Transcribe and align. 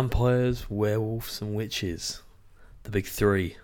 Vampires, 0.00 0.68
werewolves, 0.68 1.40
and 1.40 1.54
witches. 1.54 2.20
The 2.82 2.90
big 2.90 3.06
three. 3.06 3.56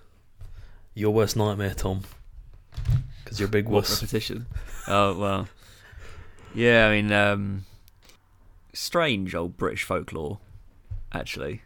Your 0.94 1.12
worst 1.12 1.36
nightmare, 1.36 1.74
Tom. 1.74 2.04
Because 3.22 3.38
you're 3.38 3.50
a 3.50 3.52
big 3.52 3.66
What 3.66 3.82
wuss. 3.82 4.00
repetition? 4.00 4.46
oh 4.88 5.14
well. 5.18 5.48
Yeah, 6.54 6.88
I 6.88 6.90
mean, 7.02 7.12
um, 7.12 7.66
strange 8.72 9.34
old 9.34 9.58
British 9.58 9.82
folklore. 9.84 10.38
Actually, 11.12 11.60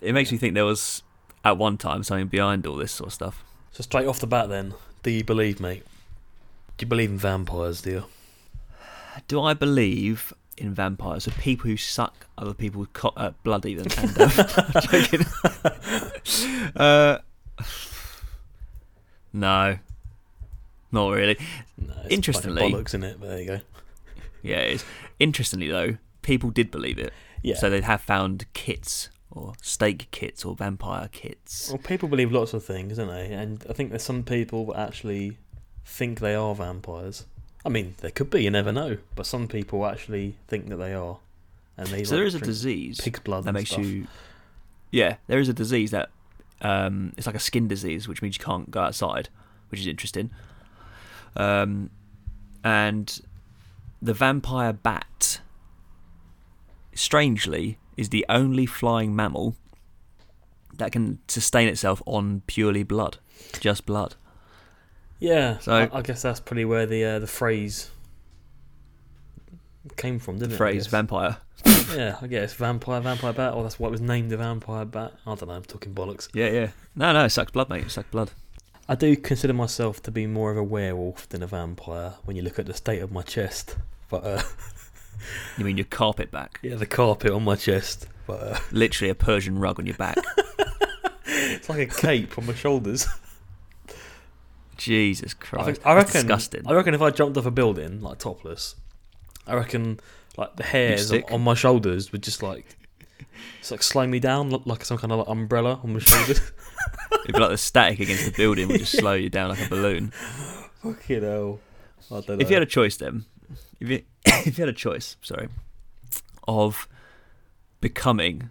it 0.00 0.12
makes 0.12 0.32
me 0.32 0.38
think 0.38 0.54
there 0.54 0.64
was 0.64 1.04
at 1.44 1.56
one 1.56 1.76
time 1.78 2.02
something 2.02 2.26
behind 2.26 2.66
all 2.66 2.74
this 2.74 2.90
sort 2.90 3.10
of 3.10 3.14
stuff. 3.14 3.44
So 3.70 3.82
straight 3.84 4.08
off 4.08 4.18
the 4.18 4.26
bat, 4.26 4.48
then, 4.48 4.74
do 5.04 5.12
you 5.12 5.22
believe, 5.22 5.60
mate? 5.60 5.84
Do 6.78 6.84
you 6.84 6.88
believe 6.88 7.10
in 7.10 7.18
vampires, 7.18 7.80
do 7.82 7.90
you? 7.92 8.04
Do 9.28 9.40
I 9.40 9.54
believe 9.54 10.32
in 10.56 10.72
vampires? 10.74 11.24
So 11.24 11.30
people 11.32 11.68
who 11.70 11.76
suck 11.76 12.26
other 12.38 12.54
people's 12.54 12.88
co- 12.92 13.12
uh, 13.16 13.32
blood, 13.42 13.66
even. 13.66 13.86
And, 13.98 14.20
um, 14.20 14.30
uh, 16.76 17.18
no, 19.32 19.78
not 20.92 21.08
really. 21.10 21.36
No, 21.78 21.86
it's 21.86 21.86
a 21.86 21.92
bunch 21.92 22.04
of 22.06 22.12
Interestingly- 22.12 22.72
bollocks 22.72 22.94
in 22.94 23.04
it. 23.04 23.18
But 23.20 23.28
there 23.28 23.40
you 23.40 23.46
go. 23.46 23.60
Yeah, 24.42 24.58
it 24.58 24.74
is. 24.74 24.84
Interestingly, 25.18 25.68
though, 25.68 25.96
people 26.22 26.50
did 26.50 26.70
believe 26.70 26.98
it. 26.98 27.12
Yeah. 27.42 27.56
So 27.56 27.70
they 27.70 27.80
have 27.80 28.00
found 28.00 28.46
kits 28.52 29.08
or 29.30 29.54
stake 29.62 30.08
kits 30.10 30.44
or 30.44 30.54
vampire 30.54 31.08
kits. 31.10 31.70
well, 31.70 31.78
people 31.78 32.08
believe 32.08 32.30
lots 32.30 32.54
of 32.54 32.64
things, 32.64 32.98
don't 32.98 33.08
they? 33.08 33.32
And 33.32 33.64
I 33.68 33.72
think 33.72 33.90
there's 33.90 34.02
some 34.02 34.22
people 34.22 34.66
that 34.66 34.78
actually 34.78 35.38
think 35.84 36.20
they 36.20 36.34
are 36.34 36.54
vampires. 36.54 37.26
I 37.64 37.68
mean, 37.68 37.94
they 38.00 38.10
could 38.10 38.30
be. 38.30 38.42
You 38.42 38.50
never 38.50 38.72
know. 38.72 38.98
But 39.14 39.26
some 39.26 39.48
people 39.48 39.86
actually 39.86 40.36
think 40.48 40.68
that 40.68 40.76
they 40.76 40.92
are, 40.92 41.18
and 41.76 41.88
they. 41.88 42.04
so 42.04 42.14
like, 42.14 42.18
there 42.18 42.26
is 42.26 42.34
a 42.34 42.40
disease 42.40 43.00
pig's 43.00 43.20
blood 43.20 43.44
that 43.44 43.52
makes 43.52 43.70
stuff. 43.70 43.84
you. 43.84 44.06
Yeah, 44.90 45.16
there 45.26 45.38
is 45.38 45.48
a 45.48 45.54
disease 45.54 45.90
that 45.90 46.10
um, 46.60 47.12
it's 47.16 47.26
like 47.26 47.36
a 47.36 47.40
skin 47.40 47.68
disease, 47.68 48.06
which 48.06 48.22
means 48.22 48.38
you 48.38 48.44
can't 48.44 48.70
go 48.70 48.80
outside, 48.80 49.28
which 49.70 49.80
is 49.80 49.86
interesting. 49.86 50.30
Um, 51.36 51.90
and 52.62 53.20
the 54.00 54.14
vampire 54.14 54.72
bat, 54.72 55.40
strangely, 56.94 57.78
is 57.96 58.10
the 58.10 58.24
only 58.28 58.66
flying 58.66 59.16
mammal 59.16 59.56
that 60.72 60.92
can 60.92 61.18
sustain 61.28 61.68
itself 61.68 62.02
on 62.06 62.42
purely 62.46 62.82
blood, 62.82 63.18
just 63.60 63.86
blood. 63.86 64.14
Yeah. 65.24 65.58
So- 65.58 65.72
I, 65.72 65.88
I 65.98 66.02
guess 66.02 66.22
that's 66.22 66.40
probably 66.40 66.64
where 66.66 66.86
the 66.86 67.04
uh, 67.04 67.18
the 67.18 67.26
phrase 67.26 67.90
came 69.96 70.18
from, 70.18 70.36
didn't 70.36 70.50
The 70.50 70.54
it? 70.54 70.58
Phrase 70.58 70.86
vampire. 70.86 71.38
Yeah, 71.94 72.16
I 72.20 72.26
guess 72.26 72.54
vampire, 72.54 73.00
vampire 73.00 73.32
bat, 73.34 73.54
or 73.54 73.62
that's 73.62 73.78
what 73.78 73.90
was 73.90 74.00
named 74.00 74.30
the 74.30 74.36
vampire 74.36 74.84
bat. 74.84 75.12
I 75.26 75.34
don't 75.34 75.48
know. 75.48 75.54
I'm 75.54 75.62
talking 75.62 75.94
bollocks. 75.94 76.28
Yeah, 76.34 76.48
yeah. 76.48 76.70
No, 76.96 77.12
no, 77.12 77.24
it 77.26 77.30
sucks 77.30 77.52
blood, 77.52 77.68
mate. 77.68 77.84
It 77.84 77.90
sucks 77.90 78.08
blood. 78.10 78.32
I 78.88 78.94
do 78.96 79.14
consider 79.16 79.52
myself 79.52 80.02
to 80.04 80.10
be 80.10 80.26
more 80.26 80.50
of 80.50 80.56
a 80.56 80.62
werewolf 80.62 81.28
than 81.28 81.42
a 81.42 81.46
vampire 81.46 82.14
when 82.24 82.36
you 82.36 82.42
look 82.42 82.58
at 82.58 82.66
the 82.66 82.74
state 82.74 83.00
of 83.00 83.12
my 83.12 83.22
chest. 83.22 83.76
But 84.10 84.24
uh, 84.24 84.42
You 85.58 85.64
mean 85.64 85.76
your 85.76 85.86
carpet 85.86 86.30
back? 86.32 86.58
yeah, 86.62 86.74
the 86.74 86.86
carpet 86.86 87.30
on 87.30 87.44
my 87.44 87.54
chest. 87.54 88.08
But 88.26 88.40
uh, 88.42 88.58
Literally 88.72 89.10
a 89.10 89.14
Persian 89.14 89.58
rug 89.58 89.78
on 89.78 89.86
your 89.86 89.96
back. 89.96 90.16
it's 91.26 91.68
like 91.68 91.80
a 91.80 91.86
cape 92.00 92.36
on 92.38 92.46
my 92.46 92.54
shoulders. 92.54 93.06
Jesus 94.76 95.34
I, 95.40 95.44
Christ. 95.44 95.66
think, 95.66 95.86
I 95.86 95.94
That's 95.94 96.06
reckon. 96.06 96.26
disgusting. 96.26 96.62
I 96.66 96.72
reckon 96.72 96.94
if 96.94 97.02
I 97.02 97.10
jumped 97.10 97.36
off 97.36 97.46
a 97.46 97.50
building 97.50 98.00
like 98.00 98.18
topless, 98.18 98.76
I 99.46 99.54
reckon 99.54 100.00
like 100.36 100.56
the 100.56 100.64
hairs 100.64 101.12
on, 101.12 101.42
my 101.42 101.54
shoulders 101.54 102.12
would 102.12 102.22
just 102.22 102.42
like, 102.42 102.76
just 103.60 103.70
like 103.70 103.82
slow 103.82 104.06
me 104.06 104.18
down, 104.18 104.50
look 104.50 104.66
like 104.66 104.84
some 104.84 104.98
kind 104.98 105.12
of 105.12 105.18
like 105.20 105.28
umbrella 105.28 105.80
on 105.82 105.92
my 105.92 105.98
shoulders. 105.98 106.40
It'd 107.24 107.34
be 107.34 107.40
like 107.40 107.50
the 107.50 107.58
static 107.58 108.00
against 108.00 108.24
the 108.26 108.32
building 108.32 108.68
would 108.68 108.80
just 108.80 108.98
slow 108.98 109.14
you 109.14 109.30
down 109.30 109.50
like 109.50 109.64
a 109.64 109.68
balloon. 109.68 110.10
Fucking 110.82 111.22
hell. 111.22 111.60
I 112.10 112.14
don't 112.20 112.28
know. 112.28 112.34
If 112.38 112.50
you 112.50 112.56
had 112.56 112.62
a 112.62 112.66
choice, 112.66 112.96
then, 112.96 113.24
if 113.80 113.88
you 113.88 114.02
if 114.24 114.58
you 114.58 114.62
had 114.62 114.68
a 114.68 114.76
choice, 114.76 115.16
sorry, 115.22 115.48
of 116.46 116.88
becoming 117.80 118.50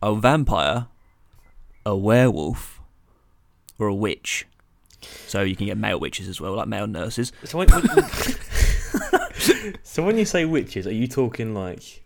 a 0.00 0.14
vampire, 0.14 0.86
a 1.84 1.96
werewolf, 1.96 2.80
or 3.78 3.88
a 3.88 3.94
witch, 3.94 4.46
so 5.26 5.42
you 5.42 5.56
can 5.56 5.66
get 5.66 5.76
male 5.78 5.98
witches 6.00 6.28
as 6.28 6.40
well, 6.40 6.54
like 6.54 6.68
male 6.68 6.86
nurses. 6.86 7.32
So 7.44 7.58
when, 7.58 7.68
when- 7.68 8.08
so 9.82 10.04
when 10.04 10.18
you 10.18 10.24
say 10.24 10.44
witches, 10.44 10.86
are 10.86 10.92
you 10.94 11.06
talking 11.08 11.54
like, 11.54 12.02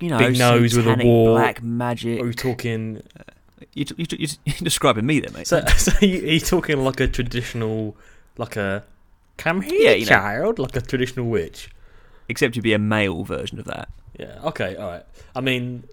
You 0.00 0.10
know, 0.10 0.18
Big 0.18 0.38
nose 0.38 0.76
with 0.76 0.86
a 0.86 0.96
wart, 1.04 1.40
black 1.40 1.62
magic. 1.62 2.20
are 2.20 2.26
you 2.26 2.32
talking? 2.32 3.02
Uh, 3.18 3.22
you, 3.72 3.84
you, 3.96 4.06
you, 4.10 4.28
you're 4.44 4.56
describing 4.62 5.06
me, 5.06 5.20
then, 5.20 5.32
mate. 5.32 5.46
So, 5.46 5.64
so 5.76 5.92
you, 6.04 6.22
are 6.24 6.32
you 6.32 6.40
talking 6.40 6.82
like 6.84 7.00
a 7.00 7.08
traditional, 7.08 7.96
like 8.36 8.56
a 8.56 8.84
come 9.36 9.62
here, 9.62 9.90
Yeah, 9.90 9.92
you 9.92 10.04
know. 10.06 10.10
child, 10.10 10.58
like 10.58 10.76
a 10.76 10.80
traditional 10.80 11.26
witch? 11.26 11.70
Except 12.28 12.56
you'd 12.56 12.62
be 12.62 12.72
a 12.72 12.78
male 12.78 13.22
version 13.24 13.58
of 13.58 13.66
that, 13.66 13.88
Yeah. 14.18 14.38
Okay. 14.44 14.76
All 14.76 14.88
right. 14.88 15.04
I 15.36 15.40
mean, 15.40 15.84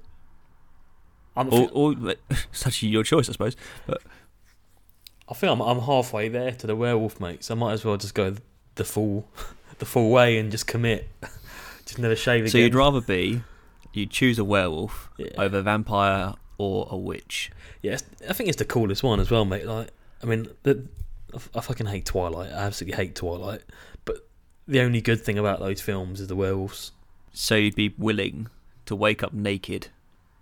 I'm, 1.35 1.51
or, 1.53 1.69
or 1.74 1.96
it's 2.30 2.66
actually 2.66 2.90
your 2.90 3.03
choice, 3.03 3.28
I 3.30 3.34
suppose. 3.34 3.56
I 5.31 5.34
think 5.34 5.52
I'm, 5.52 5.62
I'm 5.62 5.80
halfway 5.80 6.28
there 6.28 6.52
to 6.52 6.68
the 6.68 6.75
werewolf, 6.75 7.19
mate. 7.22 7.46
So 7.46 7.56
I 7.56 7.58
might 7.58 7.72
as 7.72 7.86
well 7.86 7.96
just 7.96 8.14
go 8.14 8.36
the 8.75 8.84
full, 8.84 9.28
the 9.80 9.86
full 9.86 10.12
way 10.12 10.38
and 10.38 10.52
just 10.52 10.68
commit. 10.68 11.08
just 11.86 11.97
never 11.97 12.16
shave 12.16 12.42
again. 12.42 12.52
So 12.52 12.58
you'd 12.58 12.75
rather 12.75 13.00
be, 13.00 13.42
you'd 13.94 14.12
choose 14.12 14.38
a 14.38 14.44
werewolf 14.44 15.09
yeah. 15.18 15.30
over 15.38 15.59
a 15.59 15.62
vampire 15.62 16.34
or 16.58 16.88
a 16.92 16.97
witch. 16.97 17.50
yeah, 17.81 17.97
I 18.30 18.34
think 18.34 18.50
it's 18.50 18.58
the 18.58 18.66
coolest 18.66 19.03
one 19.03 19.22
as 19.22 19.31
well, 19.31 19.46
mate. 19.46 19.66
Like, 19.66 19.90
I 20.22 20.25
mean, 20.25 20.50
the, 20.64 20.86
I 21.56 21.62
fucking 21.62 21.88
hate 21.88 22.06
Twilight. 22.06 22.52
I 22.52 22.66
absolutely 22.66 22.98
hate 22.98 23.16
Twilight. 23.16 23.62
But 24.03 24.28
the 24.68 24.81
only 24.81 25.00
good 25.00 25.22
thing 25.22 25.38
about 25.38 25.59
those 25.59 25.80
films 25.80 26.19
is 26.19 26.28
the 26.28 26.36
werewolves. 26.36 26.92
So 27.34 27.56
you'd 27.56 27.75
be 27.75 27.96
willing 27.98 28.50
to 28.86 28.96
wake 28.96 29.24
up 29.24 29.34
naked 29.34 29.88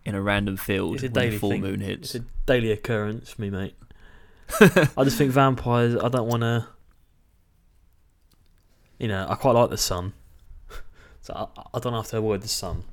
in 0.03 0.15
a 0.15 0.21
random 0.21 0.57
field 0.57 0.95
It's 0.95 1.03
a 1.03 1.09
when 1.09 1.29
the 1.29 1.37
full 1.37 1.51
thing. 1.51 1.61
moon 1.61 1.79
hits. 1.81 2.15
It's 2.15 2.25
a 2.25 2.27
daily 2.47 2.71
occurrence 2.71 3.29
for 3.29 3.41
me, 3.43 3.51
mate. 3.51 3.75
I 4.97 5.03
just 5.03 5.17
think 5.17 5.31
vampires. 5.31 5.95
I 5.95 6.09
don't 6.09 6.27
want 6.27 6.41
to. 6.41 6.67
You 8.97 9.07
know, 9.07 9.25
I 9.29 9.35
quite 9.35 9.53
like 9.53 9.69
the 9.69 9.77
sun, 9.77 10.13
so 11.21 11.33
I, 11.33 11.61
I 11.73 11.79
don't 11.79 11.93
have 11.93 12.07
to 12.07 12.17
avoid 12.17 12.41
the 12.41 12.49
sun. 12.49 12.83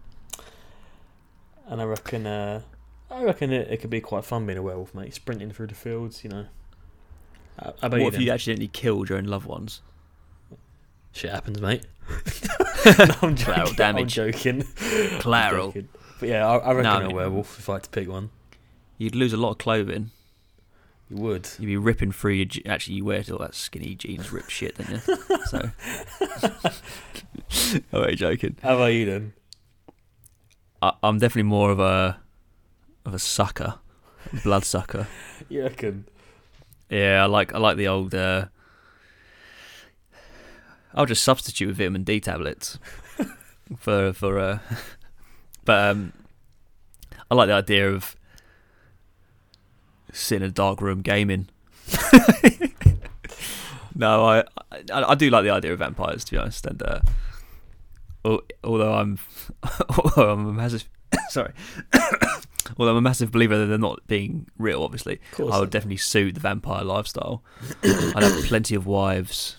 And 1.66 1.80
I 1.80 1.84
reckon, 1.84 2.26
uh, 2.26 2.62
I 3.10 3.24
reckon 3.24 3.52
it, 3.52 3.68
it 3.68 3.80
could 3.80 3.90
be 3.90 4.00
quite 4.00 4.24
fun 4.24 4.46
being 4.46 4.58
a 4.58 4.62
werewolf, 4.62 4.94
mate. 4.94 5.14
Sprinting 5.14 5.50
through 5.50 5.66
the 5.66 5.74
fields, 5.74 6.22
you 6.22 6.30
know. 6.30 6.46
How 7.58 7.74
about 7.82 8.00
What 8.00 8.14
if 8.14 8.20
you? 8.20 8.26
you 8.26 8.32
accidentally 8.32 8.68
killed 8.68 9.08
your 9.08 9.18
own 9.18 9.24
loved 9.24 9.46
ones? 9.46 9.80
Shit 11.10 11.30
happens, 11.30 11.60
mate. 11.60 11.86
no, 12.86 13.06
I'm 13.22 13.34
joking. 13.34 13.36
Collateral 13.36 13.72
damage. 13.72 14.18
I'm 14.18 14.32
joking. 14.32 14.64
I'm 14.80 15.20
joking. 15.20 15.88
But 16.20 16.28
yeah, 16.28 16.46
I, 16.46 16.56
I 16.58 16.72
reckon 16.72 16.86
I 16.86 17.04
a 17.04 17.14
werewolf 17.14 17.58
if 17.58 17.68
I 17.68 17.74
had 17.74 17.82
to 17.84 17.90
pick 17.90 18.08
one. 18.08 18.30
You'd 18.98 19.14
lose 19.14 19.32
a 19.32 19.36
lot 19.36 19.50
of 19.50 19.58
clothing. 19.58 20.10
You 21.08 21.16
would. 21.18 21.48
You'd 21.58 21.66
be 21.66 21.76
ripping 21.76 22.10
through 22.12 22.32
your. 22.32 22.46
Je- 22.46 22.64
Actually, 22.66 22.96
you 22.96 23.04
wear 23.04 23.22
all 23.30 23.38
that 23.38 23.54
skinny 23.54 23.94
jeans, 23.94 24.32
ripped 24.32 24.50
shit, 24.50 24.76
don't 24.76 24.90
you? 24.90 25.00
So. 25.46 25.70
I'm 27.92 28.00
only 28.00 28.16
joking. 28.16 28.56
How 28.62 28.74
about 28.76 28.86
you 28.86 29.06
then? 29.06 29.32
I, 30.82 30.92
I'm 31.02 31.18
definitely 31.18 31.44
more 31.48 31.70
of 31.70 31.78
a 31.78 32.18
of 33.04 33.14
a 33.14 33.18
sucker, 33.18 33.74
blood 34.42 34.64
sucker. 34.64 35.06
You 35.48 35.62
reckon? 35.62 36.06
Yeah, 36.90 37.22
I 37.22 37.26
like 37.26 37.54
I 37.54 37.58
like 37.58 37.76
the 37.76 37.86
old. 37.88 38.14
Uh, 38.14 38.46
I'll 40.94 41.06
just 41.06 41.22
substitute 41.22 41.68
with 41.68 41.76
vitamin 41.76 42.02
D 42.04 42.18
tablets 42.20 42.78
for 43.78 44.12
for. 44.12 44.38
Uh, 44.40 44.58
but 45.64 45.90
um, 45.90 46.12
I 47.30 47.34
like 47.34 47.46
the 47.48 47.54
idea 47.54 47.92
of 47.92 48.16
sitting 50.16 50.44
in 50.44 50.50
a 50.50 50.52
dark 50.52 50.80
room 50.80 51.02
gaming. 51.02 51.48
no, 53.94 54.24
I, 54.24 54.44
I 54.72 54.82
I 54.92 55.14
do 55.14 55.30
like 55.30 55.44
the 55.44 55.50
idea 55.50 55.72
of 55.72 55.78
vampires 55.78 56.24
to 56.24 56.32
be 56.32 56.38
honest, 56.38 56.66
and 56.66 56.82
uh, 56.82 57.00
although 58.64 58.94
I'm 58.94 59.18
although 59.98 60.32
I'm 60.32 60.46
a 60.46 60.52
massive 60.52 60.88
sorry. 61.28 61.52
Although 62.78 62.90
I'm 62.90 62.96
a 62.96 63.00
massive 63.00 63.30
believer 63.30 63.56
that 63.58 63.66
they're 63.66 63.78
not 63.78 64.04
being 64.08 64.48
real, 64.58 64.82
obviously, 64.82 65.20
I 65.38 65.60
would 65.60 65.70
definitely 65.70 65.98
suit 65.98 66.34
the 66.34 66.40
vampire 66.40 66.82
lifestyle. 66.82 67.44
I'd 67.84 68.24
have 68.24 68.44
plenty 68.46 68.74
of 68.74 68.86
wives, 68.86 69.58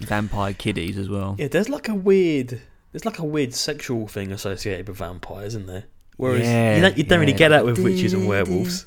vampire 0.00 0.52
kiddies 0.52 0.98
as 0.98 1.08
well. 1.08 1.36
Yeah, 1.38 1.46
there's 1.46 1.68
like 1.68 1.88
a 1.88 1.94
weird, 1.94 2.60
there's 2.90 3.04
like 3.04 3.20
a 3.20 3.24
weird 3.24 3.54
sexual 3.54 4.08
thing 4.08 4.32
associated 4.32 4.88
with 4.88 4.96
vampires, 4.96 5.54
isn't 5.54 5.66
there? 5.66 5.84
Whereas 6.16 6.40
Yeah, 6.40 6.74
you 6.74 6.82
don't, 6.82 6.98
you 6.98 7.04
don't 7.04 7.20
really 7.20 7.32
get 7.32 7.50
that 7.50 7.64
with 7.64 7.78
witches 7.78 8.12
and 8.12 8.26
werewolves. 8.26 8.86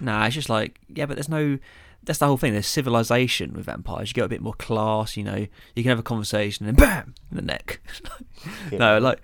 Nah, 0.00 0.26
it's 0.26 0.34
just 0.34 0.48
like 0.48 0.80
yeah, 0.88 1.06
but 1.06 1.16
there's 1.16 1.28
no 1.28 1.58
that's 2.02 2.18
the 2.18 2.26
whole 2.26 2.36
thing. 2.38 2.52
There's 2.52 2.66
civilization 2.66 3.52
with 3.52 3.66
vampires. 3.66 4.10
You 4.10 4.14
get 4.14 4.24
a 4.24 4.28
bit 4.28 4.40
more 4.40 4.54
class. 4.54 5.16
You 5.16 5.24
know, 5.24 5.46
you 5.74 5.82
can 5.82 5.90
have 5.90 5.98
a 5.98 6.02
conversation 6.02 6.66
and 6.66 6.76
bam 6.76 7.14
in 7.30 7.36
the 7.36 7.42
neck. 7.42 7.80
No, 8.72 8.98
like 8.98 9.20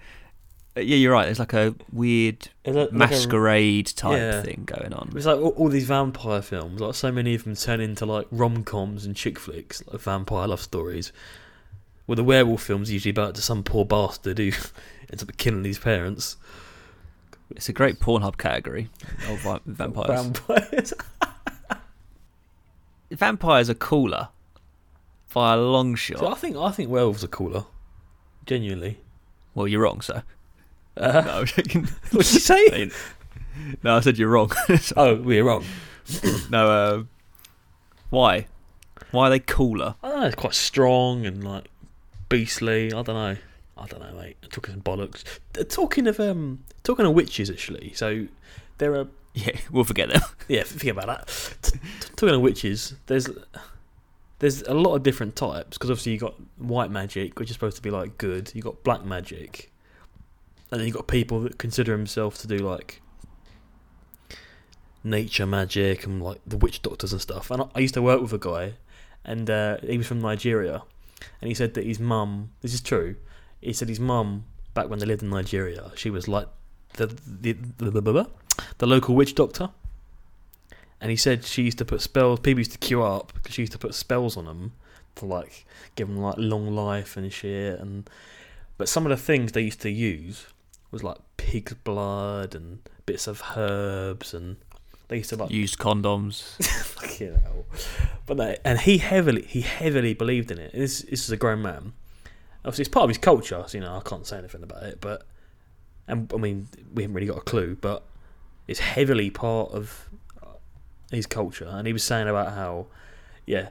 uh, 0.77 0.81
yeah, 0.81 0.97
you're 0.97 1.13
right. 1.13 1.25
There's 1.25 1.39
like 1.39 1.55
a 1.55 1.75
weird 1.91 2.49
It's 2.65 2.77
like- 2.77 2.77
like 2.77 2.91
a- 2.91 2.95
masquerade 2.95 3.87
type 3.87 4.19
yeah. 4.19 4.43
thing 4.43 4.65
going 4.67 4.93
on. 4.93 5.11
It's 5.17 5.25
like 5.25 5.39
all, 5.39 5.51
all 5.57 5.69
these 5.71 5.87
vampire 5.87 6.43
films, 6.43 6.81
like 6.83 6.95
so 6.95 7.11
many 7.11 7.35
of 7.35 7.45
them 7.45 7.55
turn 7.57 7.81
into 7.81 8.05
like 8.05 8.27
rom 8.31 8.63
coms 8.63 9.07
and 9.07 9.17
chick 9.17 9.39
flicks, 9.39 9.83
like 9.87 10.01
vampire 10.03 10.47
love 10.49 10.61
stories. 10.61 11.13
Well, 12.07 12.17
the 12.17 12.25
werewolf 12.25 12.63
film's 12.63 12.93
usually 12.93 13.11
about 13.11 13.35
to 13.37 13.43
some 13.43 13.63
poor 13.63 13.87
bastard 13.87 14.37
who 14.39 14.53
ends 15.11 15.23
up 15.23 15.35
killing 15.39 15.65
his 15.65 15.79
parents. 15.79 16.37
It's 17.51 17.69
a 17.69 17.73
great 17.73 18.01
Pornhub 18.01 18.37
category 18.39 18.89
of 19.29 19.61
vampires. 19.67 20.09
Vampires. 20.09 20.95
vampires 23.11 23.71
are 23.71 23.75
cooler 23.75 24.29
by 25.33 25.55
a 25.55 25.57
long 25.57 25.95
shot. 25.95 26.19
So 26.19 26.29
I 26.29 26.35
think 26.35 26.57
I 26.57 26.71
think 26.71 26.91
werewolves 26.91 27.23
are 27.25 27.29
cooler. 27.29 27.65
Genuinely. 28.47 28.99
Well, 29.55 29.69
you're 29.69 29.83
wrong, 29.83 30.01
sir. 30.01 30.23
Uh, 30.97 31.23
No, 31.27 31.45
joking. 31.45 31.85
what'd 32.13 32.33
you 32.33 32.41
say? 32.41 32.91
no, 33.83 33.97
I 33.97 34.01
said 34.01 34.19
you're 34.19 34.29
wrong. 34.29 34.51
oh, 34.97 35.17
we're 35.17 35.45
wrong. 35.45 35.65
no, 36.51 36.71
uh, 36.71 37.03
why? 38.11 38.47
Why 39.11 39.27
are 39.27 39.31
they 39.31 39.41
cooler? 39.41 39.95
I 40.03 40.09
don't 40.09 40.21
know. 40.21 40.27
It's 40.27 40.35
quite 40.37 40.55
strong 40.55 41.27
and 41.27 41.45
like 41.45 41.69
beastly. 42.29 42.87
I 42.93 43.03
don't 43.03 43.07
know. 43.09 43.37
I 43.77 43.87
don't 43.87 44.01
know, 44.01 44.19
mate. 44.19 44.37
I'm 44.43 44.49
talking 44.49 44.73
some 44.75 44.83
bollocks. 44.83 45.23
Uh, 45.59 45.65
Talking 45.65 46.07
of 46.07 46.19
um, 46.19 46.65
talking 46.83 47.05
of 47.05 47.13
witches, 47.13 47.51
actually. 47.51 47.93
So 47.95 48.27
there 48.79 48.95
are 48.95 49.07
Yeah, 49.35 49.57
we'll 49.71 49.85
forget 49.85 50.09
them. 50.09 50.23
yeah, 50.49 50.63
forget 50.65 50.97
about 50.97 51.07
that. 51.07 51.57
T- 51.63 51.79
t- 51.79 52.09
talking 52.17 52.35
of 52.35 52.41
witches, 52.41 52.95
there's 53.07 53.29
there's 54.39 54.63
a 54.63 54.75
lot 54.75 54.95
of 54.95 55.03
different 55.03 55.37
types 55.37 55.77
because 55.77 55.91
obviously 55.91 56.13
you 56.13 56.19
got 56.19 56.35
white 56.59 56.91
magic, 56.91 57.39
which 57.39 57.51
is 57.51 57.55
supposed 57.55 57.77
to 57.77 57.83
be 57.83 57.91
like 57.91 58.19
good. 58.19 58.51
You 58.55 58.63
got 58.63 58.83
black 58.83 59.05
magic, 59.05 59.71
and 60.71 60.81
then 60.81 60.87
you 60.87 60.93
got 60.93 61.07
people 61.07 61.41
that 61.41 61.59
consider 61.59 61.93
themselves 61.93 62.39
to 62.41 62.47
do 62.47 62.59
like 62.59 63.03
nature 65.05 65.47
magic 65.47 66.05
and 66.05 66.23
like 66.23 66.41
the 66.47 66.57
witch 66.57 66.83
doctors 66.83 67.13
and 67.13 67.21
stuff. 67.21 67.51
And 67.51 67.63
I, 67.63 67.67
I 67.75 67.79
used 67.81 67.95
to 67.95 68.03
work 68.03 68.21
with 68.21 68.33
a 68.33 68.39
guy, 68.39 68.75
and 69.25 69.49
uh, 69.51 69.79
he 69.83 69.99
was 69.99 70.07
from 70.07 70.21
Nigeria, 70.21 70.83
and 71.41 71.49
he 71.49 71.55
said 71.55 71.75
that 71.75 71.85
his 71.85 72.01
mum. 72.01 72.51
This 72.63 72.75
is 72.75 72.81
true. 72.81 73.17
He 73.67 73.73
said 73.73 73.89
his 73.89 73.99
mum 73.99 74.45
back 74.75 74.89
when 74.89 75.01
they 75.01 75.07
lived 75.07 75.23
in 75.23 75.31
Nigeria, 75.31 75.91
she 75.97 76.09
was 76.09 76.29
like 76.29 76.47
the 76.95 77.07
the 77.07 77.53
the, 77.79 78.27
the, 78.79 78.87
local 78.87 79.17
witch 79.17 79.35
doctor. 79.35 79.71
And 81.01 81.11
he 81.11 81.17
said 81.17 81.45
she 81.45 81.63
used 81.63 81.79
to 81.79 81.85
put 81.85 82.01
spells. 82.01 82.41
People 82.41 82.61
used 82.61 82.73
to 82.73 82.79
queue 82.79 83.03
up 83.03 83.33
because 83.35 83.55
she 83.55 83.63
used 83.63 83.73
to 83.73 83.79
put 83.79 83.95
spells 83.95 84.37
on 84.37 84.45
them 84.45 84.73
to 85.17 85.27
like 85.27 85.67
give 85.97 86.09
them 86.09 86.19
like 86.19 86.37
long 86.39 86.75
life 86.75 87.17
and 87.17 87.31
shit. 87.33 87.81
And 87.81 88.09
but 88.79 88.89
some 88.89 89.05
of 89.05 89.11
the 89.11 89.17
things 89.17 89.53
they 89.53 89.63
used 89.63 89.81
to 89.83 89.91
use 89.91 90.47
was 90.91 91.03
like 91.03 91.19
pig's 91.37 91.75
blood 91.75 92.55
and 92.55 92.79
bits 93.05 93.27
of 93.27 93.43
herbs, 93.57 94.33
and 94.33 94.57
they 95.09 95.19
used 95.19 95.31
to 95.31 95.37
like 95.37 95.51
Used 95.51 95.79
condoms. 95.79 96.63
fucking 96.85 97.35
hell. 97.35 97.67
But 98.27 98.37
no, 98.37 98.55
and 98.65 98.79
he 98.81 98.99
heavily 98.99 99.43
he 99.43 99.63
heavily 99.63 100.15
believed 100.15 100.51
in 100.51 100.59
it. 100.59 100.73
This 100.73 101.03
this 101.03 101.25
is 101.25 101.31
a 101.31 101.37
grown 101.37 101.63
man. 101.63 101.93
Obviously, 102.67 102.83
it's 102.83 102.89
part 102.89 103.05
of 103.05 103.11
his 103.11 103.19
culture. 103.19 103.63
So, 103.67 103.79
you 103.79 103.85
know, 103.85 103.97
I 103.97 104.01
can't 104.09 104.27
say 104.27 104.39
anything 104.39 104.63
about 104.65 104.83
it. 104.83 105.01
But 105.01 105.27
and 106.09 106.31
I 106.35 106.37
mean, 106.37 106.69
we 106.93 107.05
haven't 107.05 107.15
really 107.15 107.29
got 107.29 107.39
a 107.39 107.43
clue. 107.43 107.77
But 107.81 108.03
it's 108.67 108.81
heavily 108.81 109.31
part 109.31 109.71
of 109.71 110.11
his 111.11 111.27
culture. 111.27 111.69
And 111.69 111.87
he 111.87 111.93
was 111.93 112.03
saying 112.03 112.29
about 112.29 112.53
how, 112.53 112.87
yeah, 113.47 113.69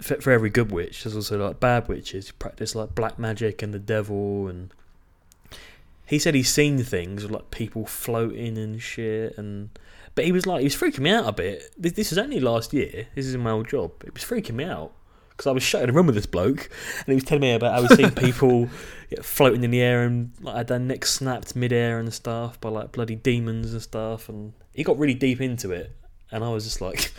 for, 0.00 0.20
for 0.20 0.30
every 0.30 0.50
good 0.50 0.70
witch, 0.70 1.02
there's 1.02 1.16
also 1.16 1.44
like 1.44 1.60
bad 1.60 1.88
witches 1.88 2.28
who 2.28 2.34
practice 2.34 2.74
like 2.74 2.94
black 2.94 3.18
magic 3.18 3.62
and 3.62 3.74
the 3.74 3.78
devil. 3.78 4.48
And 4.48 4.72
he 6.06 6.18
said 6.18 6.34
he's 6.34 6.52
seen 6.52 6.82
things 6.82 7.28
like 7.30 7.50
people 7.50 7.86
floating 7.86 8.56
and 8.56 8.80
shit. 8.80 9.36
And 9.36 9.70
but 10.14 10.24
he 10.24 10.32
was 10.32 10.46
like, 10.46 10.60
he 10.60 10.66
was 10.66 10.76
freaking 10.76 11.00
me 11.00 11.10
out 11.10 11.28
a 11.28 11.32
bit. 11.32 11.74
This, 11.76 11.92
this 11.92 12.10
was 12.10 12.18
only 12.18 12.40
last 12.40 12.72
year. 12.72 13.08
This 13.14 13.26
is 13.26 13.34
in 13.34 13.40
my 13.40 13.50
old 13.50 13.68
job. 13.68 13.92
It 14.04 14.14
was 14.14 14.22
freaking 14.22 14.54
me 14.54 14.64
out 14.64 14.92
because 15.40 15.48
I 15.48 15.54
was 15.54 15.62
shut 15.62 15.82
in 15.82 15.88
a 15.88 15.92
room 15.94 16.04
with 16.04 16.16
this 16.16 16.26
bloke, 16.26 16.68
and 16.98 17.06
he 17.06 17.14
was 17.14 17.24
telling 17.24 17.40
me 17.40 17.54
about 17.54 17.72
how 17.72 17.80
he's 17.80 17.96
seen 17.96 18.10
people 18.26 18.68
yeah, 19.08 19.22
floating 19.22 19.64
in 19.64 19.70
the 19.70 19.80
air 19.80 20.02
and 20.02 20.32
like 20.42 20.54
had 20.54 20.66
their 20.66 20.78
necks 20.78 21.14
snapped 21.14 21.56
mid-air 21.56 21.98
and 21.98 22.12
stuff 22.12 22.60
by 22.60 22.68
like 22.68 22.92
bloody 22.92 23.14
demons 23.14 23.72
and 23.72 23.80
stuff. 23.80 24.28
And 24.28 24.52
he 24.74 24.84
got 24.84 24.98
really 24.98 25.14
deep 25.14 25.40
into 25.40 25.70
it, 25.70 25.96
and 26.30 26.44
I 26.44 26.50
was 26.50 26.64
just 26.64 26.82
like, 26.82 27.10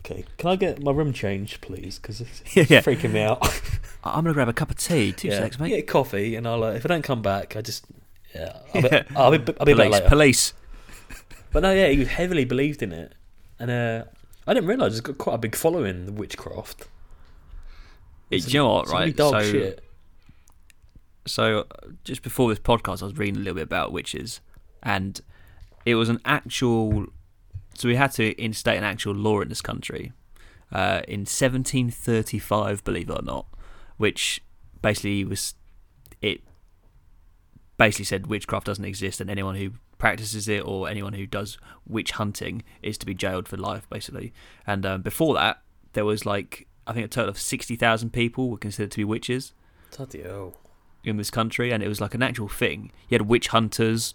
okay, 0.00 0.24
can 0.38 0.50
I 0.50 0.56
get 0.56 0.82
my 0.82 0.90
room 0.90 1.12
changed, 1.12 1.60
please? 1.60 2.00
Because 2.00 2.20
it's 2.20 2.42
Yeah, 2.56 2.64
yeah. 2.68 2.80
freaking 2.80 3.12
me 3.12 3.22
out. 3.22 3.38
I'm 4.04 4.24
gonna 4.24 4.34
grab 4.34 4.48
a 4.48 4.52
cup 4.52 4.70
of 4.70 4.76
tea. 4.78 5.12
Two 5.12 5.28
yeah, 5.28 5.38
seconds, 5.38 5.60
mate. 5.60 5.68
Get 5.68 5.86
coffee, 5.86 6.34
and 6.34 6.48
I'll 6.48 6.64
uh, 6.64 6.72
if 6.72 6.84
I 6.84 6.88
don't 6.88 7.02
come 7.02 7.22
back, 7.22 7.54
I 7.54 7.62
just 7.62 7.84
yeah, 8.34 8.58
I'll 8.74 8.82
be, 8.82 8.88
Yeah. 8.88 9.02
I'll 9.14 9.38
be, 9.38 9.54
I'll 9.60 9.66
be 9.66 9.72
back 9.72 9.86
police, 9.86 9.92
later. 9.92 10.08
police. 10.08 10.52
But 11.52 11.62
no, 11.62 11.72
yeah, 11.72 11.86
he 11.90 12.04
heavily 12.06 12.44
believed 12.44 12.82
in 12.82 12.90
it, 12.92 13.14
and 13.60 13.70
uh, 13.70 14.04
I 14.48 14.52
didn't 14.52 14.68
realise 14.68 14.94
it's 14.94 15.00
got 15.00 15.16
quite 15.16 15.34
a 15.34 15.38
big 15.38 15.54
following. 15.54 16.06
The 16.06 16.12
witchcraft. 16.12 16.88
It, 18.30 18.36
It's 18.36 18.46
do 18.46 18.52
you 18.52 18.58
know 18.60 18.68
what, 18.74 18.82
It's 18.84 18.92
right? 18.92 19.16
dog 19.16 19.32
so, 19.32 19.42
shit. 19.42 19.84
so 21.26 21.66
just 22.04 22.22
before 22.22 22.48
this 22.48 22.58
podcast, 22.58 23.02
I 23.02 23.06
was 23.06 23.16
reading 23.16 23.36
a 23.36 23.38
little 23.40 23.54
bit 23.54 23.64
about 23.64 23.92
witches, 23.92 24.40
and 24.82 25.20
it 25.84 25.94
was 25.94 26.08
an 26.08 26.20
actual. 26.24 27.06
So 27.74 27.88
we 27.88 27.96
had 27.96 28.12
to 28.12 28.32
instate 28.42 28.78
an 28.78 28.84
actual 28.84 29.14
law 29.14 29.40
in 29.42 29.48
this 29.48 29.60
country 29.60 30.12
uh, 30.72 31.02
in 31.06 31.20
1735, 31.20 32.82
believe 32.84 33.10
it 33.10 33.18
or 33.18 33.22
not, 33.22 33.46
which 33.96 34.42
basically 34.82 35.24
was 35.24 35.54
it. 36.22 36.40
Basically 37.76 38.06
said 38.06 38.26
witchcraft 38.28 38.66
doesn't 38.66 38.84
exist, 38.84 39.20
and 39.20 39.28
anyone 39.30 39.54
who 39.56 39.72
practices 39.98 40.48
it 40.48 40.60
or 40.66 40.88
anyone 40.88 41.12
who 41.12 41.26
does 41.26 41.58
witch 41.86 42.12
hunting 42.12 42.62
is 42.82 42.96
to 42.98 43.06
be 43.06 43.14
jailed 43.14 43.46
for 43.48 43.56
life, 43.58 43.88
basically. 43.90 44.32
And 44.66 44.84
um, 44.86 45.02
before 45.02 45.34
that, 45.34 45.62
there 45.92 46.04
was 46.06 46.24
like 46.24 46.66
I 46.86 46.92
think 46.92 47.04
a 47.06 47.08
total 47.08 47.30
of 47.30 47.38
sixty 47.38 47.76
thousand 47.76 48.10
people 48.12 48.48
were 48.50 48.58
considered 48.58 48.90
to 48.92 48.96
be 48.98 49.04
witches 49.04 49.52
Bloody 49.96 50.22
hell. 50.22 50.54
in 51.04 51.16
this 51.16 51.30
country, 51.30 51.70
and 51.72 51.82
it 51.82 51.88
was 51.88 52.00
like 52.00 52.14
an 52.14 52.22
actual 52.22 52.48
thing. 52.48 52.92
You 53.08 53.16
had 53.18 53.22
witch 53.28 53.48
hunters. 53.48 54.14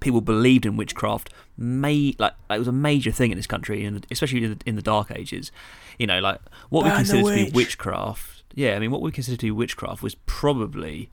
People 0.00 0.20
believed 0.20 0.66
in 0.66 0.76
witchcraft. 0.76 1.32
May 1.56 2.14
like 2.18 2.34
it 2.50 2.58
was 2.58 2.68
a 2.68 2.72
major 2.72 3.10
thing 3.10 3.30
in 3.30 3.36
this 3.36 3.46
country, 3.46 3.84
and 3.84 4.06
especially 4.10 4.44
in 4.44 4.50
the, 4.50 4.58
in 4.66 4.76
the 4.76 4.82
Dark 4.82 5.10
Ages. 5.10 5.50
You 5.98 6.06
know, 6.06 6.20
like 6.20 6.40
what 6.68 6.84
we 6.84 6.90
Burn 6.90 7.02
the 7.04 7.12
consider 7.12 7.36
to 7.36 7.44
be 7.46 7.50
witchcraft. 7.52 8.42
Yeah, 8.54 8.76
I 8.76 8.78
mean, 8.78 8.90
what 8.90 9.00
we 9.02 9.10
consider 9.10 9.36
to 9.36 9.46
be 9.46 9.50
witchcraft 9.50 10.02
was 10.02 10.14
probably 10.26 11.10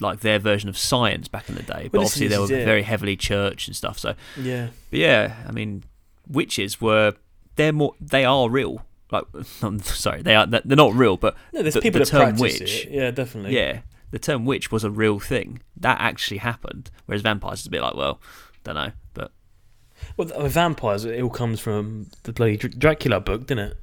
like 0.00 0.20
their 0.20 0.38
version 0.38 0.68
of 0.68 0.78
science 0.78 1.26
back 1.28 1.48
in 1.48 1.56
the 1.56 1.62
day. 1.62 1.88
But 1.90 1.94
Well, 1.94 2.02
obviously, 2.02 2.28
they 2.28 2.38
were 2.38 2.44
it. 2.44 2.64
very 2.64 2.82
heavily 2.82 3.16
church 3.16 3.66
and 3.66 3.74
stuff. 3.74 3.98
So 3.98 4.14
Yeah. 4.40 4.68
but 4.90 4.98
yeah, 5.00 5.34
I 5.46 5.50
mean, 5.52 5.84
witches 6.28 6.80
were 6.80 7.14
they're 7.56 7.72
more 7.72 7.94
they 8.00 8.24
are 8.24 8.48
real. 8.48 8.84
Like, 9.10 9.24
I'm 9.62 9.80
sorry, 9.80 10.22
they 10.22 10.34
are 10.34 10.46
they're 10.46 10.62
not 10.64 10.94
real, 10.94 11.16
but 11.16 11.34
No, 11.52 11.62
there's 11.62 11.74
The- 11.74 11.80
people 11.80 12.00
the 12.00 12.04
that 12.10 12.10
term 12.10 12.36
witch- 12.36 12.60
it. 12.60 12.90
Yeah, 12.90 13.10
definitely. 13.10 13.56
yeah, 13.56 13.80
the 14.10 14.18
term 14.18 14.44
witch 14.44 14.70
was 14.70 14.84
a 14.84 14.90
real 14.90 15.18
thing 15.18 15.60
that 15.76 16.00
actually 16.00 16.38
happened. 16.38 16.90
Whereas 17.06 17.22
vampires 17.22 17.60
is 17.60 17.66
a 17.66 17.70
bit 17.70 17.82
like, 17.82 17.94
well, 17.94 18.20
don't 18.64 18.74
know, 18.74 18.92
but 19.14 19.32
Well, 20.16 20.28
vampires, 20.48 21.04
it 21.04 21.22
all 21.22 21.30
comes 21.30 21.58
from 21.60 22.06
the 22.24 22.32
bloody 22.32 22.56
Dr- 22.56 22.78
Dracula 22.78 23.20
book, 23.20 23.46
didn't 23.46 23.70
it? 23.72 23.76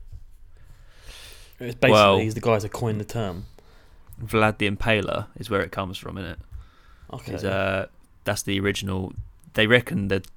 It's 1.59 1.75
basically 1.75 1.91
Well- 1.91 2.17
he's 2.19 2.33
the 2.35 2.41
guys 2.41 2.63
that 2.63 2.69
coined 2.71 2.99
the 2.99 3.05
term. 3.05 3.45
Vlad 4.23 4.57
the 4.59 4.69
Impaler 4.69 5.27
is 5.37 5.49
where 5.49 5.61
it 5.61 5.71
comes 5.71 5.97
from, 5.97 6.17
isn't 6.17 6.31
it? 6.31 6.39
Okay. 7.13 7.35
Uh, 7.47 7.85
that's 8.23 8.43
the 8.43 8.59
original. 8.59 9.13
They 9.53 9.67
reckon 9.67 10.07
that. 10.09 10.27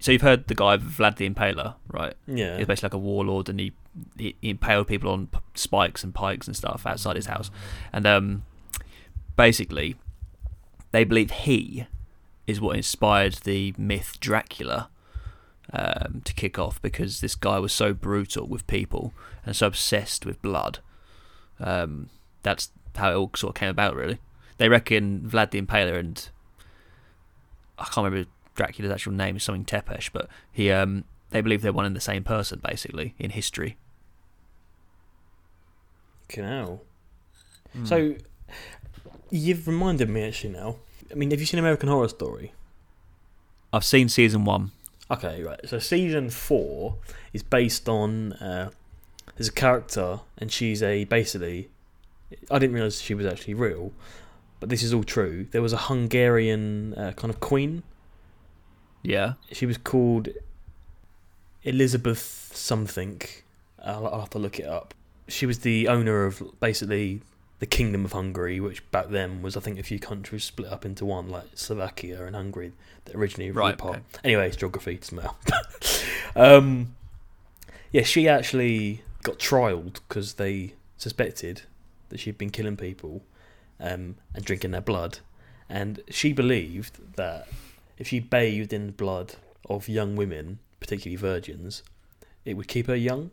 So 0.00 0.12
you've 0.12 0.20
heard 0.22 0.48
the 0.48 0.54
guy 0.54 0.76
Vlad 0.76 1.16
the 1.16 1.28
Impaler, 1.28 1.74
right? 1.88 2.14
yeah. 2.26 2.58
He's 2.58 2.66
basically 2.66 2.88
like 2.88 2.94
a 2.94 2.98
warlord, 2.98 3.48
and 3.48 3.58
he, 3.58 3.72
he, 4.18 4.36
impaled 4.42 4.88
people 4.88 5.10
on 5.10 5.28
spikes 5.54 6.02
and 6.04 6.14
pikes 6.14 6.46
and 6.46 6.56
stuff 6.56 6.86
outside 6.86 7.16
his 7.16 7.26
house. 7.26 7.50
And 7.92 8.06
um, 8.06 8.44
basically, 9.36 9.96
they 10.92 11.04
believe 11.04 11.30
he 11.30 11.86
is 12.46 12.60
what 12.60 12.76
inspired 12.76 13.34
the 13.44 13.74
myth 13.78 14.18
Dracula 14.20 14.88
um, 15.72 16.22
to 16.24 16.34
kick 16.34 16.58
off 16.58 16.80
because 16.82 17.20
this 17.20 17.34
guy 17.34 17.58
was 17.58 17.72
so 17.72 17.92
brutal 17.92 18.46
with 18.46 18.66
people 18.66 19.12
and 19.44 19.54
so 19.54 19.66
obsessed 19.66 20.26
with 20.26 20.42
blood. 20.42 20.80
Um, 21.60 22.08
that's 22.42 22.70
how 22.96 23.12
it 23.12 23.14
all 23.14 23.30
sort 23.36 23.56
of 23.56 23.60
came 23.60 23.70
about, 23.70 23.94
really. 23.94 24.18
They 24.58 24.68
reckon 24.68 25.20
Vlad 25.20 25.50
the 25.50 25.62
Impaler 25.62 25.98
and 25.98 26.28
I 27.78 27.84
can't 27.84 28.04
remember 28.04 28.28
Dracula's 28.54 28.92
actual 28.92 29.12
name 29.12 29.36
is 29.36 29.42
something 29.42 29.64
Tepes, 29.64 30.10
but 30.12 30.28
he 30.52 30.70
um, 30.70 31.04
they 31.30 31.40
believe 31.40 31.62
they're 31.62 31.72
one 31.72 31.86
and 31.86 31.96
the 31.96 32.00
same 32.00 32.22
person, 32.22 32.60
basically, 32.62 33.14
in 33.18 33.30
history. 33.30 33.76
Fucking 36.32 36.48
hell. 36.48 36.80
Hmm. 37.74 37.84
So, 37.84 38.14
you've 39.30 39.66
reminded 39.68 40.08
me 40.08 40.22
actually 40.24 40.54
now. 40.54 40.76
I 41.10 41.14
mean, 41.14 41.30
have 41.30 41.40
you 41.40 41.44
seen 41.46 41.60
American 41.60 41.90
Horror 41.90 42.08
Story? 42.08 42.52
I've 43.70 43.84
seen 43.84 44.08
season 44.08 44.46
one. 44.46 44.70
Okay, 45.10 45.42
right. 45.42 45.60
So 45.68 45.78
season 45.78 46.30
four 46.30 46.96
is 47.34 47.42
based 47.42 47.86
on 47.86 48.32
uh, 48.34 48.70
there's 49.36 49.48
a 49.48 49.52
character, 49.52 50.20
and 50.38 50.50
she's 50.50 50.82
a 50.82 51.04
basically. 51.04 51.68
I 52.50 52.58
didn't 52.58 52.74
realize 52.74 53.02
she 53.02 53.12
was 53.12 53.26
actually 53.26 53.52
real, 53.52 53.92
but 54.58 54.70
this 54.70 54.82
is 54.82 54.94
all 54.94 55.04
true. 55.04 55.46
There 55.50 55.60
was 55.60 55.74
a 55.74 55.78
Hungarian 55.78 56.94
uh, 56.94 57.12
kind 57.12 57.32
of 57.32 57.40
queen. 57.40 57.82
Yeah. 59.02 59.34
She 59.50 59.66
was 59.66 59.76
called 59.76 60.28
Elizabeth 61.62 62.52
something. 62.54 63.20
I'll, 63.84 64.06
I'll 64.06 64.20
have 64.20 64.30
to 64.30 64.38
look 64.38 64.58
it 64.58 64.66
up. 64.66 64.94
She 65.28 65.46
was 65.46 65.60
the 65.60 65.88
owner 65.88 66.24
of 66.24 66.42
basically 66.60 67.22
the 67.58 67.66
Kingdom 67.66 68.04
of 68.04 68.12
Hungary, 68.12 68.58
which 68.60 68.88
back 68.90 69.08
then 69.08 69.40
was 69.40 69.56
I 69.56 69.60
think 69.60 69.78
a 69.78 69.82
few 69.84 69.98
countries 70.00 70.44
split 70.44 70.68
up 70.68 70.84
into 70.84 71.04
one, 71.04 71.28
like 71.28 71.44
Slovakia 71.54 72.24
and 72.26 72.34
Hungary, 72.34 72.72
that 73.04 73.14
originally 73.14 73.50
were 73.52 73.60
Right, 73.60 73.78
part. 73.78 73.98
okay. 73.98 74.04
Anyway, 74.24 74.48
it's 74.48 74.56
geography, 74.56 74.96
to 74.96 75.04
smell. 75.04 75.36
um, 76.36 76.94
yeah, 77.92 78.02
she 78.02 78.28
actually 78.28 79.02
got 79.22 79.38
trialed 79.38 80.00
because 80.08 80.34
they 80.34 80.74
suspected 80.96 81.62
that 82.08 82.18
she'd 82.18 82.36
been 82.36 82.50
killing 82.50 82.76
people 82.76 83.22
um, 83.78 84.16
and 84.34 84.44
drinking 84.44 84.72
their 84.72 84.80
blood, 84.80 85.20
and 85.68 86.00
she 86.10 86.32
believed 86.32 87.14
that 87.16 87.46
if 87.96 88.08
she 88.08 88.18
bathed 88.18 88.72
in 88.72 88.86
the 88.86 88.92
blood 88.92 89.36
of 89.70 89.88
young 89.88 90.16
women, 90.16 90.58
particularly 90.80 91.14
virgins, 91.16 91.84
it 92.44 92.54
would 92.54 92.66
keep 92.66 92.88
her 92.88 92.96
young. 92.96 93.30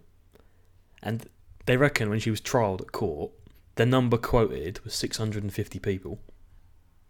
And 1.01 1.25
they 1.69 1.77
reckon 1.77 2.09
when 2.09 2.19
she 2.19 2.31
was 2.31 2.41
trialed 2.41 2.81
at 2.81 2.91
court, 2.91 3.29
the 3.75 3.85
number 3.85 4.17
quoted 4.17 4.83
was 4.83 4.95
650 4.95 5.77
people. 5.77 6.17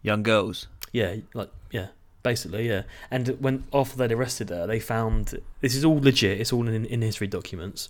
Young 0.02 0.22
girls. 0.22 0.66
Yeah, 0.92 1.16
like 1.32 1.48
yeah, 1.70 1.88
basically 2.22 2.68
yeah. 2.68 2.82
And 3.10 3.28
when 3.40 3.64
after 3.72 3.96
they'd 3.96 4.12
arrested 4.12 4.50
her, 4.50 4.66
they 4.66 4.78
found 4.78 5.40
this 5.62 5.74
is 5.74 5.82
all 5.82 5.98
legit. 5.98 6.42
It's 6.42 6.52
all 6.52 6.68
in, 6.68 6.84
in 6.84 7.00
history 7.00 7.26
documents. 7.26 7.88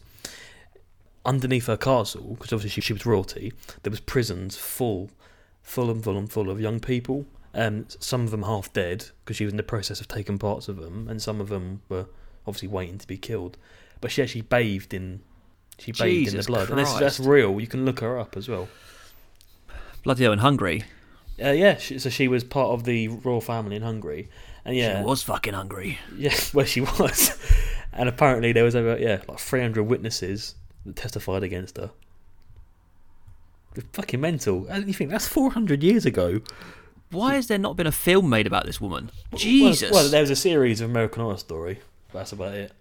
Underneath 1.27 1.67
her 1.67 1.77
castle, 1.77 2.37
because 2.39 2.53
obviously 2.53 2.71
she, 2.71 2.81
she 2.83 2.93
was 2.93 3.05
royalty, 3.05 3.53
there 3.83 3.91
was 3.91 3.99
prisons 3.99 4.57
full, 4.57 5.11
full 5.61 5.91
and 5.91 6.05
full 6.05 6.17
and 6.17 6.31
full 6.31 6.51
of 6.51 6.61
young 6.61 6.79
people. 6.79 7.27
Um, 7.53 7.87
some 7.99 8.21
of 8.21 8.31
them 8.31 8.45
half 8.45 8.73
dead 8.73 9.07
because 9.25 9.37
she 9.37 9.45
was 9.45 9.53
in 9.53 9.57
the 9.57 9.65
process 9.65 10.01
of 10.01 10.07
taking 10.07 10.39
parts 10.39 10.69
of 10.69 10.77
them, 10.77 11.09
and 11.09 11.21
some 11.21 11.41
of 11.41 11.49
them 11.49 11.83
were 11.89 12.07
obviously 12.47 12.69
waiting 12.69 12.99
to 12.99 13.09
be 13.09 13.19
killed. 13.19 13.57
But 14.01 14.13
she 14.13 14.23
actually 14.23 14.43
bathed 14.43 14.95
in, 14.95 15.23
she 15.81 15.93
bathed 15.93 16.03
in 16.03 16.25
the 16.25 16.31
Jesus 16.31 16.47
blood, 16.47 16.71
and 16.71 16.79
that's, 16.79 16.95
that's 16.95 17.21
real. 17.21 17.61
You 17.61 17.67
can 17.67 17.85
look 17.85 18.01
her 18.01 18.19
up 18.19 18.37
as 18.37 18.49
well. 18.49 18.69
Bloody 20.03 20.25
hell, 20.25 20.33
in 20.33 20.39
Hungary. 20.39 20.85
Uh, 21.43 21.51
yeah, 21.51 21.77
she, 21.79 21.99
so 21.99 22.11
she 22.11 22.29
was 22.29 22.45
part 22.45 22.69
of 22.71 22.85
the 22.85 23.09
royal 23.09 23.41
family 23.41 23.77
in 23.77 23.83
Hungary, 23.83 24.29
and 24.65 24.77
yeah, 24.77 25.01
She 25.01 25.05
was 25.05 25.23
fucking 25.23 25.55
hungry. 25.55 25.99
Yeah, 26.17 26.35
where 26.53 26.67
she 26.67 26.83
was. 26.83 27.39
and 27.93 28.09
apparently 28.09 28.53
there 28.53 28.65
was 28.65 28.77
over 28.77 28.99
yeah, 28.99 29.23
like 29.27 29.39
three 29.39 29.61
hundred 29.61 29.85
witnesses 29.85 30.55
that 30.85 30.97
testified 30.97 31.43
against 31.43 31.77
her. 31.79 31.91
It's 33.75 33.87
fucking 33.93 34.21
mental. 34.21 34.67
And 34.69 34.87
you 34.87 34.93
think 34.93 35.11
that's 35.11 35.29
four 35.29 35.51
hundred 35.53 35.83
years 35.83 36.05
ago? 36.05 36.41
Why 37.11 37.35
has 37.35 37.47
there 37.49 37.59
not 37.59 37.77
been 37.77 37.87
a 37.87 37.93
film 37.93 38.29
made 38.29 38.47
about 38.47 38.67
this 38.67 38.81
woman? 38.81 39.11
Well- 39.33 39.39
Jesus. 39.39 39.91
Well, 39.91 40.09
there 40.09 40.21
was 40.21 40.31
a 40.31 40.37
series 40.37 40.81
of 40.81 40.91
American 40.91 41.23
Horror 41.23 41.39
Story. 41.39 41.81
That's 42.13 42.33
about 42.33 42.55
it. 42.55 42.73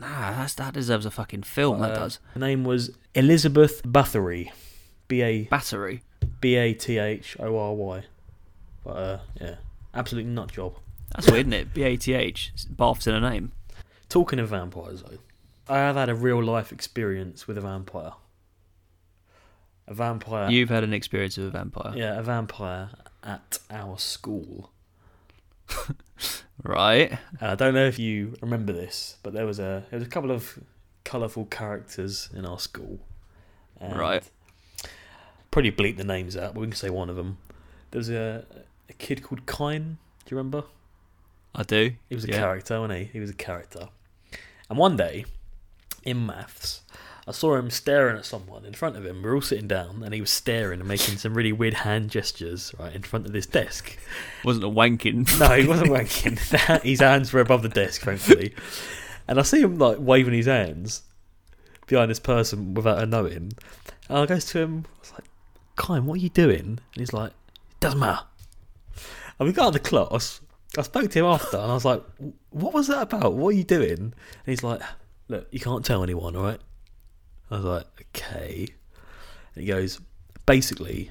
Nah, 0.00 0.30
that's, 0.32 0.54
that 0.54 0.74
deserves 0.74 1.06
a 1.06 1.10
fucking 1.10 1.42
film. 1.42 1.80
that 1.80 1.92
Uh, 1.92 1.94
does. 1.94 2.18
Her 2.34 2.40
name 2.40 2.64
was 2.64 2.90
Elizabeth 3.14 3.82
Bathory. 3.82 4.50
B 5.08 5.22
A 5.22 5.42
Battery. 5.44 6.02
B 6.40 6.54
A 6.56 6.74
T 6.74 6.98
H 6.98 7.36
O 7.40 7.56
R 7.58 7.74
Y. 7.74 8.02
But 8.84 8.90
uh, 8.90 9.18
yeah, 9.40 9.54
absolute 9.94 10.26
nut 10.26 10.52
job. 10.52 10.74
That's 11.14 11.26
weird, 11.30 11.46
isn't 11.46 11.52
it? 11.54 11.74
B 11.74 11.82
A 11.82 11.96
T 11.96 12.12
H. 12.14 12.52
Bath's 12.70 13.06
in 13.06 13.14
a 13.14 13.20
name. 13.20 13.52
Talking 14.08 14.38
of 14.38 14.48
vampires, 14.50 15.02
though, 15.02 15.18
I 15.68 15.78
have 15.78 15.96
had 15.96 16.08
a 16.08 16.14
real 16.14 16.42
life 16.42 16.72
experience 16.72 17.46
with 17.46 17.58
a 17.58 17.60
vampire. 17.60 18.12
A 19.86 19.94
vampire. 19.94 20.50
You've 20.50 20.68
had 20.68 20.84
an 20.84 20.92
experience 20.92 21.36
with 21.38 21.46
a 21.46 21.50
vampire. 21.50 21.92
Yeah, 21.96 22.18
a 22.18 22.22
vampire 22.22 22.90
at 23.22 23.58
our 23.70 23.98
school. 23.98 24.70
Right. 26.62 27.12
Uh, 27.40 27.46
I 27.52 27.54
don't 27.54 27.74
know 27.74 27.86
if 27.86 27.98
you 27.98 28.36
remember 28.40 28.72
this, 28.72 29.16
but 29.22 29.32
there 29.32 29.46
was 29.46 29.58
a 29.58 29.84
there 29.90 29.98
was 29.98 30.06
a 30.06 30.10
couple 30.10 30.30
of 30.30 30.58
colourful 31.04 31.46
characters 31.46 32.28
in 32.34 32.44
our 32.44 32.58
school. 32.58 32.98
Right. 33.80 34.22
Probably 35.50 35.70
bleep 35.72 35.96
the 35.96 36.04
names 36.04 36.36
out, 36.36 36.54
but 36.54 36.60
we 36.60 36.66
can 36.66 36.76
say 36.76 36.90
one 36.90 37.08
of 37.08 37.16
them. 37.16 37.38
There 37.90 37.98
was 37.98 38.10
a 38.10 38.44
a 38.88 38.92
kid 38.94 39.22
called 39.22 39.46
Kyle. 39.46 39.78
Do 39.78 39.94
you 40.30 40.36
remember? 40.36 40.64
I 41.54 41.62
do. 41.62 41.92
He 42.08 42.14
was 42.14 42.24
a 42.24 42.28
Yeah. 42.28 42.38
character, 42.38 42.80
wasn't 42.80 42.98
he? 42.98 43.04
He 43.06 43.20
was 43.20 43.30
a 43.30 43.34
character. 43.34 43.88
And 44.68 44.78
one 44.78 44.96
day, 44.96 45.24
in 46.02 46.26
maths, 46.26 46.82
I 47.28 47.32
saw 47.32 47.56
him 47.56 47.68
staring 47.68 48.16
at 48.16 48.24
someone 48.24 48.64
in 48.64 48.72
front 48.72 48.96
of 48.96 49.04
him. 49.04 49.22
We 49.22 49.28
are 49.28 49.34
all 49.34 49.42
sitting 49.42 49.68
down, 49.68 50.02
and 50.02 50.14
he 50.14 50.20
was 50.22 50.30
staring 50.30 50.80
and 50.80 50.88
making 50.88 51.18
some 51.18 51.34
really 51.34 51.52
weird 51.52 51.74
hand 51.74 52.10
gestures 52.10 52.74
right 52.78 52.94
in 52.94 53.02
front 53.02 53.26
of 53.26 53.32
this 53.32 53.44
desk. 53.44 53.98
Wasn't 54.44 54.64
a 54.64 54.68
wanking. 54.70 55.38
No, 55.38 55.54
he 55.54 55.68
wasn't 55.68 55.90
wanking. 55.90 56.38
his 56.82 57.00
hands 57.00 57.30
were 57.30 57.40
above 57.40 57.62
the 57.62 57.68
desk, 57.68 58.00
thankfully. 58.00 58.54
And 59.28 59.38
I 59.38 59.42
see 59.42 59.60
him 59.60 59.76
like 59.76 59.98
waving 60.00 60.32
his 60.32 60.46
hands 60.46 61.02
behind 61.86 62.10
this 62.10 62.18
person 62.18 62.72
without 62.72 62.98
her 62.98 63.04
knowing. 63.04 63.52
And 64.08 64.18
I 64.18 64.24
goes 64.24 64.46
to 64.46 64.60
him, 64.60 64.86
I 64.96 65.00
was 65.00 65.12
like, 65.12 65.24
Kyle, 65.76 66.00
what 66.00 66.14
are 66.14 66.22
you 66.22 66.30
doing? 66.30 66.60
And 66.60 66.80
he's 66.94 67.12
like, 67.12 67.32
it 67.32 67.80
doesn't 67.80 68.00
matter. 68.00 68.24
And 69.38 69.46
we 69.46 69.52
got 69.52 69.64
out 69.64 69.68
of 69.68 69.72
the 69.74 69.80
class. 69.80 70.40
I 70.78 70.82
spoke 70.82 71.10
to 71.10 71.18
him 71.18 71.26
after, 71.26 71.58
and 71.58 71.70
I 71.70 71.74
was 71.74 71.84
like, 71.84 72.02
what 72.48 72.72
was 72.72 72.86
that 72.86 73.02
about? 73.02 73.34
What 73.34 73.48
are 73.48 73.58
you 73.58 73.64
doing? 73.64 73.98
And 73.98 74.14
he's 74.46 74.62
like, 74.62 74.80
look, 75.28 75.46
you 75.50 75.60
can't 75.60 75.84
tell 75.84 76.02
anyone, 76.02 76.34
all 76.34 76.44
right? 76.44 76.60
I 77.50 77.56
was 77.56 77.64
like, 77.64 77.86
okay. 78.14 78.66
And 79.54 79.62
he 79.62 79.66
goes, 79.66 80.00
basically, 80.46 81.10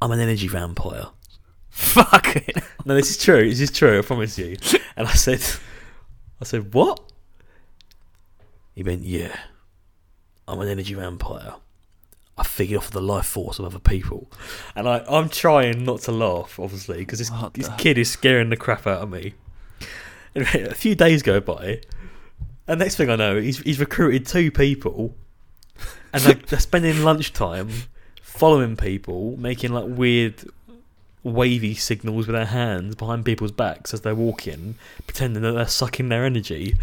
I'm 0.00 0.10
an 0.12 0.20
energy 0.20 0.48
vampire. 0.48 1.06
Fuck 1.70 2.36
it. 2.36 2.56
No, 2.84 2.94
this 2.94 3.10
is 3.10 3.18
true. 3.18 3.48
This 3.48 3.60
is 3.60 3.70
true. 3.70 3.98
I 3.98 4.02
promise 4.02 4.38
you. 4.38 4.56
And 4.94 5.08
I 5.08 5.12
said, 5.14 5.42
I 6.40 6.44
said, 6.44 6.74
what? 6.74 7.00
He 8.74 8.82
went, 8.82 9.04
yeah. 9.04 9.34
I'm 10.46 10.60
an 10.60 10.68
energy 10.68 10.92
vampire. 10.92 11.54
I 12.36 12.44
feed 12.44 12.76
off 12.76 12.90
the 12.90 13.00
life 13.00 13.24
force 13.26 13.58
of 13.58 13.64
other 13.66 13.78
people, 13.78 14.30
and 14.74 14.88
I, 14.88 15.04
I'm 15.08 15.28
trying 15.28 15.84
not 15.84 16.00
to 16.02 16.12
laugh, 16.12 16.58
obviously, 16.58 16.98
because 16.98 17.18
this, 17.20 17.30
What 17.30 17.54
this 17.54 17.68
the- 17.68 17.74
kid 17.76 17.96
is 17.98 18.10
scaring 18.10 18.48
the 18.50 18.56
crap 18.56 18.86
out 18.86 19.00
of 19.02 19.10
me. 19.10 19.34
Anyway, 20.34 20.62
a 20.68 20.74
few 20.74 20.94
days 20.94 21.22
go 21.22 21.40
by, 21.40 21.80
and 22.66 22.80
next 22.80 22.96
thing 22.96 23.10
I 23.10 23.16
know, 23.16 23.40
he's 23.40 23.58
he's 23.58 23.80
recruited 23.80 24.26
two 24.26 24.50
people, 24.50 25.14
and 26.12 26.22
they're, 26.22 26.34
they're 26.48 26.60
spending 26.60 27.02
lunchtime 27.02 27.70
following 28.20 28.76
people, 28.76 29.36
making 29.36 29.72
like 29.72 29.84
weird 29.86 30.44
wavy 31.22 31.74
signals 31.74 32.26
with 32.26 32.34
their 32.34 32.46
hands 32.46 32.94
behind 32.94 33.24
people's 33.24 33.52
backs 33.52 33.94
as 33.94 34.00
they're 34.00 34.14
walking, 34.14 34.74
pretending 35.06 35.42
that 35.42 35.52
they're 35.52 35.66
sucking 35.66 36.08
their 36.08 36.24
energy. 36.24 36.76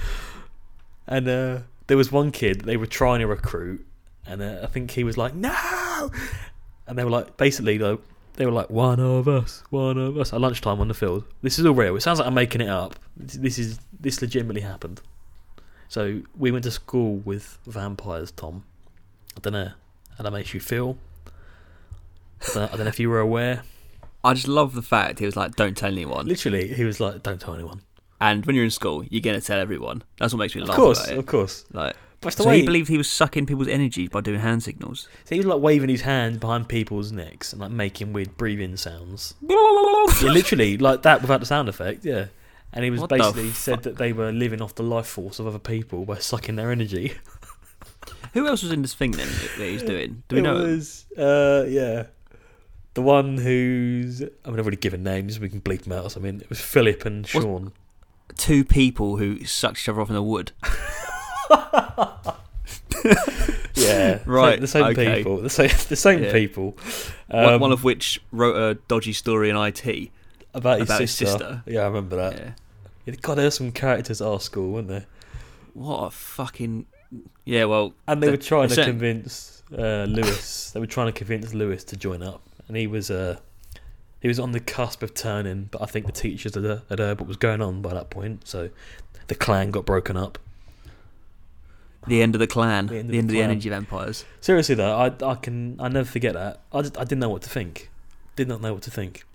And 1.08 1.28
uh, 1.28 1.60
there 1.88 1.98
was 1.98 2.12
one 2.12 2.32
kid 2.32 2.62
they 2.62 2.78
were 2.78 2.86
trying 2.86 3.20
to 3.20 3.28
recruit, 3.28 3.86
and 4.26 4.42
uh, 4.42 4.60
I 4.64 4.68
think 4.68 4.92
he 4.92 5.04
was 5.04 5.18
like, 5.18 5.34
"No!" 5.34 6.12
And 6.88 6.98
they 6.98 7.04
were 7.04 7.10
like, 7.10 7.38
basically, 7.38 7.78
like, 7.80 8.00
they 8.36 8.46
were 8.46 8.52
like, 8.52 8.70
"One 8.70 9.00
of 9.00 9.28
us, 9.28 9.64
one 9.70 9.98
of 9.98 10.18
us." 10.18 10.34
At 10.34 10.42
lunchtime 10.42 10.80
on 10.80 10.88
the 10.88 10.94
field. 10.94 11.24
This 11.42 11.58
is 11.60 11.66
all 11.66 11.74
real. 11.74 11.96
It 11.96 12.02
sounds 12.02 12.20
like 12.20 12.28
I'm 12.28 12.34
making 12.34 12.62
it 12.62 12.70
up. 12.70 13.00
This 13.18 13.58
is 13.58 13.80
this 14.00 14.22
legitimately 14.22 14.62
happened. 14.62 15.02
So 15.90 16.22
we 16.38 16.52
went 16.52 16.64
to 16.64 16.72
school 16.72 17.18
with 17.18 17.58
vampires, 17.66 18.32
Tom. 18.32 18.64
I 19.36 19.40
don't 19.42 19.54
know 19.54 19.72
how 20.18 20.24
that 20.24 20.32
makes 20.32 20.54
you 20.54 20.60
feel. 20.60 20.98
I 21.28 22.54
don't, 22.54 22.64
I 22.74 22.76
don't 22.78 22.86
know 22.86 22.90
if 22.90 23.00
you 23.00 23.10
were 23.10 23.20
aware. 23.20 23.64
I 24.24 24.34
just 24.34 24.48
love 24.48 24.74
the 24.76 24.82
fact 24.82 25.20
he 25.20 25.26
was 25.26 25.36
like, 25.36 25.56
"Don't 25.56 25.76
tell 25.76 25.92
anyone." 25.92 26.26
Literally, 26.28 26.74
he 26.74 26.84
was 26.84 27.00
like, 27.00 27.24
"Don't 27.24 27.40
tell 27.42 27.54
anyone." 27.54 27.82
And 28.22 28.46
when 28.46 28.56
you're 28.56 28.66
in 28.66 28.72
school, 28.72 29.04
you're 29.10 29.22
gonna 29.22 29.42
tell 29.42 29.60
everyone. 29.60 30.04
That's 30.18 30.34
what 30.34 30.40
makes 30.40 30.56
me 30.56 30.62
laugh. 30.62 30.70
Of 30.72 30.76
course, 30.76 31.08
of 31.08 31.26
course. 31.26 31.66
Like, 31.72 31.96
But 32.22 32.34
so 32.34 32.46
way 32.46 32.60
he 32.60 32.66
believed 32.66 32.90
he 32.90 32.98
was 32.98 33.10
sucking 33.10 33.46
people's 33.46 33.70
energy 33.70 34.08
by 34.10 34.20
doing 34.22 34.42
hand 34.42 34.62
signals. 34.62 35.08
so 35.24 35.36
he 35.36 35.40
was 35.40 35.46
like 35.46 35.62
waving 35.62 35.90
his 35.90 36.02
hands 36.02 36.38
behind 36.38 36.68
people's 36.68 37.12
necks 37.14 37.54
and 37.54 37.62
like 37.62 37.72
making 37.72 38.12
weird 38.14 38.36
breathing 38.38 38.76
sounds. 38.76 39.36
yeah, 39.42 39.56
literally 40.22 40.78
like 40.78 41.02
that 41.04 41.22
without 41.22 41.40
the 41.40 41.46
sound 41.46 41.70
effect. 41.70 42.04
Yeah, 42.04 42.26
and 42.74 42.84
he 42.86 42.92
was 42.92 43.02
What 43.02 43.10
basically 43.10 43.52
said 43.52 43.84
that 43.84 43.98
they 43.98 44.14
were 44.14 44.32
living 44.32 44.62
off 44.62 44.76
the 44.76 44.84
life 44.84 45.08
force 45.08 45.40
of 45.40 45.48
other 45.48 45.60
people 45.60 46.06
by 46.06 46.18
sucking 46.20 46.56
their 46.56 46.72
energy. 46.72 47.14
Who 48.34 48.46
else 48.48 48.62
was 48.64 48.72
in 48.72 48.82
this 48.84 48.94
thing 48.94 49.12
then 49.12 49.28
that 49.58 49.66
he's 49.66 49.82
doing? 49.94 50.24
Do 50.28 50.36
we 50.36 50.40
it 50.42 50.44
know? 50.44 50.54
was, 50.56 51.06
uh, 51.18 51.66
yeah, 51.68 52.08
the 52.94 53.02
one 53.02 53.38
who's 53.38 54.22
I 54.22 54.26
mean 54.50 54.60
I've 54.60 54.66
already 54.66 54.78
given 54.78 55.04
names. 55.04 55.40
We 55.40 55.50
can 55.50 55.62
bleep 55.62 55.84
them 55.84 55.94
out 55.94 56.04
or 56.06 56.10
something. 56.10 56.40
It 56.42 56.50
was 56.50 56.60
Philip 56.62 57.06
and 57.06 57.26
Sean. 57.28 57.72
Two 58.38 58.64
people 58.64 59.18
who 59.18 59.44
sucked 59.46 59.80
each 59.80 59.90
other 59.90 60.00
off 60.02 60.10
in 60.10 60.16
the 60.16 60.24
wood. 60.24 60.52
Yeah, 63.76 64.20
Right, 64.26 64.60
The 64.60 64.68
same 64.68 64.84
okay. 64.88 65.16
people. 65.18 65.38
The 65.38 65.50
same. 65.50 65.70
The 65.88 65.96
same 65.96 66.24
Yeah. 66.24 66.32
people. 66.34 66.78
One- 67.30 67.54
Um, 67.54 67.60
one 67.62 67.72
of 67.72 67.84
which 67.86 68.22
wrote 68.32 68.56
a 68.58 68.76
dodgy 68.88 69.14
story 69.14 69.50
in 69.50 69.56
IT. 69.56 70.12
About 70.54 70.80
his 70.80 70.90
about 70.90 71.02
his 71.02 71.12
sister. 71.12 71.38
sister. 71.38 71.64
Yeah, 71.66 71.82
I 71.82 71.86
remember 71.88 72.16
that. 72.18 72.56
Yeah. 73.06 73.16
God, 73.22 73.36
there 73.36 73.46
were 73.46 73.52
some 73.52 73.72
characters 73.72 74.22
at 74.22 74.28
our 74.28 74.40
school, 74.40 74.72
weren't 74.74 74.88
there? 74.88 75.06
What 75.74 76.00
a 76.04 76.10
fucking 76.12 76.86
yeah. 77.46 77.66
Well, 77.66 77.94
And 78.08 78.22
they 78.22 78.28
The- 78.28 78.32
were 78.34 78.38
trying 78.38 78.70
the 78.70 78.76
to 78.76 78.82
sen- 78.84 78.86
convince 78.92 79.64
uh, 79.78 80.06
Lewis. 80.08 80.72
they 80.72 80.80
were 80.80 80.86
trying 80.88 81.08
to 81.08 81.12
convince 81.14 81.54
Lewis 81.54 81.84
to 81.86 81.96
join 81.98 82.22
up, 82.24 82.42
and 82.68 82.78
he 82.78 82.86
was 82.88 83.10
uh, 83.10 83.38
he 84.20 84.28
was 84.28 84.40
on 84.40 84.52
the 84.52 84.60
cusp 84.60 85.02
of 85.04 85.14
turning. 85.14 85.70
But 85.72 85.82
I 85.82 85.86
think 85.86 86.06
the 86.06 86.12
teachers 86.12 86.56
had, 86.56 86.66
uh, 86.66 86.80
had 86.90 87.00
heard 87.00 87.20
what 87.20 87.28
was 87.28 87.38
going 87.38 87.62
on 87.62 87.82
by 87.82 87.94
that 87.94 88.10
point, 88.10 88.48
so 88.48 88.70
the 89.28 89.36
clan 89.36 89.72
got 89.72 89.86
broken 89.86 90.18
up. 90.18 90.38
the 92.08 92.22
end 92.22 92.34
of 92.36 92.40
the 92.40 92.48
clan, 92.48 92.88
The 92.88 92.94
the 92.94 93.00
end 93.00 93.10
end 93.12 93.14
of 93.14 93.20
of 93.24 93.28
the 93.28 93.34
the, 93.34 93.40
clan. 93.40 93.50
energy 93.52 93.70
vampires. 93.70 94.26
Seriously 94.42 94.76
though, 94.76 94.96
I 94.98 95.08
I 95.26 95.36
can 95.36 95.78
I 95.80 95.88
never 95.90 96.08
forget 96.08 96.34
that. 96.34 96.62
I, 96.74 96.82
just, 96.82 96.98
I 96.98 97.04
didn't 97.04 97.20
know 97.20 97.30
what 97.30 97.42
to 97.44 97.50
think. 97.50 97.90
Did 98.36 98.48
not 98.48 98.62
know 98.62 98.74
what 98.74 98.84
to 98.84 98.92
think. 98.92 99.26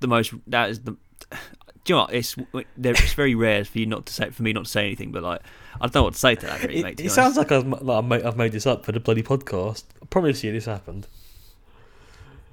The 0.00 0.06
most 0.08 0.32
that 0.48 0.70
is 0.70 0.80
the. 0.80 0.92
Do 1.82 1.94
you 1.94 1.96
know 1.96 2.02
what? 2.02 2.12
It's 2.14 2.36
it's 2.76 3.12
very 3.14 3.34
rare 3.34 3.64
for 3.64 3.78
you 3.78 3.86
not 3.86 4.04
to 4.06 4.12
say 4.12 4.28
for 4.30 4.42
me 4.42 4.52
not 4.52 4.66
to 4.66 4.70
say 4.70 4.84
anything, 4.86 5.12
but 5.12 5.22
like 5.22 5.40
I 5.80 5.86
don't 5.86 5.94
know 5.94 6.02
what 6.04 6.12
to 6.12 6.18
say 6.18 6.34
to 6.34 6.46
that. 6.46 6.62
Really, 6.62 6.80
It, 6.80 6.82
mate, 6.84 6.96
to 6.98 7.04
it 7.04 7.10
sounds 7.10 7.38
like 7.38 7.50
I've, 7.50 7.66
like 7.66 7.82
I've, 7.88 8.04
made, 8.04 8.22
I've 8.22 8.36
made 8.36 8.52
this 8.52 8.66
up 8.66 8.84
for 8.84 8.92
the 8.92 9.00
bloody 9.00 9.22
podcast. 9.22 9.84
I 10.02 10.04
promise 10.06 10.44
you 10.44 10.52
this 10.52 10.66
happened. 10.66 11.06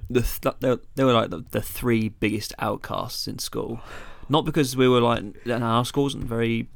the 0.08 0.22
th- 0.22 0.54
they, 0.60 0.70
were- 0.70 0.80
they 0.94 1.04
were 1.04 1.12
like 1.12 1.28
the, 1.30 1.44
the 1.50 1.60
three 1.60 2.08
biggest 2.08 2.54
outcasts 2.58 3.28
in 3.28 3.38
school. 3.38 3.80
Not 4.30 4.44
because 4.46 4.76
we 4.76 4.88
were 4.88 5.00
like 5.00 5.22
our 5.50 5.84
school 5.84 6.04
wasn't 6.04 6.24
very. 6.24 6.68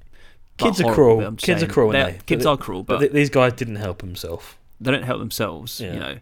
Kids 0.59 0.80
are 0.80 0.85
horrible, 0.85 1.16
cruel. 1.23 1.32
Kids 1.37 1.62
are 1.62 1.66
cruel, 1.66 1.92
they? 1.92 2.18
Kids 2.26 2.44
But 2.44 2.50
are 2.50 2.56
cruel, 2.59 2.82
But 2.82 3.12
these 3.12 3.30
guys 3.30 3.54
didn't 3.54 3.76
help 3.76 4.02
himself. 4.02 4.59
they 4.80 4.90
don't 4.90 5.02
help 5.04 5.18
themselves. 5.21 5.80
Yeah. 5.80 5.94
You 5.94 6.00
know, 6.00 6.18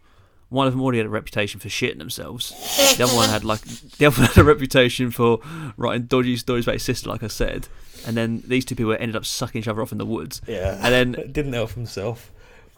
one 0.51 0.67
of 0.67 0.73
them 0.73 0.83
already 0.83 0.99
had 0.99 1.07
a 1.07 1.11
reputation 1.11 1.59
for 1.61 1.69
shitting 1.69 1.99
themselves. 1.99 2.51
The 2.99 3.05
other 3.05 3.15
one 3.17 3.29
had 3.31 3.45
like 3.45 3.61
the 3.63 4.07
other 4.07 4.17
one 4.23 4.27
had 4.29 4.39
a 4.39 4.45
reputation 4.45 5.11
for 5.11 5.39
writing 5.77 6.07
dodgy 6.07 6.37
stories 6.37 6.65
about 6.67 6.75
his 6.75 6.83
sister, 6.83 7.09
like 7.09 7.23
I 7.23 7.29
said. 7.29 7.69
And 8.07 8.17
then 8.17 8.43
these 8.47 8.65
two 8.65 8.75
people 8.75 8.93
ended 8.93 9.17
up 9.17 9.25
sucking 9.25 9.61
each 9.61 9.69
other 9.69 9.81
off 9.83 9.93
in 9.93 9.99
the 9.99 10.07
woods. 10.07 10.41
Yeah, 10.47 10.79
And 10.83 10.93
then 10.93 11.13
didn't 11.33 11.53
help 11.53 11.71
himself. 11.73 12.31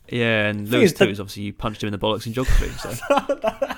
yeah, 0.09 0.47
and 0.49 0.69
Lewis 0.69 0.93
is 0.93 0.99
too 0.99 1.05
that- 1.07 1.11
is 1.11 1.21
obviously 1.21 1.45
you 1.45 1.52
punched 1.52 1.83
him 1.83 1.87
in 1.88 1.93
the 1.93 1.99
bollocks 1.99 2.26
in 2.26 2.33
geography. 2.33 2.69
So 2.71 2.93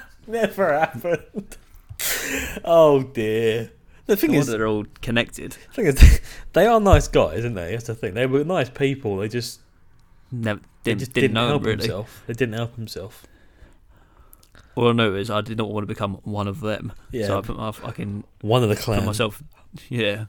Never 0.27 0.79
happened. 0.79 1.57
oh 2.65 3.03
dear. 3.03 3.71
The 4.07 4.17
thing 4.17 4.33
no 4.33 4.39
is, 4.41 4.47
they're 4.49 4.67
all 4.67 4.85
connected. 5.01 5.55
thing 5.73 5.87
is, 5.87 6.21
they 6.53 6.67
are 6.67 6.79
nice 6.81 7.09
guys, 7.09 7.39
isn't 7.39 7.55
they? 7.55 7.73
That's 7.73 7.87
the 7.87 7.95
thing. 7.95 8.15
They 8.15 8.27
were 8.27 8.45
nice 8.45 8.69
people. 8.69 9.17
They 9.19 9.29
just 9.29 9.61
Never 10.33 10.61
they 10.83 10.91
didn't, 10.91 10.99
just 11.01 11.13
didn't, 11.13 11.35
didn't, 11.35 11.49
help 11.49 11.65
really. 11.65 11.77
himself. 11.79 12.23
They 12.27 12.35
didn't 12.35 12.55
help 12.55 12.77
himself. 12.77 13.27
All 14.77 14.89
I 14.89 14.93
know 14.93 15.15
is 15.15 15.31
I 15.31 15.41
did 15.41 15.59
not 15.59 15.71
want 15.71 15.85
to 15.85 15.87
become 15.87 16.15
one 16.25 16.49
of 16.49 16.61
them. 16.61 16.93
Yeah, 17.13 17.27
So 17.29 17.39
I 17.39 17.41
put 17.43 17.57
my 17.57 17.71
fucking 17.73 18.25
one 18.41 18.63
of 18.63 18.69
the 18.69 18.75
put 18.77 19.05
myself, 19.05 19.43
yeah, 19.89 20.27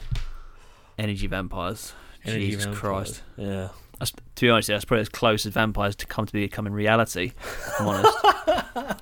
energy 0.98 1.28
vampires. 1.28 1.94
Energy 2.26 2.48
Jesus 2.52 2.66
vampires. 2.66 2.80
Christ. 2.80 3.22
Yeah. 3.38 3.70
That's, 4.00 4.12
to 4.12 4.46
be 4.46 4.50
honest, 4.50 4.68
that's 4.68 4.84
probably 4.86 5.02
as 5.02 5.10
close 5.10 5.46
as 5.46 5.54
vampires 5.54 5.96
to 5.98 6.06
come 6.06 6.26
to 6.26 6.34
becoming 6.34 6.74
reality. 6.74 7.32
If 7.38 7.80
I'm 7.80 7.88
honest. 7.88 9.02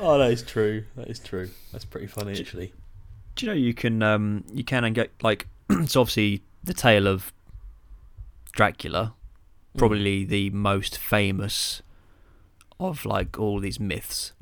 Oh, 0.00 0.18
that 0.18 0.32
is 0.32 0.42
true. 0.42 0.84
That 0.96 1.08
is 1.08 1.20
true. 1.20 1.48
That's 1.72 1.84
pretty 1.84 2.08
funny, 2.08 2.34
J- 2.34 2.42
actually. 2.42 2.72
Do 3.36 3.46
you 3.46 3.52
know 3.52 3.56
you 3.56 3.72
can 3.72 4.02
um 4.02 4.44
you 4.52 4.64
can 4.64 4.82
and 4.84 4.94
get 4.94 5.10
like 5.22 5.46
it's 5.70 5.94
obviously 5.96 6.42
the 6.64 6.74
tale 6.74 7.06
of 7.06 7.32
Dracula, 8.52 9.14
Mm. 9.74 9.78
probably 9.78 10.24
the 10.24 10.50
most 10.50 10.98
famous 10.98 11.82
of 12.78 13.04
like 13.04 13.38
all 13.38 13.60
these 13.60 13.78
myths. 13.80 14.32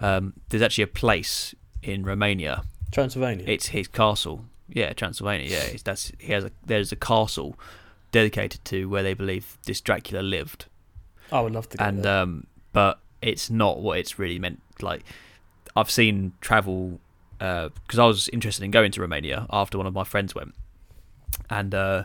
Um, 0.00 0.34
there's 0.48 0.62
actually 0.62 0.84
a 0.84 0.88
place 0.88 1.54
in 1.82 2.04
Romania. 2.04 2.62
Transylvania. 2.92 3.44
It's 3.48 3.68
his 3.68 3.88
castle. 3.88 4.44
Yeah, 4.68 4.92
Transylvania. 4.92 5.48
Yeah, 5.48 5.64
it's, 5.64 5.82
that's 5.82 6.12
he 6.18 6.32
has 6.32 6.44
a 6.44 6.50
there's 6.64 6.92
a 6.92 6.96
castle 6.96 7.58
dedicated 8.12 8.64
to 8.66 8.88
where 8.88 9.02
they 9.02 9.14
believe 9.14 9.58
this 9.66 9.80
Dracula 9.80 10.22
lived, 10.22 10.66
I 11.30 11.40
would 11.40 11.52
love 11.52 11.68
to 11.70 11.76
go 11.76 11.84
and 11.84 12.02
there. 12.02 12.22
um, 12.22 12.46
but 12.72 13.00
it's 13.20 13.50
not 13.50 13.80
what 13.80 13.98
it's 13.98 14.18
really 14.18 14.38
meant. 14.38 14.60
Like 14.80 15.02
I've 15.76 15.90
seen 15.90 16.32
travel 16.40 17.00
because 17.38 17.98
I 17.98 18.04
was 18.04 18.28
interested 18.30 18.64
in 18.64 18.70
going 18.70 18.90
to 18.92 19.00
Romania 19.00 19.46
after 19.50 19.78
one 19.78 19.86
of 19.86 19.94
my 19.94 20.04
friends 20.04 20.34
went, 20.34 20.54
and 21.50 21.74
uh, 21.74 22.04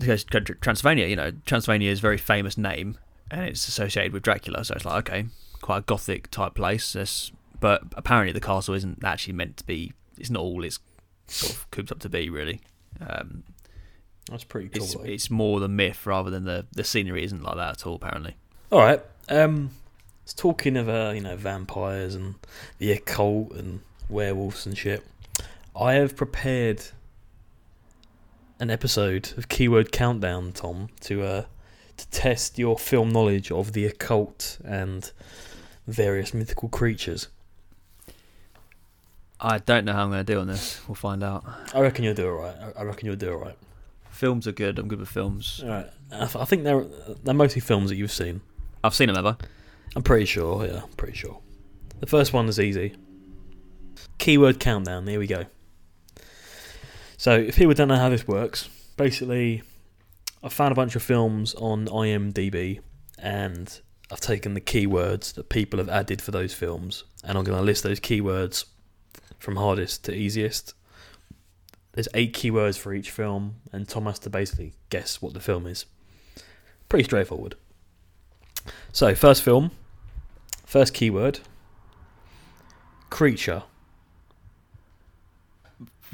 I 0.00 0.04
had 0.04 0.18
to 0.18 0.26
go 0.26 0.40
to 0.40 0.54
Transylvania. 0.54 1.06
You 1.06 1.16
know, 1.16 1.32
Transylvania 1.46 1.90
is 1.90 1.98
a 1.98 2.02
very 2.02 2.18
famous 2.18 2.56
name, 2.56 2.98
and 3.32 3.48
it's 3.48 3.66
associated 3.66 4.12
with 4.12 4.22
Dracula. 4.22 4.64
So 4.64 4.74
it's 4.74 4.84
like 4.84 5.08
okay, 5.10 5.26
quite 5.62 5.78
a 5.78 5.82
gothic 5.82 6.30
type 6.30 6.54
place. 6.54 6.94
It's, 6.94 7.32
but 7.58 7.82
apparently 7.96 8.32
the 8.32 8.40
castle 8.40 8.74
isn't 8.74 9.02
actually 9.02 9.32
meant 9.32 9.56
to 9.56 9.64
be. 9.64 9.92
It's 10.18 10.30
not 10.30 10.42
all 10.42 10.62
it's 10.62 10.78
sort 11.26 11.54
of 11.54 11.70
cooped 11.70 11.90
up 11.90 11.98
to 12.00 12.08
be 12.08 12.28
really. 12.28 12.60
Um, 13.00 13.44
That's 14.30 14.44
pretty 14.44 14.68
cool. 14.68 14.84
it's 14.84 14.94
it's 15.04 15.30
more 15.30 15.58
the 15.58 15.68
myth 15.68 16.06
rather 16.06 16.30
than 16.30 16.44
the 16.44 16.66
the 16.72 16.84
scenery 16.84 17.24
isn't 17.24 17.42
like 17.42 17.56
that 17.56 17.70
at 17.70 17.86
all. 17.86 17.94
Apparently. 17.94 18.36
All 18.70 18.80
right. 18.80 19.00
Um, 19.28 19.70
it's 20.24 20.34
talking 20.34 20.76
of 20.76 20.88
uh, 20.88 21.12
you 21.14 21.22
know 21.22 21.36
vampires 21.36 22.14
and 22.14 22.34
the 22.78 22.92
occult 22.92 23.52
and 23.52 23.80
werewolves 24.10 24.66
and 24.66 24.76
shit. 24.76 25.04
I 25.74 25.94
have 25.94 26.16
prepared 26.16 26.82
an 28.60 28.68
episode 28.68 29.32
of 29.38 29.48
Keyword 29.48 29.90
Countdown, 29.90 30.52
Tom, 30.52 30.90
to 31.00 31.22
uh 31.22 31.44
to 31.96 32.08
test 32.10 32.58
your 32.58 32.78
film 32.78 33.10
knowledge 33.10 33.50
of 33.50 33.72
the 33.72 33.86
occult 33.86 34.58
and 34.64 35.10
various 35.86 36.32
mythical 36.34 36.68
creatures. 36.68 37.28
I 39.40 39.58
don't 39.58 39.84
know 39.84 39.92
how 39.92 40.04
I'm 40.04 40.10
going 40.10 40.24
to 40.24 40.32
do 40.32 40.38
on 40.38 40.46
this. 40.46 40.80
We'll 40.86 40.94
find 40.94 41.22
out. 41.24 41.44
I 41.74 41.80
reckon 41.80 42.04
you'll 42.04 42.14
do 42.14 42.28
all 42.28 42.38
right. 42.40 42.54
I- 42.76 42.82
reckon 42.84 43.06
you'll 43.06 43.16
do 43.16 43.32
all 43.32 43.38
right. 43.38 43.56
Films 44.10 44.46
are 44.46 44.52
good. 44.52 44.78
I'm 44.78 44.86
good 44.88 45.00
with 45.00 45.08
films. 45.08 45.60
All 45.64 45.70
right. 45.70 45.86
I, 46.12 46.18
th- 46.26 46.36
I 46.36 46.44
think 46.44 46.62
they're 46.64 46.84
they're 47.24 47.34
mostly 47.34 47.60
films 47.60 47.88
that 47.90 47.96
you've 47.96 48.12
seen. 48.12 48.40
I've 48.84 48.94
seen 48.94 49.08
them 49.08 49.16
ever. 49.16 49.36
I'm 49.96 50.02
pretty 50.02 50.26
sure, 50.26 50.64
yeah, 50.66 50.82
I'm 50.82 50.88
pretty 50.90 51.16
sure. 51.16 51.40
The 52.00 52.06
first 52.06 52.32
one 52.32 52.46
is 52.48 52.60
easy. 52.60 52.94
Keyword 54.18 54.60
countdown, 54.60 55.06
here 55.06 55.18
we 55.18 55.26
go. 55.26 55.46
So, 57.16 57.36
if 57.36 57.56
people 57.56 57.74
don't 57.74 57.88
know 57.88 57.96
how 57.96 58.08
this 58.08 58.26
works, 58.26 58.68
basically, 58.96 59.62
I 60.42 60.48
found 60.48 60.72
a 60.72 60.74
bunch 60.74 60.96
of 60.96 61.02
films 61.02 61.54
on 61.54 61.86
IMDb 61.86 62.80
and 63.18 63.80
I've 64.10 64.20
taken 64.20 64.54
the 64.54 64.60
keywords 64.60 65.34
that 65.34 65.48
people 65.48 65.78
have 65.78 65.88
added 65.88 66.20
for 66.20 66.32
those 66.32 66.52
films 66.52 67.04
and 67.24 67.38
I'm 67.38 67.44
going 67.44 67.58
to 67.58 67.64
list 67.64 67.82
those 67.82 68.00
keywords 68.00 68.64
from 69.38 69.56
hardest 69.56 70.04
to 70.04 70.14
easiest. 70.14 70.74
There's 71.92 72.08
eight 72.14 72.32
keywords 72.32 72.78
for 72.78 72.94
each 72.94 73.10
film, 73.10 73.56
and 73.70 73.86
Tom 73.86 74.06
has 74.06 74.18
to 74.20 74.30
basically 74.30 74.72
guess 74.88 75.20
what 75.20 75.34
the 75.34 75.40
film 75.40 75.66
is. 75.66 75.84
Pretty 76.88 77.04
straightforward. 77.04 77.54
So, 78.92 79.14
first 79.14 79.42
film, 79.42 79.72
first 80.64 80.94
keyword 80.94 81.40
creature. 83.10 83.64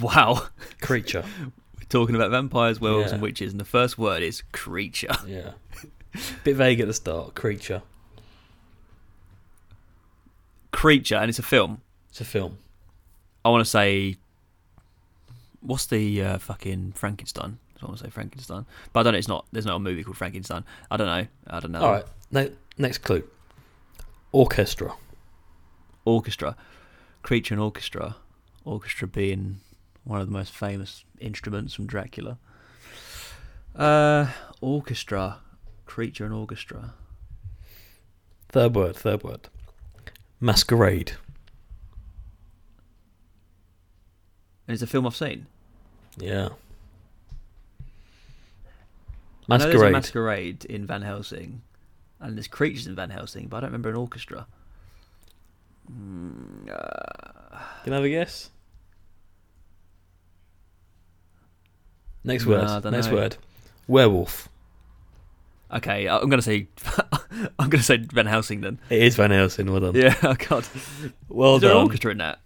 Wow. 0.01 0.49
Creature. 0.81 1.25
Talking 1.89 2.15
about 2.15 2.31
vampires, 2.31 2.81
werewolves, 2.81 3.09
Yeah. 3.09 3.15
and 3.15 3.23
witches, 3.23 3.53
and 3.53 3.61
the 3.61 3.65
first 3.65 3.97
word 3.99 4.23
is 4.23 4.43
creature. 4.53 5.15
Yeah. 5.27 5.53
Bit 6.45 6.57
vague 6.57 6.81
at 6.81 6.87
the 6.87 6.95
start. 6.95 7.35
Creature. 7.35 7.83
Creature, 10.73 11.17
and 11.17 11.29
it's 11.29 11.39
a 11.39 11.43
film. 11.43 11.81
It's 12.11 12.21
a 12.21 12.25
film. 12.25 12.59
I 13.45 13.51
want 13.51 13.65
to 13.65 13.71
say. 13.71 14.17
What's 15.61 15.87
the 15.87 16.23
uh, 16.23 16.39
fucking 16.39 16.93
Frankenstein? 16.93 17.59
I 17.83 17.87
want 17.87 17.99
to 17.99 18.05
say 18.05 18.11
Frankenstein, 18.11 18.65
but 18.93 19.01
I 19.01 19.03
don't 19.05 19.13
know. 19.13 19.19
It's 19.19 19.29
not. 19.29 19.47
There's 19.53 19.67
not 19.67 19.77
a 19.77 19.81
movie 19.81 20.03
called 20.03 20.17
Frankenstein. 20.17 20.65
I 20.91 20.97
don't 20.97 21.07
know. 21.07 21.27
I 21.47 21.61
don't 21.61 21.73
know. 21.73 21.81
All 21.81 21.93
right. 21.93 22.05
Ne- 22.31 22.53
next 22.77 22.99
clue. 22.99 23.25
Orchestra. 24.33 24.93
Orchestra, 26.05 26.57
creature 27.23 27.55
and 27.55 27.63
orchestra. 27.63 28.17
Orchestra 28.65 29.07
being 29.09 29.61
one 30.09 30.23
of 30.23 30.27
the 30.27 30.33
most 30.33 30.53
famous 30.55 31.05
instruments 31.21 31.75
from 31.75 31.87
Dracula. 31.87 32.39
Uh, 33.77 34.29
orchestra, 34.63 35.37
creature 35.85 36.25
and 36.25 36.33
orchestra. 36.33 36.95
Third 38.49 38.75
word. 38.75 38.97
Third 38.97 39.23
word. 39.23 39.51
Masquerade. 40.41 41.13
And 44.67 44.73
it's 44.75 44.83
a 44.83 44.87
film 44.87 45.07
I've 45.07 45.15
seen. 45.15 45.45
Yeah. 46.17 46.49
I 49.51 49.59
know 49.59 49.65
there's 49.65 49.75
a 49.83 49.91
Masquerade. 49.91 49.93
masquerade 49.93 50.65
in 50.65 50.87
Van 50.87 51.03
Helsing, 51.03 51.61
and 52.19 52.35
there's 52.35 52.49
creatures 52.49 52.87
in 52.87 52.95
Van 52.95 53.11
Helsing, 53.11 53.49
but 53.49 53.59
I 53.59 53.61
don't 53.61 53.71
remember 53.71 53.91
an 53.91 53.97
orchestra. 53.97 54.47
Mm, 55.93 56.71
uh, 56.71 57.59
Can 57.85 57.93
I 57.93 57.97
have 57.97 58.05
a 58.05 58.09
guess? 58.09 58.51
Next 62.29 62.47
word. 62.47 62.67
Don't 62.83 62.93
Next 62.93 63.09
know. 63.09 63.15
word. 63.15 63.37
Werewolf. 63.89 64.49
okay, 65.73 66.09
I'm 66.09 66.29
gonna 66.29 66.43
say, 66.43 66.69
I'm 67.59 67.69
gonna 67.71 67.83
say 67.83 67.97
Van 67.99 68.27
Helsing 68.27 68.61
then. 68.61 68.79
It 68.91 69.03
is 69.03 69.17
Van 69.17 69.31
Helsing. 69.31 69.71
Well 69.71 69.81
done. 69.81 69.95
Yeah, 69.95 70.15
oh 70.23 70.35
god. 70.49 70.67
Well 71.29 71.57
Is 71.57 71.63
there 71.63 71.71
an 71.73 71.79
orchestra 71.79 72.13
in 72.13 72.19
that? 72.19 72.39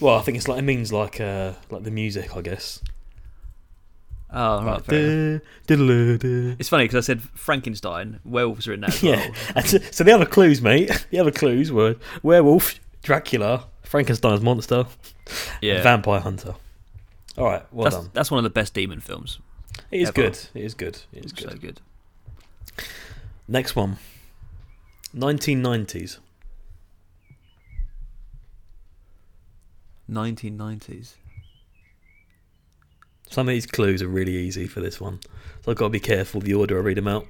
Well, 0.00 0.16
I 0.16 0.22
think 0.22 0.36
it's 0.38 0.46
like 0.48 0.58
it 0.60 0.62
means 0.62 0.92
like 0.92 1.20
uh 1.20 1.52
like 1.70 1.82
the 1.82 1.90
music, 1.90 2.36
I 2.36 2.40
guess. 2.40 2.80
Oh, 4.30 4.62
right. 4.62 4.74
Like, 4.74 4.84
fair 4.84 4.98
enough. 5.10 5.42
duh, 5.66 5.76
diddle-oo. 5.76 6.56
It's 6.58 6.68
funny 6.68 6.84
because 6.84 7.02
I 7.02 7.06
said 7.06 7.22
Frankenstein. 7.22 8.20
Werewolves 8.26 8.68
are 8.68 8.74
in 8.74 8.80
that 8.82 9.02
Yeah. 9.02 9.26
well. 9.54 9.64
So, 9.64 9.78
so 9.90 10.04
the 10.04 10.12
other 10.12 10.26
clues, 10.26 10.60
mate. 10.60 11.06
The 11.10 11.18
other 11.18 11.30
clues 11.30 11.72
were 11.72 11.96
werewolf, 12.22 12.78
Dracula, 13.02 13.64
Frankenstein's 13.84 14.42
monster, 14.42 14.84
Yeah. 15.62 15.82
vampire 15.82 16.20
hunter. 16.20 16.54
All 17.38 17.46
right, 17.46 17.62
well 17.72 17.84
that's, 17.84 17.96
done. 17.96 18.10
that's 18.12 18.30
one 18.30 18.38
of 18.38 18.44
the 18.44 18.50
best 18.50 18.74
demon 18.74 19.00
films. 19.00 19.38
It 19.90 20.00
is 20.00 20.08
ever. 20.08 20.14
good. 20.14 20.38
It 20.54 20.64
is 20.64 20.74
good. 20.74 20.98
It 21.12 21.24
is 21.24 21.32
so 21.36 21.48
good. 21.50 21.60
good. 21.60 21.80
Next 23.46 23.76
one. 23.76 23.98
1990s. 25.16 26.18
1990s. 30.10 31.14
Some 33.30 33.48
of 33.48 33.52
these 33.52 33.66
clues 33.66 34.02
are 34.02 34.08
really 34.08 34.34
easy 34.34 34.66
for 34.66 34.80
this 34.80 35.00
one, 35.00 35.20
so 35.62 35.70
I've 35.70 35.76
got 35.76 35.86
to 35.86 35.90
be 35.90 36.00
careful 36.00 36.40
the 36.40 36.54
order 36.54 36.78
I 36.78 36.80
read 36.80 36.96
them 36.96 37.08
out. 37.08 37.26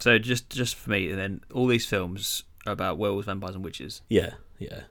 So 0.00 0.18
just 0.18 0.50
just 0.50 0.74
for 0.74 0.90
me, 0.90 1.10
then 1.12 1.40
all 1.52 1.66
these 1.66 1.86
films 1.86 2.44
are 2.66 2.72
about 2.72 2.98
werewolves, 2.98 3.26
vampires, 3.26 3.54
and 3.54 3.64
witches. 3.64 4.02
Yeah, 4.08 4.34
yeah. 4.58 4.82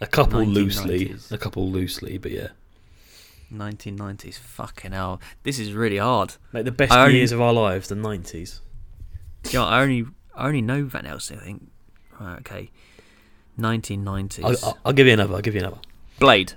A 0.00 0.06
couple 0.06 0.44
loosely, 0.44 1.14
a 1.30 1.38
couple 1.38 1.70
loosely, 1.70 2.18
but 2.18 2.30
yeah. 2.30 2.48
1990s. 3.52 4.38
Fucking 4.38 4.92
hell, 4.92 5.20
this 5.44 5.58
is 5.58 5.72
really 5.72 5.98
hard. 5.98 6.34
Mate, 6.52 6.64
the 6.64 6.72
best 6.72 6.92
I 6.92 7.04
only- 7.06 7.16
years 7.18 7.32
of 7.32 7.40
our 7.40 7.52
lives, 7.52 7.88
the 7.88 7.94
90s. 7.94 8.60
You 9.50 9.58
know, 9.58 9.64
I 9.66 9.82
only 9.82 10.06
I 10.34 10.46
only 10.46 10.62
know 10.62 10.84
Van 10.84 11.04
Helsing. 11.04 11.38
I 11.38 11.44
think. 11.44 11.70
Right. 12.18 12.38
Okay. 12.38 12.70
1990s. 13.58 14.44
I'll, 14.44 14.68
I'll, 14.68 14.78
I'll 14.86 14.92
give 14.92 15.06
you 15.06 15.12
another. 15.12 15.34
I'll 15.34 15.42
give 15.42 15.54
you 15.54 15.60
another. 15.60 15.78
Blade. 16.18 16.54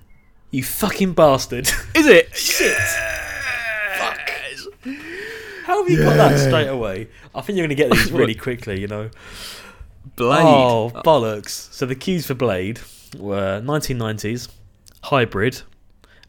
You 0.50 0.64
fucking 0.64 1.14
bastard! 1.14 1.68
Is 1.94 2.08
it? 2.08 2.34
Shit! 2.36 2.78
Fuck! 3.98 4.32
How 5.66 5.84
have 5.84 5.92
you 5.92 5.98
got 6.02 6.16
that 6.16 6.40
straight 6.40 6.68
away? 6.68 7.10
I 7.36 7.42
think 7.42 7.58
you're 7.58 7.68
going 7.68 7.76
to 7.78 7.84
get 7.84 7.92
these 7.92 8.12
really 8.14 8.34
quickly. 8.36 8.80
You 8.80 8.88
know. 8.88 9.10
Blade. 10.16 10.40
Oh 10.42 10.92
bollocks! 11.04 11.72
So 11.74 11.86
the 11.86 11.96
cues 11.96 12.26
for 12.26 12.34
Blade 12.34 12.80
were 13.16 13.62
1990s, 13.62 14.50
hybrid, 15.04 15.62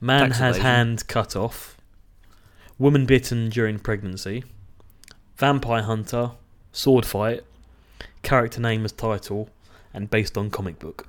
man 0.01 0.29
Tax 0.29 0.39
has 0.39 0.57
evasion. 0.57 0.65
hand 0.65 1.09
cut 1.09 1.37
off, 1.37 1.77
woman 2.79 3.07
bitten 3.07 3.49
during 3.49 3.79
pregnancy, 3.79 4.45
vampire 5.37 5.83
hunter, 5.83 6.33
sword 6.73 7.07
fight, 7.07 7.45
character 8.23 8.61
name 8.61 8.85
as 8.85 8.93
title, 8.93 9.49
and 9.93 10.11
based 10.11 10.37
on 10.37 10.51
comic 10.51 10.79
book. 10.79 11.07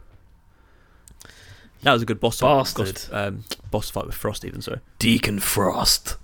That 1.84 1.94
was 1.94 2.02
a 2.02 2.06
good 2.06 2.20
boss 2.20 2.42
Bastard. 2.42 2.98
Fight, 2.98 3.18
um, 3.18 3.44
boss 3.72 3.90
fight 3.90 4.06
with 4.06 4.16
Frost, 4.16 4.44
even 4.44 4.62
so. 4.62 4.80
Deacon 4.98 5.40
Frost. 5.40 6.18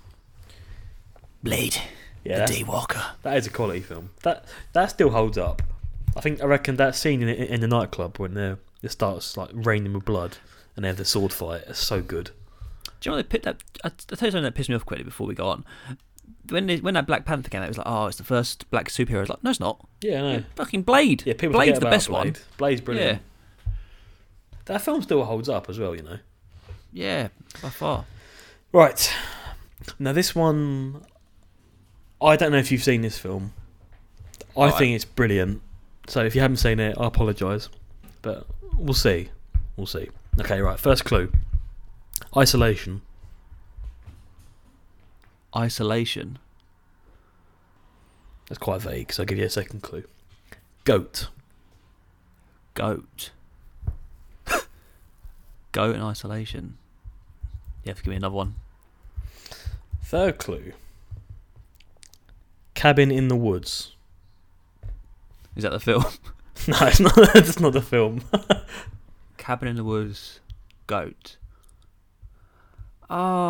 Blade. 1.44 1.78
Yeah, 2.24 2.40
that's, 2.40 2.52
Daywalker. 2.52 3.04
that 3.22 3.38
is 3.38 3.48
a 3.48 3.50
quality 3.52 3.82
film. 3.82 4.10
That 4.24 4.46
that 4.74 4.90
still 4.90 5.12
holds 5.12 5.38
up. 5.38 5.62
I 6.16 6.22
think 6.22 6.42
I 6.42 6.46
reckon 6.46 6.76
that 6.78 6.96
scene 6.96 7.22
in, 7.22 7.30
in 7.30 7.62
the 7.62 7.68
nightclub 7.68 8.18
when 8.18 8.34
they 8.34 8.56
it 8.86 8.92
starts 8.92 9.36
like 9.38 9.50
raining 9.54 9.94
with 9.94 10.06
blood 10.06 10.38
and 10.76 10.84
they 10.86 10.90
have 10.90 10.98
the 10.98 11.06
sword 11.06 11.34
fight 11.34 11.64
is 11.64 11.78
so 11.78 12.02
good. 12.02 12.32
Do 13.02 13.10
you 13.10 13.12
know 13.12 13.18
what 13.18 13.30
they 13.30 13.40
that? 13.40 13.64
I- 13.84 13.88
I'll 13.88 13.92
tell 14.18 14.28
you 14.28 14.32
something 14.32 14.44
that 14.44 14.56
pissed 14.56 14.70
me 14.70 14.76
off 14.76 14.86
quickly 14.86 15.04
before 15.04 15.28
we 15.28 15.36
go 15.36 15.48
on. 15.48 15.66
When 16.50 16.68
they, 16.68 16.78
when 16.78 16.94
that 16.94 17.08
Black 17.08 17.26
Panther 17.26 17.50
came 17.50 17.62
out, 17.62 17.66
it 17.66 17.70
was 17.70 17.78
like, 17.80 17.88
oh, 17.90 18.06
it's 18.06 18.18
the 18.18 18.24
first 18.24 18.70
black 18.70 18.88
superhero. 18.90 19.18
I 19.18 19.20
was 19.22 19.30
like, 19.30 19.44
no, 19.44 19.50
it's 19.50 19.60
not. 19.60 19.88
Yeah, 20.02 20.18
I 20.18 20.22
know. 20.38 20.44
Fucking 20.56 20.84
Blade. 20.84 21.24
Yeah, 21.26 21.34
people 21.34 21.54
Blade's 21.54 21.80
the 21.80 21.86
best 21.86 22.08
Blade. 22.08 22.18
one. 22.18 22.36
Blade's 22.58 22.82
brilliant. 22.82 23.22
Yeah, 23.66 23.72
That 24.66 24.82
film 24.82 25.02
still 25.02 25.24
holds 25.24 25.50
up 25.50 25.70
as 25.70 25.80
well, 25.80 25.96
you 25.96 26.04
know. 26.04 26.20
yeah, 26.94 27.30
by 27.62 27.70
far. 27.70 28.06
Right. 28.72 29.12
Now 30.00 30.14
this 30.14 30.34
one 30.36 31.04
I 32.22 32.36
don't 32.36 32.52
know 32.52 32.58
if 32.58 32.72
you've 32.72 32.84
seen 32.84 33.02
this 33.02 33.18
film. 33.18 33.54
I 34.56 34.62
Alright. 34.62 34.78
think 34.78 34.96
it's 34.96 35.06
brilliant. 35.06 35.62
So 36.08 36.24
if 36.24 36.34
you 36.36 36.42
haven't 36.42 36.58
seen 36.58 36.80
it, 36.80 36.96
I 37.00 37.08
apologise. 37.08 37.70
But 38.22 38.48
we'll 38.78 38.94
see. 38.94 39.30
We'll 39.78 39.88
see. 39.88 40.10
Okay, 40.40 40.62
right, 40.62 40.80
first 40.80 41.06
clue. 41.06 41.32
Isolation. 42.36 43.02
Isolation. 45.56 46.38
That's 48.48 48.60
quite 48.60 48.82
vague, 48.82 49.12
so 49.12 49.24
I'll 49.24 49.28
give 49.28 49.38
you 49.38 49.46
a 49.46 49.50
second 49.50 49.82
clue. 49.82 50.04
Goat. 50.84 51.30
Goat. 52.74 53.32
Goat 55.72 55.96
in 55.96 56.02
isolation. 56.02 56.78
You 57.84 57.90
have 57.90 57.98
to 57.98 58.04
give 58.04 58.12
me 58.12 58.18
another 58.18 58.36
one. 58.36 58.56
Third 60.04 60.38
clue. 60.38 60.74
Cabin 62.76 63.12
in 63.12 63.30
the 63.30 63.36
woods. 63.36 63.94
Is 65.56 65.64
that 65.64 65.72
the 65.72 65.80
film? 65.80 66.06
No, 66.68 66.78
it's 66.82 67.00
not 67.00 67.16
that's 67.34 67.60
not 67.60 67.74
the 67.74 67.82
film. 67.82 68.24
Cabin 69.38 69.68
in 69.68 69.76
the 69.76 69.84
Woods. 69.84 70.40
Goat. 70.88 71.38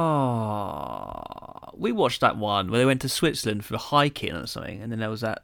Ah, 0.05 1.71
we 1.75 1.91
watched 1.91 2.21
that 2.21 2.37
one 2.37 2.69
where 2.69 2.79
they 2.79 2.85
went 2.85 3.01
to 3.01 3.09
Switzerland 3.09 3.65
for 3.65 3.77
hiking 3.77 4.33
or 4.33 4.47
something, 4.47 4.81
and 4.81 4.91
then 4.91 4.99
there 4.99 5.09
was 5.09 5.21
that 5.21 5.43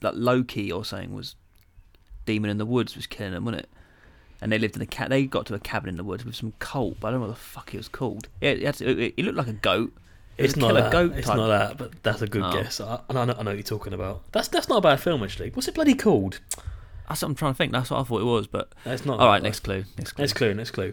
that 0.00 0.16
Loki 0.16 0.70
or 0.72 0.84
something 0.84 1.14
was 1.14 1.34
demon 2.24 2.50
in 2.50 2.58
the 2.58 2.66
woods 2.66 2.94
was 2.94 3.06
killing 3.06 3.32
them, 3.32 3.44
wasn't 3.44 3.62
it? 3.64 3.68
And 4.40 4.52
they 4.52 4.58
lived 4.58 4.76
in 4.76 4.82
a 4.82 4.86
cat. 4.86 5.08
They 5.10 5.24
got 5.26 5.46
to 5.46 5.54
a 5.54 5.58
cabin 5.58 5.88
in 5.90 5.96
the 5.96 6.04
woods 6.04 6.24
with 6.24 6.36
some 6.36 6.52
coal, 6.60 6.96
but 7.00 7.08
I 7.08 7.10
don't 7.10 7.20
know 7.20 7.26
what 7.26 7.34
the 7.34 7.40
fuck 7.40 7.74
it 7.74 7.78
was 7.78 7.88
called. 7.88 8.28
It, 8.40 8.62
it, 8.62 8.74
to- 8.76 8.98
it, 9.06 9.14
it 9.16 9.24
looked 9.24 9.36
like 9.38 9.48
a 9.48 9.52
goat. 9.54 9.92
It 10.36 10.44
It's 10.44 10.54
a 10.54 10.58
not 10.60 10.74
that. 10.74 10.92
goat 10.92 11.12
it's 11.16 11.26
type. 11.26 11.36
not 11.36 11.48
that, 11.48 11.76
but 11.78 12.00
that's 12.04 12.22
a 12.22 12.28
good 12.28 12.42
Oh. 12.44 12.52
guess. 12.52 12.80
I, 12.80 13.00
I, 13.10 13.12
know, 13.12 13.20
I 13.22 13.24
know 13.26 13.34
what 13.34 13.54
you're 13.54 13.62
talking 13.62 13.92
about. 13.92 14.22
That's 14.32 14.46
that's 14.48 14.68
not 14.68 14.78
a 14.78 14.80
bad 14.82 15.00
film 15.00 15.22
actually. 15.24 15.50
What's 15.50 15.66
it 15.66 15.74
bloody 15.74 15.94
called? 15.94 16.38
That's 17.08 17.22
what 17.22 17.28
I'm 17.28 17.34
trying 17.34 17.54
to 17.54 17.56
think. 17.58 17.72
That's 17.72 17.90
what 17.90 18.00
I 18.00 18.02
thought 18.04 18.20
it 18.20 18.24
was. 18.24 18.46
But 18.46 18.72
That's 18.84 19.04
not. 19.06 19.18
all 19.20 19.26
right, 19.28 19.42
next 19.42 19.60
clue. 19.60 19.84
Next 19.96 20.12
clue. 20.12 20.22
Next 20.22 20.32
clue. 20.34 20.54
Next 20.54 20.70
clue. 20.72 20.92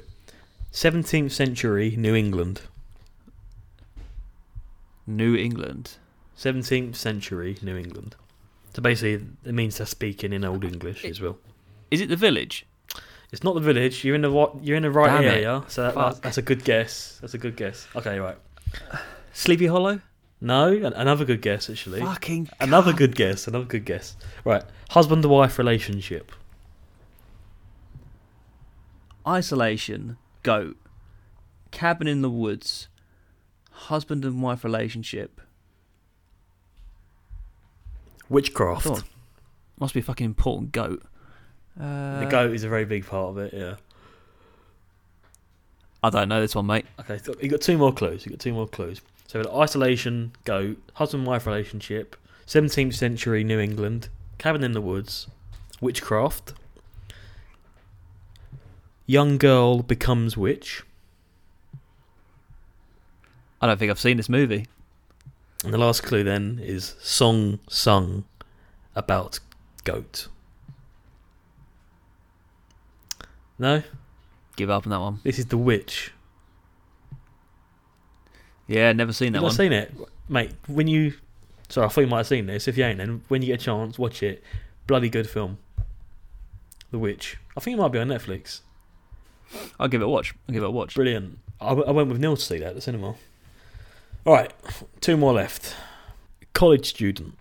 Seventeenth 0.71 1.31
century 1.31 1.95
New 1.97 2.15
England. 2.15 2.61
New 5.07 5.35
England. 5.35 5.91
Seventeenth 6.35 6.95
century 6.95 7.57
New 7.61 7.77
England. 7.77 8.15
So 8.75 8.81
basically, 8.81 9.25
it 9.45 9.53
means 9.53 9.77
they're 9.77 9.85
speaking 9.87 10.33
in 10.33 10.43
Old 10.43 10.63
English 10.65 11.05
as 11.05 11.21
well. 11.21 11.37
Is 11.91 12.01
it 12.01 12.09
the 12.09 12.15
village? 12.17 12.65
It's 13.31 13.43
not 13.43 13.55
the 13.55 13.61
village. 13.61 14.03
You're 14.03 14.15
in 14.15 14.21
the 14.21 14.31
what? 14.31 14.63
You're 14.63 14.77
in 14.77 14.83
the 14.83 14.91
right 14.91 15.07
Damn 15.21 15.23
it. 15.23 15.33
area. 15.33 15.63
So 15.67 15.83
that, 15.83 15.95
that's, 15.95 16.19
that's 16.19 16.37
a 16.37 16.41
good 16.41 16.63
guess. 16.63 17.17
That's 17.21 17.33
a 17.33 17.37
good 17.37 17.55
guess. 17.55 17.87
Okay, 17.95 18.19
right. 18.19 18.37
Sleepy 19.33 19.67
Hollow. 19.67 20.01
No, 20.45 20.67
an- 20.71 20.93
another 20.93 21.25
good 21.25 21.41
guess 21.41 21.71
actually. 21.71 22.01
Fucking 22.01 22.49
Another 22.59 22.93
good 22.93 23.15
guess. 23.15 23.47
Another 23.47 23.65
good 23.65 23.83
guess. 23.83 24.15
Right. 24.43 24.63
Husband 24.91 25.23
to 25.23 25.27
wife 25.29 25.57
relationship. 25.57 26.31
isolation, 29.27 30.17
goat, 30.43 30.77
cabin 31.71 32.07
in 32.07 32.21
the 32.21 32.29
woods, 32.29 32.89
husband 33.71 34.23
and 34.23 34.39
wife 34.39 34.63
relationship. 34.63 35.41
Witchcraft. 38.29 38.85
Oh, 38.85 39.01
must 39.79 39.95
be 39.95 39.99
a 39.99 40.03
fucking 40.03 40.25
important 40.25 40.71
goat. 40.73 41.01
Uh, 41.79 42.19
the 42.19 42.27
goat 42.27 42.53
is 42.53 42.63
a 42.63 42.69
very 42.69 42.85
big 42.85 43.07
part 43.07 43.29
of 43.29 43.37
it. 43.39 43.51
Yeah. 43.51 43.75
I 46.03 46.11
don't 46.11 46.29
know 46.29 46.39
this 46.39 46.53
one, 46.53 46.67
mate. 46.67 46.85
Okay, 46.99 47.17
so 47.17 47.33
you 47.41 47.49
got 47.49 47.61
two 47.61 47.79
more 47.79 47.91
clues. 47.91 48.27
You 48.27 48.29
got 48.29 48.39
two 48.39 48.53
more 48.53 48.67
clues. 48.67 49.01
So 49.27 49.41
isolation, 49.61 50.33
goat, 50.43 50.77
husband 50.93 51.25
wife 51.25 51.45
relationship, 51.47 52.15
17th 52.47 52.93
century 52.93 53.43
New 53.43 53.59
England, 53.59 54.09
cabin 54.37 54.63
in 54.63 54.73
the 54.73 54.81
woods, 54.81 55.27
witchcraft, 55.81 56.53
young 59.07 59.37
girl 59.37 59.81
becomes 59.81 60.37
witch, 60.37 60.83
I 63.61 63.67
don't 63.67 63.77
think 63.79 63.89
I've 63.89 63.99
seen 63.99 64.17
this 64.17 64.29
movie. 64.29 64.67
and 65.63 65.73
the 65.73 65.77
last 65.77 66.03
clue 66.03 66.23
then 66.23 66.59
is 66.61 66.95
song 67.01 67.59
sung 67.67 68.25
about 68.95 69.39
goat. 69.83 70.27
No, 73.57 73.81
Give 74.57 74.69
up 74.69 74.85
on 74.85 74.91
that 74.91 74.99
one. 74.99 75.19
this 75.23 75.39
is 75.39 75.47
the 75.47 75.57
witch. 75.57 76.11
Yeah, 78.67 78.91
never 78.93 79.13
seen 79.13 79.33
that 79.33 79.39
You've 79.39 79.43
one. 79.43 79.53
seen 79.53 79.73
it, 79.73 79.93
mate. 80.27 80.51
When 80.67 80.87
you, 80.87 81.13
sorry, 81.69 81.85
I 81.85 81.89
thought 81.89 82.01
you 82.01 82.07
might 82.07 82.17
have 82.17 82.27
seen 82.27 82.47
this. 82.47 82.67
If 82.67 82.77
you 82.77 82.83
ain't, 82.85 82.97
then 82.97 83.21
when 83.27 83.41
you 83.41 83.47
get 83.47 83.61
a 83.61 83.63
chance, 83.65 83.99
watch 83.99 84.23
it. 84.23 84.43
Bloody 84.87 85.09
good 85.09 85.29
film. 85.29 85.57
The 86.91 86.99
Witch. 86.99 87.37
I 87.55 87.59
think 87.59 87.77
it 87.77 87.81
might 87.81 87.91
be 87.91 87.99
on 87.99 88.07
Netflix. 88.07 88.61
I'll 89.79 89.87
give 89.87 90.01
it 90.01 90.05
a 90.05 90.09
watch. 90.09 90.33
I'll 90.47 90.53
give 90.53 90.63
it 90.63 90.67
a 90.67 90.71
watch. 90.71 90.95
Brilliant. 90.95 91.39
I 91.61 91.73
went 91.73 92.09
with 92.09 92.19
Neil 92.19 92.35
to 92.35 92.41
see 92.41 92.57
that 92.59 92.69
at 92.69 92.75
the 92.75 92.81
cinema. 92.81 93.15
All 94.25 94.33
right, 94.33 94.51
two 95.01 95.17
more 95.17 95.33
left. 95.33 95.75
College 96.53 96.87
student. 96.87 97.37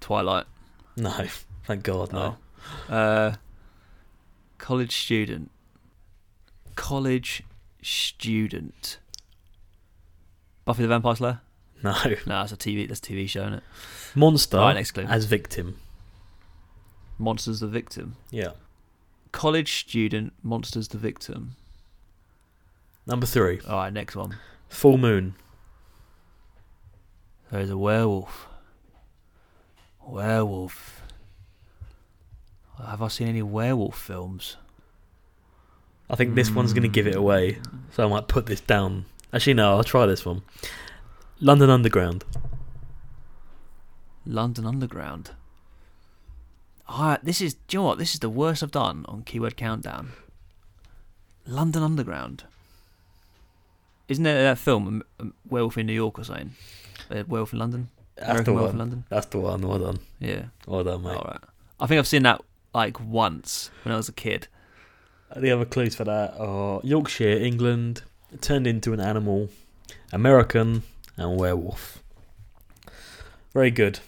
Twilight. 0.00 0.46
No, 0.96 1.10
thank 1.66 1.82
God, 1.82 2.12
no. 2.12 2.36
Oh. 2.88 2.94
Uh, 2.94 3.34
College 4.58 4.96
student. 4.96 5.50
College 6.74 7.42
student. 7.82 8.98
Buffy 10.72 10.84
the 10.84 10.88
Vampire 10.88 11.14
Slayer? 11.14 11.40
No. 11.82 11.94
No, 12.06 12.14
that's 12.26 12.52
a 12.52 12.56
TV. 12.56 12.88
That's 12.88 13.00
a 13.00 13.02
TV 13.02 13.28
show, 13.28 13.42
isn't 13.42 13.52
it? 13.54 13.62
Monster 14.14 14.56
Alright, 14.56 14.76
next 14.76 14.92
clue. 14.92 15.04
as 15.04 15.26
victim. 15.26 15.76
Monsters 17.18 17.60
the 17.60 17.66
victim. 17.66 18.16
Yeah. 18.30 18.52
College 19.32 19.80
student. 19.80 20.32
Monsters 20.42 20.88
the 20.88 20.96
victim. 20.96 21.56
Number 23.06 23.26
three. 23.26 23.60
All 23.68 23.76
right, 23.76 23.92
next 23.92 24.16
one. 24.16 24.38
Full 24.70 24.96
Moon. 24.96 25.34
There's 27.50 27.68
a 27.68 27.76
werewolf. 27.76 28.48
Werewolf. 30.06 31.02
Have 32.82 33.02
I 33.02 33.08
seen 33.08 33.28
any 33.28 33.42
werewolf 33.42 33.98
films? 33.98 34.56
I 36.08 36.16
think 36.16 36.34
this 36.34 36.50
one's 36.50 36.72
going 36.72 36.84
to 36.84 36.88
give 36.88 37.06
it 37.06 37.12
hmm. 37.12 37.20
away, 37.20 37.58
so 37.90 38.06
I 38.06 38.08
might 38.08 38.26
put 38.26 38.46
this 38.46 38.62
down. 38.62 39.04
Actually, 39.32 39.54
no, 39.54 39.72
I'll 39.76 39.84
try 39.84 40.06
this 40.06 40.24
one. 40.26 40.42
London 41.40 41.70
Underground. 41.70 42.24
London 44.26 44.66
Underground. 44.66 45.30
Ah, 46.88 47.18
this 47.22 47.40
is. 47.40 47.54
Do 47.54 47.76
you 47.76 47.78
know 47.80 47.84
what? 47.86 47.98
This 47.98 48.14
is 48.14 48.20
the 48.20 48.28
worst 48.28 48.62
I've 48.62 48.70
done 48.70 49.04
on 49.08 49.22
Keyword 49.22 49.56
Countdown. 49.56 50.12
London 51.46 51.82
Underground. 51.82 52.44
Isn't 54.08 54.24
there 54.24 54.42
that 54.42 54.58
film, 54.58 54.86
um, 54.86 55.02
um, 55.18 55.34
Werewolf 55.48 55.78
in 55.78 55.86
New 55.86 55.92
York 55.94 56.18
or 56.18 56.24
something? 56.24 56.52
Uh, 57.10 57.22
Werewolf 57.26 57.52
in 57.52 57.58
London? 57.58 57.88
That's 58.16 58.28
American 58.28 58.44
the 58.44 58.52
Werewolf 58.52 58.72
in. 58.74 58.78
London? 58.78 59.04
That's 59.08 59.26
the 59.26 59.38
one. 59.38 59.66
Well 59.66 59.78
done. 59.78 59.98
Yeah. 60.20 60.44
Well 60.66 60.84
done, 60.84 61.02
mate. 61.02 61.16
All 61.16 61.24
right. 61.24 61.40
I 61.80 61.86
think 61.86 61.98
I've 61.98 62.06
seen 62.06 62.24
that 62.24 62.42
like 62.74 63.00
once 63.00 63.70
when 63.84 63.94
I 63.94 63.96
was 63.96 64.08
a 64.08 64.12
kid. 64.12 64.48
The 65.34 65.50
other 65.50 65.64
clues 65.64 65.94
for 65.94 66.04
that 66.04 66.34
are 66.38 66.80
Yorkshire, 66.84 67.38
England, 67.38 68.02
turned 68.40 68.66
into 68.66 68.92
an 68.92 69.00
animal, 69.00 69.48
American, 70.12 70.82
and 71.16 71.38
werewolf. 71.38 72.02
Very 73.52 73.70
good. 73.70 74.00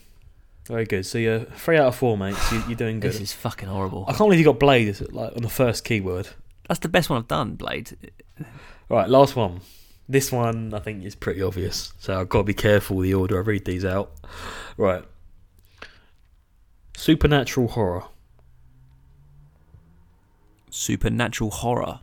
Very 0.66 0.86
good. 0.86 1.04
So 1.04 1.18
you're 1.18 1.40
three 1.40 1.76
out 1.76 1.88
of 1.88 1.96
four, 1.96 2.16
mates. 2.16 2.50
You, 2.50 2.62
you're 2.66 2.76
doing 2.76 3.00
good. 3.00 3.12
This 3.12 3.20
is 3.20 3.32
fucking 3.32 3.68
horrible. 3.68 4.04
I 4.08 4.12
can't 4.12 4.20
believe 4.20 4.38
you 4.38 4.44
got 4.44 4.58
Blade 4.58 4.98
like 5.12 5.36
on 5.36 5.42
the 5.42 5.48
first 5.50 5.84
keyword. 5.84 6.28
That's 6.68 6.80
the 6.80 6.88
best 6.88 7.10
one 7.10 7.18
I've 7.18 7.28
done, 7.28 7.56
Blade. 7.56 7.96
Right, 8.88 9.08
last 9.08 9.36
one. 9.36 9.60
This 10.08 10.32
one 10.32 10.72
I 10.74 10.78
think 10.80 11.04
is 11.04 11.14
pretty 11.14 11.42
obvious, 11.42 11.92
so 11.98 12.20
I've 12.20 12.28
got 12.28 12.38
to 12.38 12.44
be 12.44 12.54
careful 12.54 12.96
with 12.96 13.04
the 13.04 13.14
order 13.14 13.38
I 13.38 13.42
read 13.42 13.64
these 13.64 13.84
out. 13.84 14.12
Right. 14.76 15.04
Supernatural 16.96 17.68
horror. 17.68 18.04
Supernatural 20.70 21.50
horror. 21.50 22.00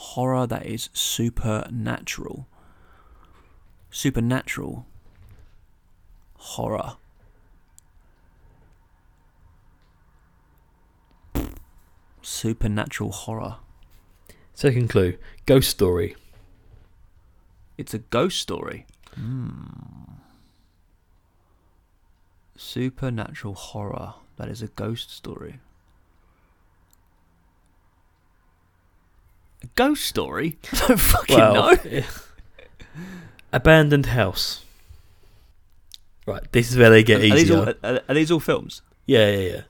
Horror 0.00 0.46
that 0.46 0.64
is 0.64 0.88
supernatural. 0.94 2.48
Supernatural. 3.90 4.86
Horror. 6.36 6.96
Supernatural 12.22 13.12
horror. 13.12 13.56
Second 14.54 14.88
clue. 14.88 15.18
Ghost 15.44 15.68
story. 15.68 16.16
It's 17.76 17.92
a 17.92 17.98
ghost 17.98 18.38
story. 18.38 18.86
Hmm. 19.14 20.14
Supernatural 22.56 23.54
horror. 23.54 24.14
That 24.38 24.48
is 24.48 24.62
a 24.62 24.68
ghost 24.68 25.10
story. 25.10 25.60
Ghost 29.74 30.04
story? 30.04 30.58
I 30.72 30.86
don't 30.86 31.00
fucking 31.00 31.38
know. 31.38 31.76
abandoned 33.52 34.06
house. 34.06 34.64
Right, 36.26 36.42
this 36.52 36.70
is 36.70 36.76
where 36.76 36.90
they 36.90 37.02
get 37.02 37.20
Are, 37.20 37.24
are 37.24 37.36
these 37.36 37.50
all, 37.50 37.68
are, 37.82 38.00
are 38.08 38.14
these 38.14 38.30
all 38.30 38.40
films? 38.40 38.82
Yeah, 39.06 39.30
yeah, 39.30 39.48
yeah. 39.50 39.60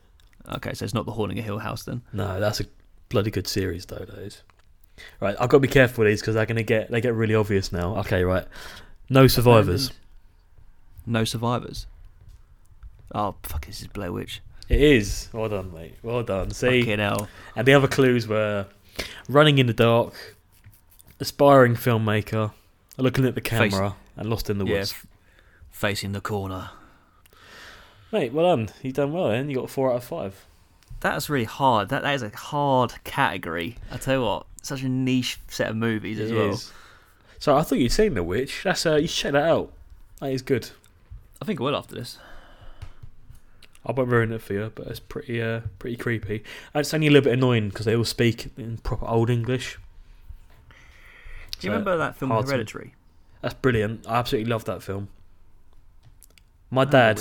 Okay, 0.56 0.74
so 0.74 0.84
it's 0.84 0.94
not 0.94 1.06
the 1.06 1.12
Haunting 1.12 1.38
of 1.38 1.44
Hill 1.44 1.58
House 1.58 1.84
then. 1.84 2.02
No, 2.12 2.40
that's 2.40 2.60
a 2.60 2.64
bloody 3.08 3.30
good 3.30 3.46
series 3.46 3.86
though. 3.86 4.04
Those. 4.04 4.42
Right, 5.20 5.34
I've 5.40 5.48
got 5.48 5.58
to 5.58 5.60
be 5.60 5.68
careful 5.68 6.02
with 6.04 6.12
these 6.12 6.20
because 6.20 6.34
they're 6.34 6.46
gonna 6.46 6.62
get 6.62 6.90
they 6.90 7.00
get 7.00 7.14
really 7.14 7.34
obvious 7.34 7.72
now. 7.72 7.96
Okay, 7.98 8.24
right. 8.24 8.44
No 9.08 9.26
survivors. 9.26 9.92
No 11.06 11.24
survivors. 11.24 11.86
Oh 13.14 13.34
fuck! 13.42 13.66
This 13.66 13.80
is 13.80 13.86
Blair 13.86 14.12
Witch. 14.12 14.40
It 14.68 14.80
is. 14.80 15.28
Well 15.32 15.48
done, 15.48 15.72
mate. 15.72 15.94
Well 16.02 16.22
done. 16.22 16.50
See, 16.50 16.80
Fucking 16.82 16.98
hell. 16.98 17.28
and 17.56 17.66
the 17.66 17.74
other 17.74 17.88
clues 17.88 18.28
were 18.28 18.66
running 19.28 19.58
in 19.58 19.66
the 19.66 19.72
dark, 19.72 20.36
aspiring 21.18 21.74
filmmaker, 21.74 22.52
looking 22.96 23.24
at 23.26 23.34
the 23.34 23.40
Face- 23.40 23.72
camera, 23.72 23.94
and 24.16 24.28
lost 24.28 24.50
in 24.50 24.58
the 24.58 24.66
Yeah, 24.66 24.78
woods. 24.78 24.92
f- 24.92 25.06
facing 25.70 26.12
the 26.12 26.20
corner. 26.20 26.70
Mate, 28.12 28.32
well 28.32 28.56
done. 28.56 28.70
You've 28.82 28.94
done 28.94 29.12
well. 29.12 29.28
Then 29.28 29.48
you 29.48 29.56
got 29.56 29.70
four 29.70 29.90
out 29.90 29.96
of 29.96 30.04
five. 30.04 30.44
That's 31.00 31.30
really 31.30 31.44
hard. 31.44 31.88
That 31.88 32.02
that 32.02 32.14
is 32.14 32.22
a 32.22 32.30
hard 32.30 32.92
category. 33.04 33.76
I 33.90 33.96
tell 33.96 34.14
you 34.16 34.22
what, 34.22 34.46
such 34.62 34.82
a 34.82 34.88
niche 34.88 35.38
set 35.48 35.70
of 35.70 35.76
movies 35.76 36.18
as 36.18 36.30
It 36.30 36.34
well. 36.34 36.50
is. 36.50 36.72
So 37.38 37.56
I 37.56 37.62
thought 37.62 37.78
you'd 37.78 37.92
seen 37.92 38.14
The 38.14 38.22
Witch. 38.22 38.62
That's 38.64 38.84
uh, 38.84 38.96
you 38.96 39.06
should 39.06 39.16
check 39.16 39.32
that 39.32 39.48
out. 39.48 39.72
That 40.20 40.32
is 40.32 40.42
good. 40.42 40.70
I 41.40 41.46
think 41.46 41.60
I 41.60 41.64
will 41.64 41.76
after 41.76 41.94
this. 41.94 42.18
I 43.84 43.92
won't 43.92 44.10
ruin 44.10 44.32
it 44.32 44.42
for 44.42 44.52
you, 44.52 44.72
but 44.74 44.88
it's 44.88 45.00
pretty 45.00 45.40
uh, 45.40 45.60
pretty 45.78 45.96
creepy. 45.96 46.44
And 46.74 46.80
it's 46.80 46.92
only 46.92 47.06
a 47.06 47.10
little 47.10 47.24
bit 47.24 47.34
annoying 47.34 47.70
because 47.70 47.86
they 47.86 47.96
all 47.96 48.04
speak 48.04 48.50
in 48.56 48.78
proper 48.78 49.06
old 49.06 49.30
English. 49.30 49.78
Do 50.68 51.66
you 51.66 51.68
So, 51.68 51.68
remember 51.70 51.96
that 51.96 52.16
film 52.16 52.30
Hereditary? 52.30 52.94
That's 53.40 53.54
brilliant. 53.54 54.06
I 54.06 54.16
absolutely 54.18 54.50
love 54.50 54.64
that 54.66 54.82
film. 54.82 55.08
My 56.72 56.84
dad, 56.84 57.20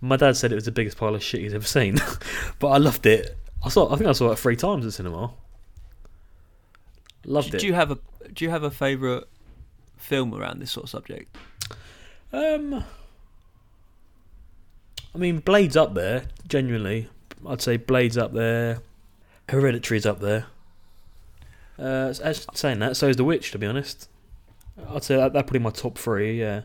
my 0.00 0.16
dad 0.16 0.36
said 0.36 0.52
it 0.52 0.56
was 0.56 0.66
the 0.66 0.72
biggest 0.72 0.98
pile 0.98 1.14
of 1.14 1.22
shit 1.22 1.40
he's 1.40 1.54
ever 1.54 1.64
seen, 1.64 1.96
but 2.58 2.68
I 2.68 2.76
loved 2.76 3.06
it. 3.06 3.36
I 3.64 3.68
saw. 3.68 3.92
I 3.92 3.96
think 3.96 4.08
I 4.08 4.12
saw 4.12 4.30
it 4.32 4.38
three 4.38 4.56
times 4.56 4.84
at 4.84 4.92
cinema. 4.92 5.32
Loved 7.24 7.52
do, 7.52 7.56
it. 7.56 7.60
do 7.60 7.66
you 7.66 7.74
have 7.74 7.90
a 7.90 7.98
Do 8.32 8.44
you 8.44 8.50
have 8.50 8.62
a 8.62 8.70
favourite 8.70 9.24
film 9.96 10.34
around 10.34 10.60
this 10.60 10.72
sort 10.72 10.84
of 10.84 10.90
subject? 10.90 11.34
Um, 12.32 12.84
I 15.14 15.18
mean, 15.18 15.40
Blade's 15.40 15.76
up 15.76 15.94
there. 15.94 16.24
Genuinely, 16.48 17.08
I'd 17.46 17.60
say 17.60 17.76
Blade's 17.76 18.16
up 18.18 18.32
there. 18.32 18.80
Hereditary's 19.48 20.06
up 20.06 20.20
there. 20.20 20.46
Uh, 21.78 22.12
as 22.22 22.46
saying 22.54 22.78
that, 22.80 22.96
so 22.96 23.08
is 23.08 23.16
The 23.16 23.24
Witch. 23.24 23.50
To 23.52 23.58
be 23.58 23.66
honest, 23.66 24.08
I'd 24.88 25.02
say 25.02 25.16
that, 25.16 25.32
that's 25.32 25.46
probably 25.46 25.60
my 25.60 25.70
top 25.70 25.96
three. 25.98 26.38
Yeah, 26.38 26.62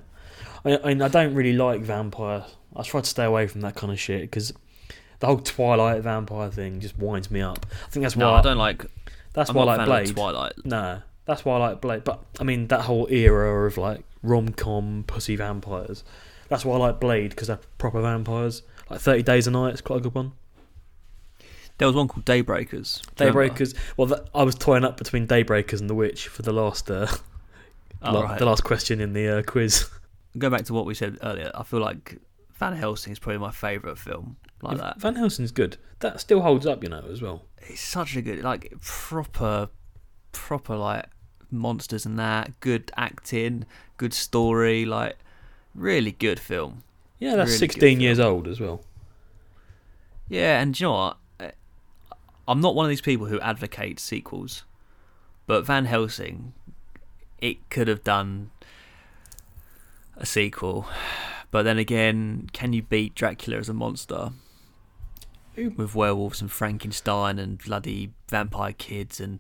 I, 0.63 0.77
I, 0.77 0.88
mean, 0.89 1.01
I 1.01 1.08
don't 1.08 1.34
really 1.34 1.53
like 1.53 1.81
vampire. 1.81 2.45
I 2.75 2.84
try 2.84 3.01
to 3.01 3.08
stay 3.08 3.23
away 3.23 3.47
from 3.47 3.62
that 3.62 3.75
kind 3.75 3.93
of 3.93 3.99
shit 3.99 4.21
because 4.21 4.53
the 5.19 5.27
whole 5.27 5.39
Twilight 5.39 6.01
vampire 6.03 6.51
thing 6.51 6.79
just 6.79 6.97
winds 6.97 7.31
me 7.31 7.41
up. 7.41 7.65
I 7.86 7.89
think 7.89 8.03
that's 8.03 8.15
why. 8.15 8.23
No, 8.23 8.34
I 8.34 8.41
don't 8.41 8.58
like. 8.58 8.86
that's 9.34 9.49
I'm 9.49 9.55
why 9.55 9.63
I 9.63 9.75
like 9.77 9.88
Blade. 9.88 10.15
Twilight. 10.15 10.53
No, 10.65 11.01
that's 11.25 11.45
why 11.45 11.55
I 11.55 11.60
like 11.60 11.81
Blade. 11.81 12.03
But 12.03 12.23
I 12.39 12.43
mean, 12.43 12.67
that 12.67 12.81
whole 12.81 13.08
era 13.10 13.65
of 13.65 13.77
like 13.77 14.03
rom 14.21 14.49
com 14.49 15.05
pussy 15.08 15.36
vampires. 15.36 16.03
That's 16.49 16.63
why 16.65 16.75
I 16.75 16.77
like 16.79 16.99
Blade 16.99 17.31
because 17.31 17.47
they're 17.47 17.60
proper 17.77 18.01
vampires. 18.01 18.62
Like 18.89 18.99
Thirty 18.99 19.23
Days 19.23 19.47
a 19.47 19.51
Night 19.51 19.73
is 19.73 19.81
quite 19.81 19.97
a 19.97 20.01
good 20.01 20.13
one. 20.15 20.34
There 21.77 21.88
was 21.88 21.95
one 21.95 22.08
called 22.08 22.25
Daybreakers. 22.25 23.01
You 23.19 23.25
remember? 23.27 23.49
Daybreakers. 23.49 23.75
Well, 23.97 24.08
that, 24.08 24.29
I 24.34 24.43
was 24.43 24.55
toying 24.55 24.86
up 24.86 24.97
between 24.97 25.27
Daybreakers 25.27 25.81
and 25.81 25.89
The 25.89 25.95
Witch 25.95 26.27
for 26.29 26.41
the 26.41 26.53
last, 26.53 26.89
uh, 26.89 27.08
Oh, 28.01 28.13
la- 28.13 28.21
right. 28.21 28.39
the 28.39 28.45
last 28.45 28.63
question 28.63 29.01
in 29.01 29.13
the 29.13 29.39
uh, 29.39 29.41
quiz. 29.43 29.89
Go 30.38 30.49
back 30.49 30.63
to 30.65 30.73
what 30.73 30.86
we 30.86 30.93
said 30.93 31.17
earlier. 31.23 31.51
I 31.55 31.63
feel 31.63 31.79
like 31.81 32.17
Van 32.53 32.73
Helsing 32.73 33.12
is 33.12 33.19
probably 33.19 33.39
my 33.39 33.51
favourite 33.51 33.97
film 33.97 34.38
like 34.62 34.77
that. 34.77 34.99
Van 35.01 35.15
Helsing's 35.15 35.51
good. 35.51 35.77
That 35.99 36.19
still 36.21 36.41
holds 36.41 36.65
up, 36.65 36.84
you 36.84 36.89
know, 36.89 37.03
as 37.12 37.21
well. 37.21 37.43
It's 37.58 37.81
such 37.81 38.15
a 38.15 38.21
good, 38.21 38.43
like 38.43 38.73
proper, 38.81 39.69
proper 40.31 40.75
like 40.77 41.05
monsters 41.51 42.05
and 42.05 42.17
that. 42.19 42.60
Good 42.60 42.91
acting, 42.95 43.65
good 43.97 44.13
story, 44.13 44.86
like 44.86 45.17
really 45.75 46.11
good 46.11 46.39
film. 46.39 46.83
Yeah, 47.19 47.35
that's 47.35 47.49
Really 47.49 47.57
16 47.59 47.99
years 47.99 48.17
film. 48.17 48.33
old 48.33 48.47
as 48.47 48.59
well. 48.59 48.83
Yeah, 50.27 50.59
and 50.61 50.73
do 50.73 50.83
you 50.83 50.88
know 50.89 50.93
what? 50.93 51.17
Uh, 51.39 51.51
I'm 52.47 52.61
not 52.61 52.75
one 52.75 52.85
of 52.85 52.89
these 52.89 53.01
people 53.01 53.27
who 53.27 53.39
advocate 53.41 53.99
sequels, 53.99 54.63
but 55.45 55.65
Van 55.65 55.85
Helsing, 55.85 56.53
it 57.39 57.69
could 57.69 57.88
have 57.88 58.03
done 58.03 58.51
a 60.17 60.25
sequel. 60.25 60.88
But 61.51 61.63
then 61.63 61.77
again, 61.77 62.49
can 62.53 62.73
you 62.73 62.81
beat 62.81 63.15
Dracula 63.15 63.57
as 63.57 63.69
a 63.69 63.73
monster 63.73 64.31
with 65.55 65.95
werewolves 65.95 66.41
and 66.41 66.51
Frankenstein 66.51 67.39
and 67.39 67.57
bloody 67.59 68.11
vampire 68.29 68.73
kids 68.73 69.21
and 69.21 69.39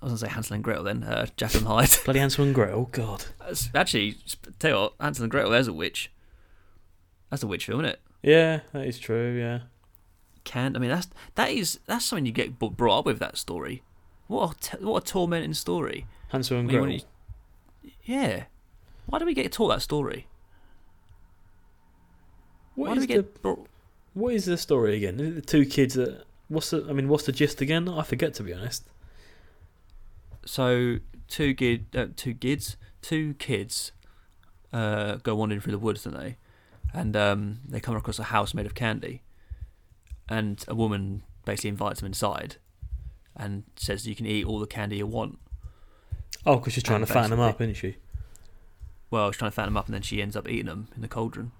I 0.00 0.06
was 0.06 0.12
gonna 0.12 0.18
say 0.18 0.34
Hansel 0.34 0.54
and 0.54 0.64
Gretel 0.64 0.84
then 0.84 1.02
uh, 1.04 1.26
Jekyll 1.36 1.58
and 1.60 1.68
Hyde. 1.68 1.96
Bloody 2.04 2.20
Hansel 2.20 2.44
and 2.44 2.54
Gretel, 2.54 2.84
God. 2.92 3.24
That's- 3.38 3.70
Actually, 3.74 4.16
tell 4.58 4.70
you 4.70 4.76
what, 4.76 4.94
Hansel 5.00 5.24
and 5.24 5.30
Gretel, 5.30 5.50
there's 5.50 5.68
a 5.68 5.72
witch. 5.72 6.10
That's 7.30 7.42
a 7.42 7.46
witch 7.46 7.66
film, 7.66 7.80
isn't 7.80 7.94
it? 7.94 8.00
Yeah, 8.22 8.60
that 8.72 8.86
is 8.86 8.98
true, 8.98 9.36
yeah. 9.38 9.60
Can't. 10.44 10.76
I 10.76 10.80
mean, 10.80 10.90
that's 10.90 11.08
that 11.36 11.50
is 11.50 11.78
that's 11.86 12.04
something 12.04 12.26
you 12.26 12.32
get 12.32 12.58
b- 12.58 12.68
brought 12.68 13.00
up 13.00 13.06
with. 13.06 13.18
That 13.20 13.36
story. 13.38 13.82
What 14.26 14.52
a 14.56 14.60
t- 14.76 14.84
what 14.84 15.02
a 15.02 15.06
tormenting 15.06 15.54
story. 15.54 16.06
Hansel 16.28 16.58
and 16.58 16.68
I 16.68 16.72
mean, 16.72 16.80
when 16.80 16.90
Gretel. 16.90 17.06
Yeah. 18.04 18.44
Why 19.06 19.18
do 19.18 19.24
we 19.26 19.34
get 19.34 19.50
taught 19.52 19.68
that 19.68 19.82
story? 19.82 20.26
What 22.74 22.88
Why 22.88 22.92
is 22.92 22.94
do 22.94 23.00
we 23.00 23.06
the 23.06 23.22
get 23.22 23.42
brought? 23.42 23.66
what 24.14 24.34
is 24.34 24.44
the 24.46 24.56
story 24.56 24.96
again? 24.96 25.20
Is 25.20 25.28
it 25.28 25.34
the 25.34 25.40
two 25.42 25.64
kids 25.66 25.94
that? 25.94 26.24
What's 26.48 26.70
the? 26.70 26.86
I 26.88 26.92
mean, 26.92 27.08
what's 27.08 27.24
the 27.26 27.32
gist 27.32 27.60
again? 27.60 27.88
I 27.88 28.02
forget 28.02 28.34
to 28.34 28.42
be 28.42 28.52
honest. 28.52 28.88
So 30.44 30.98
two 31.28 31.54
kid, 31.54 31.86
uh, 31.94 32.06
two 32.16 32.34
kids, 32.34 32.76
two 33.00 33.34
kids, 33.34 33.92
uh, 34.72 35.16
go 35.16 35.34
wandering 35.34 35.60
through 35.60 35.72
the 35.72 35.78
woods, 35.78 36.04
don't 36.04 36.14
they? 36.14 36.36
And 36.92 37.16
um, 37.16 37.60
they 37.66 37.80
come 37.80 37.96
across 37.96 38.18
a 38.18 38.24
house 38.24 38.52
made 38.54 38.66
of 38.66 38.74
candy, 38.74 39.22
and 40.28 40.62
a 40.68 40.74
woman 40.74 41.22
basically 41.44 41.70
invites 41.70 42.00
them 42.00 42.06
inside, 42.06 42.56
and 43.36 43.64
says 43.76 44.06
you 44.06 44.14
can 44.14 44.26
eat 44.26 44.44
all 44.44 44.58
the 44.58 44.66
candy 44.66 44.96
you 44.98 45.06
want. 45.06 45.38
Oh, 46.44 46.56
because 46.56 46.72
she's 46.74 46.82
trying 46.82 47.00
And 47.00 47.06
to 47.06 47.12
fatten 47.12 47.30
them 47.30 47.40
up, 47.40 47.60
isn't 47.60 47.74
she? 47.74 47.96
Well, 49.10 49.30
she's 49.30 49.38
trying 49.38 49.50
to 49.50 49.54
fatten 49.54 49.72
them 49.72 49.76
up, 49.76 49.86
and 49.86 49.94
then 49.94 50.02
she 50.02 50.20
ends 50.20 50.36
up 50.36 50.48
eating 50.48 50.66
them 50.66 50.88
in 50.94 51.02
the 51.02 51.08
cauldron. 51.08 51.52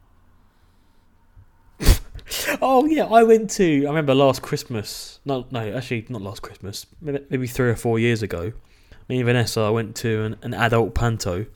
Oh 2.61 2.87
yeah, 2.87 3.05
I 3.07 3.23
went 3.23 3.51
to. 3.53 3.85
I 3.85 3.89
remember 3.89 4.15
last 4.15 4.43
Christmas. 4.43 5.21
No, 5.25 5.47
no, 5.51 5.61
actually 5.77 6.07
not 6.09 6.23
last 6.23 6.43
Christmas. 6.43 6.87
Maybe, 7.01 7.25
maybe 7.31 7.47
three 7.47 7.69
or 7.71 7.77
four 7.77 7.99
years 7.99 8.23
ago. 8.23 8.53
Me 9.09 9.17
and 9.19 9.27
Vanessa 9.27 9.61
I 9.61 9.71
went 9.71 9.97
to 9.97 10.23
an, 10.25 10.37
an 10.43 10.55
adult 10.55 10.95
panto, 10.95 11.47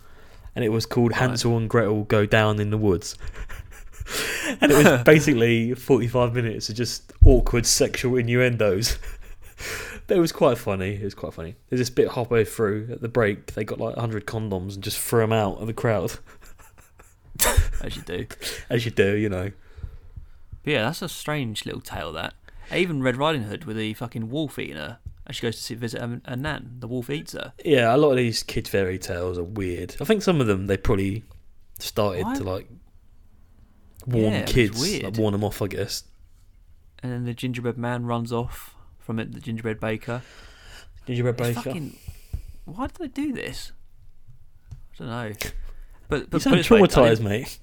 and 0.55 0.65
it 0.65 0.71
was 0.71 0.85
called 0.87 1.13
Right. 1.13 1.21
Hansel 1.21 1.57
and 1.57 1.71
Gretel 1.71 2.05
Go 2.05 2.27
Down 2.27 2.61
in 2.61 2.71
the 2.71 2.79
Woods. 2.79 3.17
and 4.61 4.71
it 4.71 4.85
was 4.85 5.03
basically 5.05 5.75
forty-five 5.75 6.35
minutes 6.35 6.69
of 6.69 6.75
just 6.77 7.13
awkward 7.25 7.67
sexual 7.67 8.17
innuendos. 8.17 8.99
but 10.07 10.17
it 10.17 10.21
was 10.21 10.33
quite 10.33 10.59
funny. 10.59 10.95
It 10.97 11.05
was 11.05 11.15
quite 11.15 11.33
funny. 11.35 11.57
There's 11.71 11.81
this 11.81 11.91
bit 11.91 12.11
halfway 12.13 12.45
through 12.45 12.89
at 12.93 13.01
the 13.01 13.09
break. 13.09 13.55
They 13.55 13.65
got 13.65 13.81
like 13.81 13.97
hundred 13.97 14.27
condoms 14.27 14.75
and 14.75 14.83
just 14.83 14.99
threw 14.99 15.21
them 15.21 15.33
out 15.33 15.59
of 15.59 15.67
the 15.67 15.73
crowd, 15.73 16.19
As 17.83 17.97
you 17.97 18.03
do. 18.03 18.27
as 18.69 18.85
you 18.85 18.91
do, 18.91 19.15
you 19.17 19.29
know. 19.29 19.53
But 20.67 20.73
yeah, 20.73 20.83
that's 20.83 21.01
a 21.01 21.09
strange 21.09 21.65
little 21.65 21.81
tale. 21.81 22.13
That 22.13 22.35
even 22.75 23.01
Red 23.01 23.17
Riding 23.17 23.45
Hood 23.45 23.67
with 23.67 23.77
the 23.77 23.95
fucking 23.95 24.31
wolf 24.31 24.59
eating 24.59 24.75
her, 24.75 24.99
as 25.25 25.37
she 25.37 25.43
goes 25.43 25.55
to 25.55 25.63
see, 25.63 25.75
visit 25.77 26.01
her, 26.01 26.21
her 26.27 26.35
nan. 26.35 26.79
The 26.81 26.89
wolf 26.89 27.09
eats 27.09 27.35
her. 27.35 27.53
Yeah, 27.65 27.95
a 27.95 27.97
lot 27.97 28.11
of 28.11 28.17
these 28.17 28.43
kid 28.43 28.67
fairy 28.67 28.99
tales 28.99 29.39
are 29.39 29.45
weird. 29.45 29.95
I 30.01 30.05
think 30.05 30.23
some 30.23 30.41
of 30.41 30.49
them 30.49 30.67
they 30.67 30.77
probably 30.77 31.23
started 31.79 32.25
Why- 32.25 32.35
to 32.35 32.43
like 32.43 32.69
warn 34.09 34.33
Yeah, 34.33 34.43
kids, 34.43 35.03
like, 35.05 35.17
warn 35.17 35.31
them 35.33 35.45
off. 35.45 35.63
I 35.63 35.69
guess. 35.69 36.03
And 37.01 37.13
then 37.13 37.25
the 37.27 37.33
gingerbread 37.35 37.79
man 37.79 38.05
runs 38.05 38.33
off 38.33 38.75
from 38.99 39.21
it. 39.21 39.33
The 39.35 39.41
gingerbread 39.41 39.79
baker. 39.79 40.23
Gingerbread 41.07 41.37
baker. 41.37 41.61
fucking. 41.63 41.97
Why 42.65 42.89
did 42.89 42.97
they 42.97 43.07
do 43.07 43.33
this? 43.33 43.71
I 44.73 44.75
don't 44.99 45.09
know. 45.09 45.33
But, 46.09 46.21
You 46.23 46.27
but 46.29 46.43
sound 46.43 46.57
it 46.59 46.69
way, 46.69 46.81
traumatized, 46.81 47.21
mate. 47.21 47.61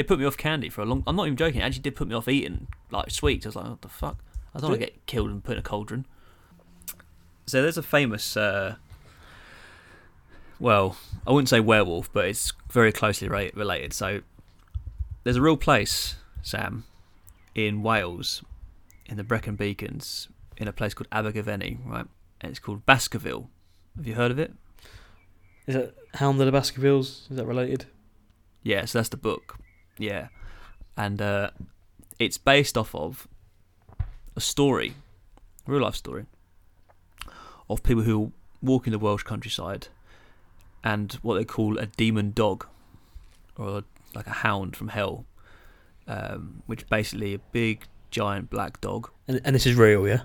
It 0.00 0.06
put 0.06 0.18
me 0.18 0.24
off 0.24 0.38
candy 0.38 0.70
for 0.70 0.80
a 0.80 0.86
long. 0.86 1.04
I'm 1.06 1.14
not 1.14 1.26
even 1.26 1.36
joking. 1.36 1.60
It 1.60 1.64
actually 1.64 1.82
did 1.82 1.94
put 1.94 2.08
me 2.08 2.14
off 2.14 2.26
eating 2.26 2.68
like 2.90 3.10
sweets. 3.10 3.44
I 3.44 3.50
was 3.50 3.56
like, 3.56 3.66
what 3.66 3.82
the 3.82 3.88
fuck? 3.88 4.24
I 4.54 4.58
don't 4.58 4.70
want 4.70 4.80
to 4.80 4.86
get 4.86 5.04
killed 5.04 5.28
and 5.28 5.44
put 5.44 5.52
in 5.52 5.58
a 5.58 5.62
cauldron. 5.62 6.06
So 7.44 7.60
there's 7.60 7.76
a 7.76 7.82
famous. 7.82 8.34
Uh, 8.34 8.76
well, 10.58 10.96
I 11.26 11.32
wouldn't 11.32 11.50
say 11.50 11.60
werewolf, 11.60 12.10
but 12.14 12.24
it's 12.24 12.54
very 12.70 12.92
closely 12.92 13.28
related. 13.28 13.92
So 13.92 14.22
there's 15.22 15.36
a 15.36 15.42
real 15.42 15.58
place, 15.58 16.16
Sam, 16.40 16.84
in 17.54 17.82
Wales, 17.82 18.42
in 19.04 19.18
the 19.18 19.22
Brecon 19.22 19.54
Beacons, 19.54 20.28
in 20.56 20.66
a 20.66 20.72
place 20.72 20.94
called 20.94 21.08
Abergavenny, 21.12 21.76
right? 21.84 22.06
And 22.40 22.50
it's 22.50 22.58
called 22.58 22.86
Baskerville. 22.86 23.50
Have 23.96 24.06
you 24.06 24.14
heard 24.14 24.30
of 24.30 24.38
it? 24.38 24.54
Is 25.66 25.74
that 25.74 25.94
Hound 26.14 26.40
of 26.40 26.46
the 26.46 26.52
Baskervilles? 26.52 27.28
Is 27.30 27.36
that 27.36 27.44
related? 27.44 27.84
Yeah, 28.62 28.86
so 28.86 28.98
that's 28.98 29.10
the 29.10 29.18
book. 29.18 29.58
Yeah. 30.00 30.28
And 30.96 31.20
uh, 31.20 31.50
it's 32.18 32.38
based 32.38 32.76
off 32.76 32.94
of 32.94 33.28
a 34.34 34.40
story, 34.40 34.94
a 35.66 35.70
real 35.70 35.82
life 35.82 35.94
story, 35.94 36.26
of 37.68 37.82
people 37.82 38.02
who 38.02 38.32
walk 38.62 38.86
in 38.86 38.92
the 38.92 38.98
Welsh 38.98 39.22
countryside 39.22 39.88
and 40.82 41.12
what 41.22 41.34
they 41.34 41.44
call 41.44 41.78
a 41.78 41.86
demon 41.86 42.32
dog, 42.32 42.66
or 43.56 43.84
like 44.14 44.26
a 44.26 44.30
hound 44.30 44.74
from 44.74 44.88
hell, 44.88 45.26
um, 46.08 46.62
which 46.66 46.88
basically 46.88 47.34
a 47.34 47.38
big, 47.52 47.84
giant 48.10 48.48
black 48.48 48.80
dog. 48.80 49.10
And, 49.28 49.40
and 49.44 49.54
this 49.54 49.66
is 49.66 49.76
real, 49.76 50.08
yeah. 50.08 50.22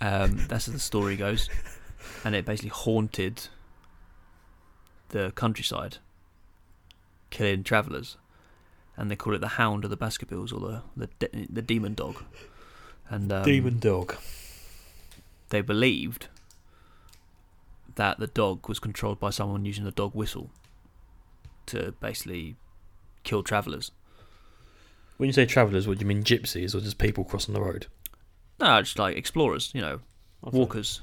Um, 0.00 0.46
that's 0.48 0.66
how 0.66 0.72
the 0.72 0.78
story 0.78 1.16
goes. 1.16 1.50
And 2.24 2.34
it 2.34 2.46
basically 2.46 2.70
haunted 2.70 3.48
the 5.10 5.32
countryside, 5.32 5.98
killing 7.30 7.62
travellers. 7.62 8.16
And 8.98 9.10
they 9.10 9.16
call 9.16 9.32
it 9.34 9.38
the 9.40 9.48
Hound 9.48 9.84
of 9.84 9.90
the 9.90 9.96
Baskervilles 9.96 10.52
or 10.52 10.58
the 10.60 10.82
the, 10.96 11.06
de- 11.28 11.46
the 11.48 11.62
Demon 11.62 11.94
Dog. 11.94 12.24
And 13.08 13.32
um, 13.32 13.44
Demon 13.44 13.78
dog. 13.78 14.16
they 15.50 15.62
believed 15.62 16.26
that 17.94 18.18
the 18.18 18.26
dog 18.26 18.68
was 18.68 18.78
controlled 18.78 19.18
by 19.18 19.30
someone 19.30 19.64
using 19.64 19.84
the 19.84 19.90
dog 19.90 20.14
whistle 20.14 20.50
to 21.66 21.94
basically 22.00 22.56
kill 23.24 23.42
travellers. 23.42 23.92
When 25.16 25.26
you 25.28 25.32
say 25.32 25.46
travellers, 25.46 25.88
what 25.88 25.98
do 25.98 26.02
you 26.02 26.06
mean? 26.08 26.22
Gypsies 26.22 26.74
or 26.74 26.80
just 26.80 26.98
people 26.98 27.24
crossing 27.24 27.54
the 27.54 27.60
road? 27.62 27.86
No, 28.60 28.80
just 28.82 28.98
like 28.98 29.16
explorers, 29.16 29.70
you 29.74 29.80
know, 29.80 30.00
Okay. 30.46 30.56
walkers. 30.58 31.00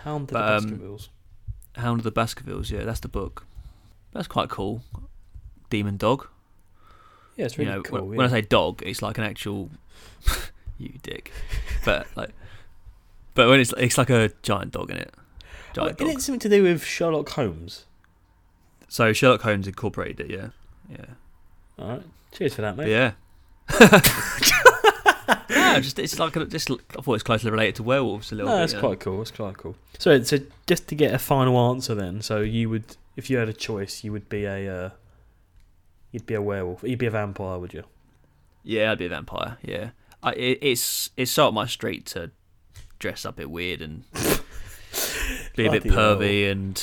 Hound 0.00 0.22
of 0.22 0.28
the 0.28 0.32
But, 0.34 0.42
um, 0.42 0.64
Baskervilles. 0.64 1.08
Hound 1.76 2.00
of 2.00 2.04
the 2.04 2.10
Baskervilles, 2.10 2.70
yeah, 2.70 2.84
that's 2.84 3.00
the 3.00 3.08
book. 3.08 3.44
That's 4.12 4.26
quite 4.28 4.48
cool. 4.48 4.82
Demon 5.70 5.96
Dog. 5.98 6.26
Yeah, 7.36 7.44
it's 7.46 7.58
really 7.58 7.70
you 7.70 7.76
know, 7.76 7.82
cool. 7.82 8.00
when, 8.02 8.12
yeah. 8.12 8.16
when 8.18 8.26
I 8.26 8.30
say 8.30 8.40
dog, 8.42 8.82
it's 8.84 9.02
like 9.02 9.18
an 9.18 9.24
actual 9.24 9.70
you 10.78 10.92
dick, 11.02 11.32
but 11.84 12.06
like, 12.16 12.30
but 13.34 13.48
when 13.48 13.60
it's 13.60 13.72
it's 13.76 13.98
like 13.98 14.10
a 14.10 14.30
giant 14.42 14.72
dog 14.72 14.90
in 14.90 14.96
it, 14.96 15.14
giant 15.74 16.00
Isn't 16.00 16.16
it 16.16 16.22
something 16.22 16.40
to 16.40 16.48
do 16.48 16.62
with 16.62 16.82
Sherlock 16.84 17.28
Holmes? 17.30 17.84
So 18.88 19.12
Sherlock 19.12 19.42
Holmes 19.42 19.66
incorporated 19.66 20.30
it, 20.30 20.30
yeah, 20.30 20.48
yeah, 20.90 21.04
All 21.78 21.88
right. 21.88 22.02
Cheers 22.32 22.54
for 22.54 22.62
that, 22.62 22.76
But 22.76 22.86
mate. 22.86 22.92
yeah. 22.92 23.12
yeah, 25.50 25.80
just 25.80 25.98
it's 25.98 26.18
like 26.18 26.36
a, 26.36 26.44
just 26.44 26.70
I 26.70 27.00
thought 27.02 27.14
it's 27.14 27.22
closely 27.22 27.50
related 27.50 27.76
to 27.76 27.82
werewolves 27.82 28.32
a 28.32 28.34
little 28.36 28.50
No, 28.50 28.56
bit. 28.56 28.60
that's 28.60 28.72
know. 28.74 28.80
quite 28.80 29.00
cool. 29.00 29.18
That's 29.18 29.30
quite 29.30 29.56
cool. 29.56 29.76
So, 29.98 30.22
so 30.22 30.38
just 30.66 30.86
to 30.88 30.94
get 30.94 31.12
a 31.14 31.18
final 31.18 31.58
answer, 31.70 31.94
then, 31.94 32.22
so 32.22 32.40
you 32.40 32.68
would, 32.70 32.96
if 33.16 33.28
you 33.30 33.38
had 33.38 33.48
a 33.48 33.52
choice, 33.52 34.04
you 34.04 34.12
would 34.12 34.28
be 34.28 34.44
a, 34.44 34.86
uh, 34.86 34.90
you'd 36.16 36.26
be 36.26 36.34
a 36.34 36.40
werewolf. 36.40 36.82
You'd 36.82 36.98
be 36.98 37.06
a 37.06 37.10
vampire, 37.10 37.58
would 37.58 37.74
you? 37.74 37.84
Yeah, 38.62 38.92
I'd 38.92 38.98
be 38.98 39.04
a 39.06 39.10
vampire. 39.10 39.58
Yeah, 39.62 39.90
I, 40.22 40.32
it, 40.32 40.58
it's 40.62 41.10
it's 41.16 41.30
so 41.30 41.48
up 41.48 41.54
my 41.54 41.66
street 41.66 42.06
to 42.06 42.30
dress 42.98 43.26
up 43.26 43.34
a 43.34 43.36
bit 43.42 43.50
weird 43.50 43.82
and 43.82 44.04
be 45.54 45.66
a 45.66 45.70
bit 45.70 45.82
Bloody 45.82 45.88
hell. 45.90 46.16
pervy 46.16 46.50
and 46.50 46.82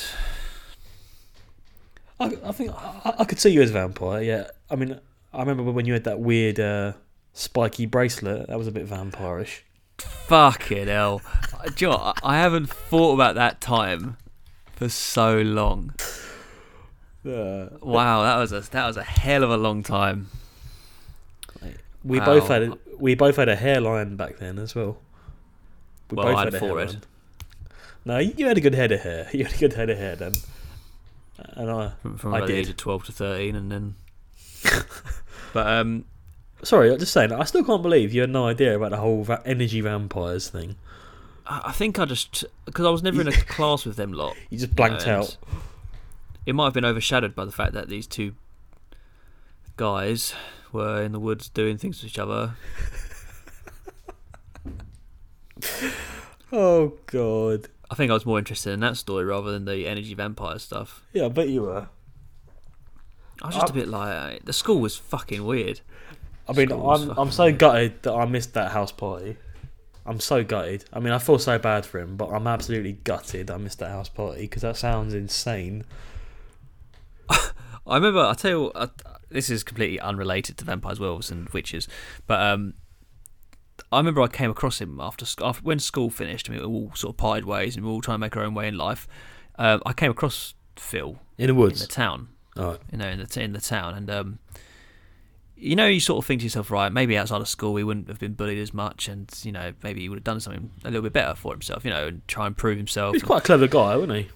I, 2.20 2.26
I 2.44 2.52
think 2.52 2.70
I, 2.72 3.14
I 3.18 3.24
could 3.24 3.40
see 3.40 3.50
you 3.50 3.60
as 3.62 3.70
a 3.70 3.72
vampire. 3.72 4.22
Yeah. 4.22 4.46
I 4.70 4.76
mean, 4.76 5.00
I 5.32 5.40
remember 5.40 5.64
when 5.72 5.84
you 5.86 5.92
had 5.94 6.04
that 6.04 6.20
weird 6.20 6.60
uh, 6.60 6.92
spiky 7.32 7.86
bracelet. 7.86 8.46
That 8.46 8.56
was 8.56 8.68
a 8.68 8.72
bit 8.72 8.86
vampirish. 8.88 9.62
Fucking 9.98 10.86
hell. 10.86 11.20
Do 11.74 11.84
you 11.84 11.90
know? 11.90 12.12
I 12.22 12.38
haven't 12.38 12.70
thought 12.70 13.14
about 13.14 13.34
that 13.34 13.60
time 13.60 14.16
for 14.74 14.88
so 14.88 15.40
long. 15.40 15.94
Wow, 17.24 18.22
that 18.22 18.36
was 18.38 18.52
a 18.52 18.60
that 18.70 18.86
was 18.86 18.96
a 18.96 19.02
hell 19.02 19.42
of 19.44 19.50
a 19.50 19.56
long 19.56 19.82
time. 19.82 20.28
we 22.04 22.18
Wow. 22.20 22.26
both 22.26 22.48
had 22.48 22.62
a, 22.64 22.78
we 22.98 23.14
both 23.14 23.36
had 23.36 23.48
a 23.48 23.56
hairline 23.56 24.16
back 24.16 24.38
then 24.38 24.58
as 24.58 24.74
well. 24.74 24.98
We 26.10 26.16
Well, 26.16 26.36
I 26.36 26.44
had 26.44 26.54
a 26.54 26.58
forehead. 26.58 26.88
hairline. 26.90 27.02
No, 28.04 28.18
you 28.18 28.34
you 28.36 28.46
had 28.46 28.58
a 28.58 28.60
good 28.60 28.74
head 28.74 28.92
of 28.92 29.00
hair. 29.00 29.28
You 29.32 29.44
had 29.44 29.54
a 29.54 29.58
good 29.58 29.72
head 29.72 29.88
of 29.90 29.98
hair 29.98 30.16
then. 30.16 30.32
And 31.54 31.70
I, 31.70 31.92
From, 32.02 32.16
from 32.18 32.34
I 32.34 32.38
about 32.38 32.46
the 32.48 32.52
did. 32.54 32.60
age 32.60 32.68
of 32.70 32.76
twelve 32.76 33.04
to 33.06 33.12
thirteen, 33.12 33.56
and 33.56 33.72
then. 33.72 33.94
but 35.52 35.66
um, 35.66 36.04
sorry, 36.62 36.92
I'm 36.92 36.98
just 36.98 37.12
saying. 37.12 37.32
I 37.32 37.44
still 37.44 37.64
can't 37.64 37.82
believe 37.82 38.12
you 38.14 38.20
had 38.20 38.30
no 38.30 38.46
idea 38.46 38.76
about 38.76 38.90
the 38.90 38.98
whole 38.98 39.24
va- 39.24 39.42
energy 39.44 39.80
vampires 39.80 40.48
thing. 40.48 40.76
I 41.46 41.62
I 41.66 41.72
think 41.72 41.98
I 41.98 42.04
just 42.04 42.44
because 42.66 42.84
I 42.86 42.90
was 42.90 43.02
never 43.02 43.20
in 43.20 43.28
a 43.28 43.32
class 43.56 43.84
with 43.86 43.96
them 43.96 44.12
lot. 44.12 44.36
You 44.50 44.58
just 44.58 44.76
blanked 44.76 45.02
and 45.02 45.22
out. 45.22 45.36
It 46.46 46.54
might 46.54 46.64
have 46.66 46.74
been 46.74 46.84
overshadowed 46.84 47.34
by 47.34 47.44
the 47.44 47.52
fact 47.52 47.72
that 47.72 47.88
these 47.88 48.06
two 48.06 48.34
guys 49.76 50.34
were 50.72 51.02
in 51.02 51.12
the 51.12 51.20
woods 51.20 51.48
doing 51.48 51.78
things 51.78 52.00
to 52.00 52.06
each 52.06 52.18
other. 52.18 52.54
Oh 56.52 56.92
god. 57.06 57.68
I 57.90 57.94
think 57.96 58.10
I 58.10 58.14
was 58.14 58.24
more 58.26 58.38
interested 58.38 58.72
in 58.72 58.80
that 58.80 58.96
story 58.96 59.24
rather 59.24 59.50
than 59.52 59.64
the 59.64 59.86
energy 59.86 60.14
vampire 60.14 60.58
stuff. 60.58 61.02
Yeah, 61.12 61.26
I 61.26 61.28
bet 61.28 61.48
you 61.48 61.62
were. 61.62 61.88
I 63.42 63.46
was 63.46 63.56
just 63.56 63.70
a 63.70 63.72
I- 63.72 63.74
bit 63.74 63.88
like 63.88 64.44
the 64.44 64.52
school 64.52 64.80
was 64.80 64.96
fucking 64.96 65.44
weird. 65.44 65.80
I 66.48 66.52
mean, 66.52 66.70
I'm 66.72 67.10
I'm 67.18 67.30
so 67.30 67.44
weird. 67.44 67.58
gutted 67.58 68.02
that 68.02 68.12
I 68.12 68.24
missed 68.26 68.54
that 68.54 68.70
house 68.72 68.92
party. 68.92 69.36
I'm 70.06 70.20
so 70.20 70.44
gutted. 70.44 70.84
I 70.92 71.00
mean, 71.00 71.12
I 71.12 71.18
feel 71.18 71.38
so 71.38 71.58
bad 71.58 71.86
for 71.86 71.98
him, 71.98 72.16
but 72.16 72.28
I'm 72.28 72.46
absolutely 72.46 72.92
gutted 72.92 73.50
I 73.50 73.56
missed 73.56 73.78
that 73.78 73.88
house 73.90 74.10
party 74.10 74.42
because 74.42 74.62
that 74.62 74.76
sounds 74.76 75.14
insane. 75.14 75.84
I 77.86 77.96
remember. 77.96 78.20
I 78.20 78.34
tell 78.34 78.50
you, 78.50 78.62
what, 78.64 78.76
uh, 78.76 78.86
this 79.30 79.50
is 79.50 79.62
completely 79.62 80.00
unrelated 80.00 80.56
to 80.58 80.64
vampires, 80.64 81.00
werewolves, 81.00 81.30
and 81.30 81.48
witches, 81.50 81.88
but 82.26 82.40
um, 82.40 82.74
I 83.92 83.98
remember 83.98 84.22
I 84.22 84.28
came 84.28 84.50
across 84.50 84.80
him 84.80 85.00
after, 85.00 85.26
after 85.42 85.62
when 85.62 85.78
school 85.78 86.10
finished. 86.10 86.48
I 86.48 86.54
mean, 86.54 86.60
we 86.62 86.66
all 86.66 86.92
sort 86.94 87.14
of 87.14 87.16
parted 87.16 87.44
ways, 87.44 87.76
and 87.76 87.84
we 87.84 87.90
were 87.90 87.94
all 87.94 88.00
trying 88.00 88.16
to 88.16 88.20
make 88.20 88.36
our 88.36 88.44
own 88.44 88.54
way 88.54 88.68
in 88.68 88.76
life. 88.76 89.06
Um, 89.56 89.82
I 89.86 89.92
came 89.92 90.10
across 90.10 90.54
Phil 90.76 91.18
In 91.38 91.48
the 91.48 91.54
woods, 91.54 91.80
in 91.80 91.88
the 91.88 91.92
town, 91.92 92.28
you 92.90 92.98
know, 92.98 93.08
in 93.08 93.18
the 93.18 93.40
in 93.40 93.52
the 93.52 93.60
town, 93.60 93.94
and 93.94 94.10
um, 94.10 94.38
you 95.56 95.76
know, 95.76 95.86
you 95.86 96.00
sort 96.00 96.22
of 96.22 96.26
think 96.26 96.40
to 96.40 96.44
yourself, 96.44 96.70
right? 96.70 96.92
Maybe 96.92 97.16
outside 97.16 97.40
of 97.40 97.48
school, 97.48 97.76
he 97.76 97.84
wouldn't 97.84 98.08
have 98.08 98.18
been 98.18 98.34
bullied 98.34 98.58
as 98.58 98.74
much, 98.74 99.08
and 99.08 99.32
you 99.44 99.52
know, 99.52 99.72
maybe 99.82 100.00
he 100.00 100.08
would 100.08 100.16
have 100.18 100.24
done 100.24 100.40
something 100.40 100.70
a 100.84 100.88
little 100.88 101.02
bit 101.02 101.12
better 101.12 101.34
for 101.34 101.52
himself, 101.52 101.84
you 101.84 101.90
know, 101.90 102.08
and 102.08 102.26
try 102.26 102.46
and 102.46 102.56
prove 102.56 102.76
himself. 102.76 103.14
He's 103.14 103.22
quite 103.22 103.38
a 103.38 103.46
clever 103.46 103.68
guy, 103.68 103.96
wasn't 103.96 104.18
he? 104.18 104.28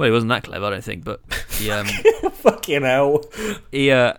Well, 0.00 0.06
he 0.06 0.12
wasn't 0.12 0.30
that 0.30 0.44
clever, 0.44 0.64
I 0.64 0.70
don't 0.70 0.82
think, 0.82 1.04
but 1.04 1.20
he 1.50 1.70
um. 1.70 1.86
Fucking 2.32 2.80
hell. 2.82 3.22
he, 3.70 3.90
uh, 3.90 4.14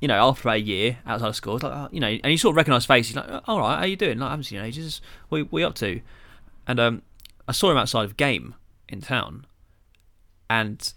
you 0.00 0.08
know, 0.08 0.14
after 0.14 0.48
about 0.48 0.56
a 0.56 0.60
year 0.60 0.96
outside 1.04 1.28
of 1.28 1.36
school, 1.36 1.56
it's 1.56 1.62
like, 1.62 1.74
oh, 1.74 1.88
you 1.92 2.00
know, 2.00 2.06
and 2.08 2.32
you 2.32 2.38
sort 2.38 2.54
of 2.54 2.56
recognise 2.56 2.86
faces. 2.86 3.14
Like, 3.14 3.26
"Oh, 3.28 3.40
all 3.46 3.58
right, 3.60 3.74
how 3.76 3.82
are 3.82 3.86
you 3.86 3.96
doing? 3.96 4.18
Like, 4.18 4.28
I 4.28 4.30
haven't 4.30 4.44
seen 4.44 4.56
you 4.56 4.62
in 4.62 4.68
ages. 4.68 5.02
What, 5.28 5.52
what 5.52 5.58
are 5.58 5.60
you 5.60 5.66
up 5.66 5.74
to? 5.74 6.00
And 6.66 6.80
um, 6.80 7.02
I 7.46 7.52
saw 7.52 7.70
him 7.70 7.76
outside 7.76 8.04
of 8.04 8.16
Game 8.16 8.54
in 8.88 9.02
town, 9.02 9.44
and 10.48 10.90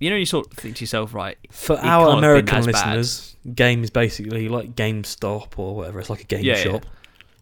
you 0.00 0.08
know, 0.08 0.16
you 0.16 0.24
sort 0.24 0.46
of 0.46 0.54
think 0.54 0.76
to 0.76 0.80
yourself, 0.84 1.12
right? 1.12 1.36
For 1.50 1.76
our 1.76 1.82
can't 1.82 1.90
have 1.90 2.06
been 2.06 2.18
American 2.18 2.56
as 2.56 2.66
bad. 2.68 2.96
listeners, 2.96 3.36
game 3.54 3.84
is 3.84 3.90
basically 3.90 4.48
like 4.48 4.74
GameStop 4.76 5.58
or 5.58 5.76
whatever. 5.76 6.00
It's 6.00 6.08
like 6.08 6.22
a 6.22 6.24
game 6.24 6.42
Yeah, 6.42 6.56
yeah. 6.56 6.62
shop. 6.62 6.86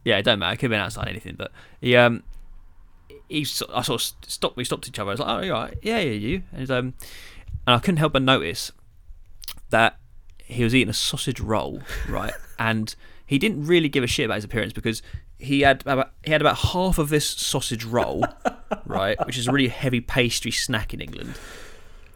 Yeah, 0.04 0.18
it 0.18 0.24
don't 0.24 0.40
matter. 0.40 0.54
It 0.54 0.56
could 0.56 0.62
have 0.62 0.70
been 0.70 0.80
outside 0.80 1.06
anything, 1.06 1.36
but 1.36 1.52
he 1.80 1.94
um, 1.94 2.24
he 3.28 3.40
I 3.40 3.82
sort 3.82 3.90
of 3.90 4.00
stopped. 4.26 4.56
We 4.56 4.64
stopped 4.64 4.88
each 4.88 4.98
other. 4.98 5.10
I 5.10 5.14
was 5.14 5.20
like, 5.20 5.28
oh, 5.28 5.42
you 5.42 5.52
right? 5.52 5.78
Yeah, 5.82 5.98
yeah, 5.98 6.12
you. 6.12 6.42
And 6.52 6.70
um, 6.70 6.94
and 7.66 7.76
I 7.76 7.78
couldn't 7.78 7.98
help 7.98 8.12
but 8.12 8.22
notice 8.22 8.72
that 9.70 9.98
he 10.38 10.62
was 10.62 10.74
eating 10.74 10.90
a 10.90 10.94
sausage 10.94 11.40
roll, 11.40 11.82
right? 12.08 12.32
and 12.58 12.94
he 13.26 13.38
didn't 13.38 13.66
really 13.66 13.88
give 13.88 14.04
a 14.04 14.06
shit 14.06 14.26
about 14.26 14.36
his 14.36 14.44
appearance 14.44 14.72
because 14.72 15.02
he 15.38 15.62
had 15.62 15.82
about 15.82 16.12
he 16.24 16.30
had 16.30 16.40
about 16.40 16.58
half 16.58 16.98
of 16.98 17.08
this 17.08 17.28
sausage 17.28 17.84
roll, 17.84 18.24
right, 18.86 19.18
which 19.26 19.36
is 19.36 19.48
a 19.48 19.52
really 19.52 19.68
heavy 19.68 20.00
pastry 20.00 20.50
snack 20.50 20.94
in 20.94 21.00
England, 21.00 21.34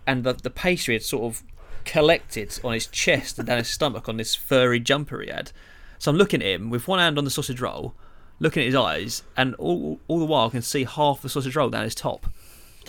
and 0.06 0.24
the 0.24 0.32
the 0.32 0.50
pastry 0.50 0.94
had 0.94 1.02
sort 1.02 1.24
of 1.24 1.42
collected 1.84 2.58
on 2.62 2.74
his 2.74 2.86
chest 2.86 3.38
and 3.38 3.48
down 3.48 3.58
his 3.58 3.68
stomach 3.68 4.08
on 4.08 4.16
this 4.16 4.34
furry 4.34 4.78
jumper 4.78 5.20
he 5.20 5.30
had. 5.30 5.50
So 5.98 6.10
I'm 6.10 6.16
looking 6.16 6.40
at 6.40 6.46
him 6.46 6.70
with 6.70 6.88
one 6.88 6.98
hand 6.98 7.18
on 7.18 7.24
the 7.24 7.30
sausage 7.30 7.60
roll, 7.60 7.94
looking 8.40 8.62
at 8.62 8.66
his 8.66 8.74
eyes, 8.74 9.22
and 9.36 9.54
all 9.56 10.00
all 10.08 10.18
the 10.18 10.24
while 10.24 10.48
I 10.48 10.50
can 10.50 10.62
see 10.62 10.84
half 10.84 11.22
the 11.22 11.28
sausage 11.28 11.54
roll 11.54 11.70
down 11.70 11.84
his 11.84 11.94
top. 11.94 12.26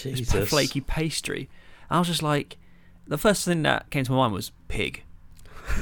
This 0.02 0.20
Jesus. 0.20 0.50
flaky 0.50 0.82
pastry. 0.82 1.50
I 1.90 2.00
was 2.00 2.08
just 2.08 2.24
like, 2.24 2.58
the 3.06 3.18
first 3.18 3.46
thing 3.46 3.62
that 3.64 3.90
came 3.90 4.06
to 4.06 4.12
my 4.12 4.18
mind 4.18 4.34
was 4.34 4.52
pig. 4.68 5.04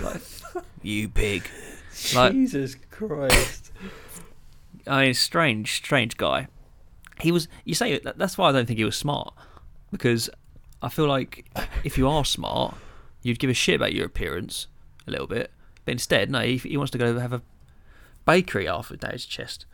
Like, 0.01 0.21
you 0.81 1.07
pig. 1.07 1.47
Like, 2.15 2.33
Jesus 2.33 2.75
Christ. 2.89 3.71
I 4.87 5.05
mean, 5.05 5.13
strange, 5.13 5.75
strange 5.75 6.17
guy. 6.17 6.47
He 7.21 7.31
was. 7.31 7.47
You 7.63 7.75
say 7.75 7.99
that's 7.99 8.37
why 8.37 8.49
I 8.49 8.51
don't 8.51 8.65
think 8.65 8.79
he 8.79 8.85
was 8.85 8.97
smart, 8.97 9.33
because 9.91 10.29
I 10.81 10.89
feel 10.89 11.07
like 11.07 11.45
if 11.83 11.97
you 11.97 12.07
are 12.07 12.25
smart, 12.25 12.75
you'd 13.21 13.39
give 13.39 13.49
a 13.49 13.53
shit 13.53 13.75
about 13.75 13.93
your 13.93 14.05
appearance 14.05 14.67
a 15.07 15.11
little 15.11 15.27
bit. 15.27 15.51
But 15.85 15.93
instead, 15.93 16.29
no, 16.31 16.39
he, 16.41 16.57
he 16.57 16.77
wants 16.77 16.91
to 16.91 16.97
go 16.97 17.19
have 17.19 17.33
a 17.33 17.41
bakery 18.29 18.67
after 18.67 18.95
his 19.11 19.25
chest. 19.25 19.65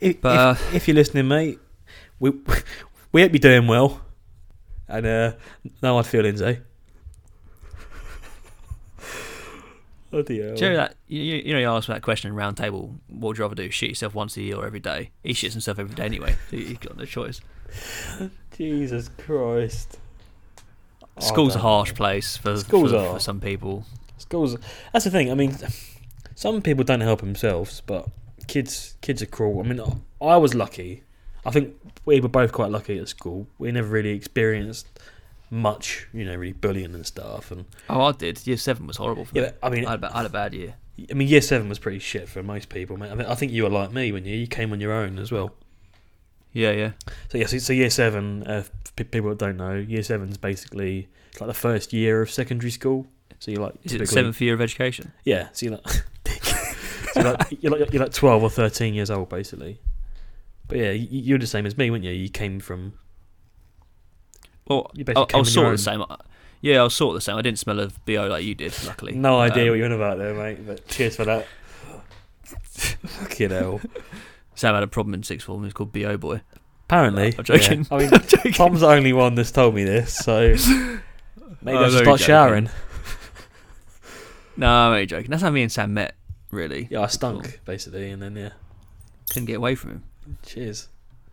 If, 0.00 0.20
But, 0.20 0.38
uh, 0.38 0.50
if, 0.52 0.74
if 0.74 0.88
you're 0.88 0.94
listening, 0.94 1.28
mate, 1.28 1.58
we 2.18 2.30
we 3.12 3.22
hope 3.22 3.32
you're 3.32 3.38
doing 3.38 3.66
well. 3.66 4.00
And 4.88 5.04
uh, 5.06 5.32
no 5.82 5.94
hard 5.94 6.06
feelings, 6.06 6.40
eh? 6.40 6.56
oh 10.12 10.22
dear. 10.22 10.54
Do 10.54 10.64
you 10.64 10.70
know 10.70 10.76
that 10.76 10.96
you, 11.08 11.20
you 11.22 11.52
know 11.52 11.58
you 11.58 11.68
asked 11.68 11.88
that 11.88 12.00
question 12.00 12.30
in 12.30 12.36
round 12.36 12.56
table? 12.56 12.94
What 13.08 13.28
would 13.28 13.38
you 13.38 13.44
rather 13.44 13.54
do? 13.54 13.70
Shit 13.70 13.90
yourself 13.90 14.14
once 14.14 14.36
a 14.38 14.42
year 14.42 14.56
or 14.56 14.64
every 14.64 14.80
day? 14.80 15.10
He 15.22 15.34
shits 15.34 15.52
himself 15.52 15.78
every 15.78 15.94
day 15.94 16.04
anyway. 16.04 16.36
So 16.50 16.56
he's 16.56 16.78
got 16.78 16.96
no 16.96 17.04
choice. 17.04 17.42
Jesus 18.56 19.10
Christ. 19.18 19.98
School's 21.18 21.56
a 21.56 21.58
harsh 21.58 21.92
place 21.94 22.36
for 22.36 22.56
Schools 22.56 22.92
for, 22.92 23.14
for 23.14 23.20
some 23.20 23.40
people. 23.40 23.84
Schools. 24.16 24.56
That's 24.92 25.04
the 25.04 25.10
thing. 25.10 25.30
I 25.30 25.34
mean, 25.34 25.56
some 26.38 26.62
people 26.62 26.84
don't 26.84 27.00
help 27.00 27.20
themselves, 27.20 27.82
but 27.84 28.06
kids 28.46 28.94
kids 29.00 29.20
are 29.20 29.26
cruel. 29.26 29.58
I 29.58 29.64
mean, 29.66 29.80
I 30.22 30.36
was 30.36 30.54
lucky. 30.54 31.02
I 31.44 31.50
think 31.50 31.74
we 32.04 32.20
were 32.20 32.28
both 32.28 32.52
quite 32.52 32.70
lucky 32.70 32.96
at 32.96 33.08
school. 33.08 33.48
We 33.58 33.72
never 33.72 33.88
really 33.88 34.10
experienced 34.10 34.86
much, 35.50 36.06
you 36.12 36.24
know, 36.24 36.36
really 36.36 36.52
bullying 36.52 36.94
and 36.94 37.04
stuff. 37.04 37.50
And 37.50 37.64
Oh, 37.90 38.02
I 38.02 38.12
did. 38.12 38.46
Year 38.46 38.56
seven 38.56 38.86
was 38.86 38.98
horrible 38.98 39.24
for 39.24 39.36
yeah, 39.36 39.46
me. 39.46 39.50
I 39.64 39.68
mean, 39.68 39.84
I 39.84 39.90
had, 39.90 40.04
a 40.04 40.12
had 40.12 40.26
a 40.26 40.28
bad 40.28 40.54
year. 40.54 40.74
I 41.10 41.14
mean, 41.14 41.26
year 41.26 41.40
seven 41.40 41.68
was 41.68 41.80
pretty 41.80 41.98
shit 41.98 42.28
for 42.28 42.40
most 42.44 42.68
people, 42.68 42.96
mate. 42.96 43.10
I, 43.10 43.16
mean, 43.16 43.26
I 43.26 43.34
think 43.34 43.50
you 43.50 43.64
were 43.64 43.70
like 43.70 43.90
me 43.90 44.12
when 44.12 44.24
you 44.24 44.36
you 44.36 44.46
came 44.46 44.72
on 44.72 44.80
your 44.80 44.92
own 44.92 45.18
as 45.18 45.32
well. 45.32 45.50
Yeah, 46.52 46.70
yeah. 46.70 46.92
So 47.32 47.38
yeah, 47.38 47.46
so, 47.46 47.58
so 47.58 47.72
year 47.72 47.90
seven. 47.90 48.44
Uh, 48.44 48.62
people 48.94 49.30
that 49.30 49.38
don't 49.38 49.56
know, 49.56 49.74
year 49.74 50.04
seven's 50.04 50.36
basically 50.36 51.08
it's 51.32 51.40
like 51.40 51.48
the 51.48 51.54
first 51.54 51.92
year 51.92 52.22
of 52.22 52.30
secondary 52.30 52.70
school. 52.70 53.08
So 53.40 53.50
you're 53.50 53.62
like 53.62 53.74
Is 53.82 53.94
it 53.94 53.98
the 53.98 54.06
seventh 54.06 54.40
year 54.40 54.54
of 54.54 54.60
education? 54.60 55.10
Yeah, 55.24 55.48
so 55.52 55.66
you're 55.66 55.74
like. 55.84 56.04
so 57.14 57.20
you're, 57.20 57.32
like, 57.32 57.62
you're 57.62 57.72
like 57.78 57.92
you're 57.92 58.02
like 58.02 58.12
twelve 58.12 58.42
or 58.42 58.50
thirteen 58.50 58.94
years 58.94 59.10
old, 59.10 59.28
basically. 59.28 59.80
But 60.66 60.78
yeah, 60.78 60.90
you, 60.90 61.06
you're 61.20 61.38
the 61.38 61.46
same 61.46 61.64
as 61.66 61.76
me, 61.78 61.90
weren't 61.90 62.04
you? 62.04 62.10
You 62.12 62.28
came 62.28 62.60
from 62.60 62.92
Well, 64.66 64.90
You 64.94 65.00
I, 65.00 65.04
basically 65.04 65.22
I 65.22 65.26
came 65.26 65.38
was 65.40 65.52
sort 65.54 65.66
of 65.66 65.72
the 65.72 65.78
same. 65.78 66.04
Yeah, 66.60 66.80
I 66.80 66.82
was 66.84 66.94
sort 66.94 67.10
of 67.14 67.14
the 67.16 67.20
same. 67.22 67.36
I 67.36 67.42
didn't 67.42 67.58
smell 67.58 67.78
of 67.80 68.04
bo 68.04 68.26
like 68.26 68.44
you 68.44 68.54
did, 68.54 68.74
luckily. 68.84 69.12
no 69.14 69.38
idea 69.38 69.64
Um, 69.64 69.68
what 69.70 69.74
you're 69.76 69.86
on 69.86 69.92
about 69.92 70.18
there, 70.18 70.34
mate. 70.34 70.66
But 70.66 70.86
cheers 70.88 71.16
for 71.16 71.24
that. 71.24 71.46
Fucking 72.44 73.50
hell. 73.50 73.80
Sam 74.54 74.74
had 74.74 74.82
a 74.82 74.88
problem 74.88 75.14
in 75.14 75.22
sixth 75.22 75.46
form. 75.46 75.62
Was 75.62 75.72
called 75.72 75.92
bo 75.92 76.16
boy. 76.16 76.42
Apparently, 76.86 77.34
I'm 77.38 77.44
joking. 77.44 77.86
yeah. 77.90 77.96
I 77.96 77.98
mean, 78.10 78.10
joking. 78.26 78.52
Tom's 78.52 78.80
the 78.80 78.88
only 78.88 79.12
one 79.12 79.34
that's 79.36 79.50
told 79.52 79.74
me 79.74 79.84
this, 79.84 80.14
so 80.16 80.48
maybe 81.62 81.76
Oh, 81.78 81.84
I 81.84 81.88
should 81.90 81.98
start 82.02 82.04
joking. 82.20 82.26
showering. 82.26 82.70
No, 84.56 84.68
I'm 84.68 84.92
only 84.92 85.06
joking. 85.06 85.30
That's 85.30 85.42
how 85.42 85.50
me 85.50 85.62
and 85.62 85.70
Sam 85.70 85.94
met. 85.94 86.14
Really. 86.50 86.88
Yeah, 86.90 87.02
I 87.02 87.06
stunk 87.08 87.60
basically, 87.64 88.10
and 88.10 88.22
then 88.22 88.36
yeah, 88.36 88.50
Couldn't 89.30 89.46
get 89.46 89.56
away 89.56 89.74
from 89.74 89.90
him. 89.90 90.02
cheers. 90.42 90.88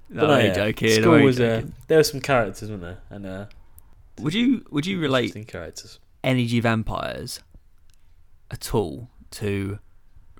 No, 0.09 0.21
But 0.21 0.29
I'm 0.31 0.45
yeah, 0.47 0.53
joking. 0.53 1.01
School 1.01 1.19
was 1.21 1.39
uh, 1.39 1.63
there 1.87 1.97
were 1.97 2.03
some 2.03 2.21
characters, 2.21 2.69
weren't 2.69 2.81
there? 2.83 2.99
And 3.09 3.25
uh, 3.25 3.45
Would 4.19 4.33
you 4.33 4.65
would 4.69 4.85
you 4.85 4.99
relate 4.99 5.47
characters. 5.47 5.99
energy 6.23 6.59
vampires 6.59 7.39
at 8.51 8.73
all 8.75 9.09
to 9.31 9.79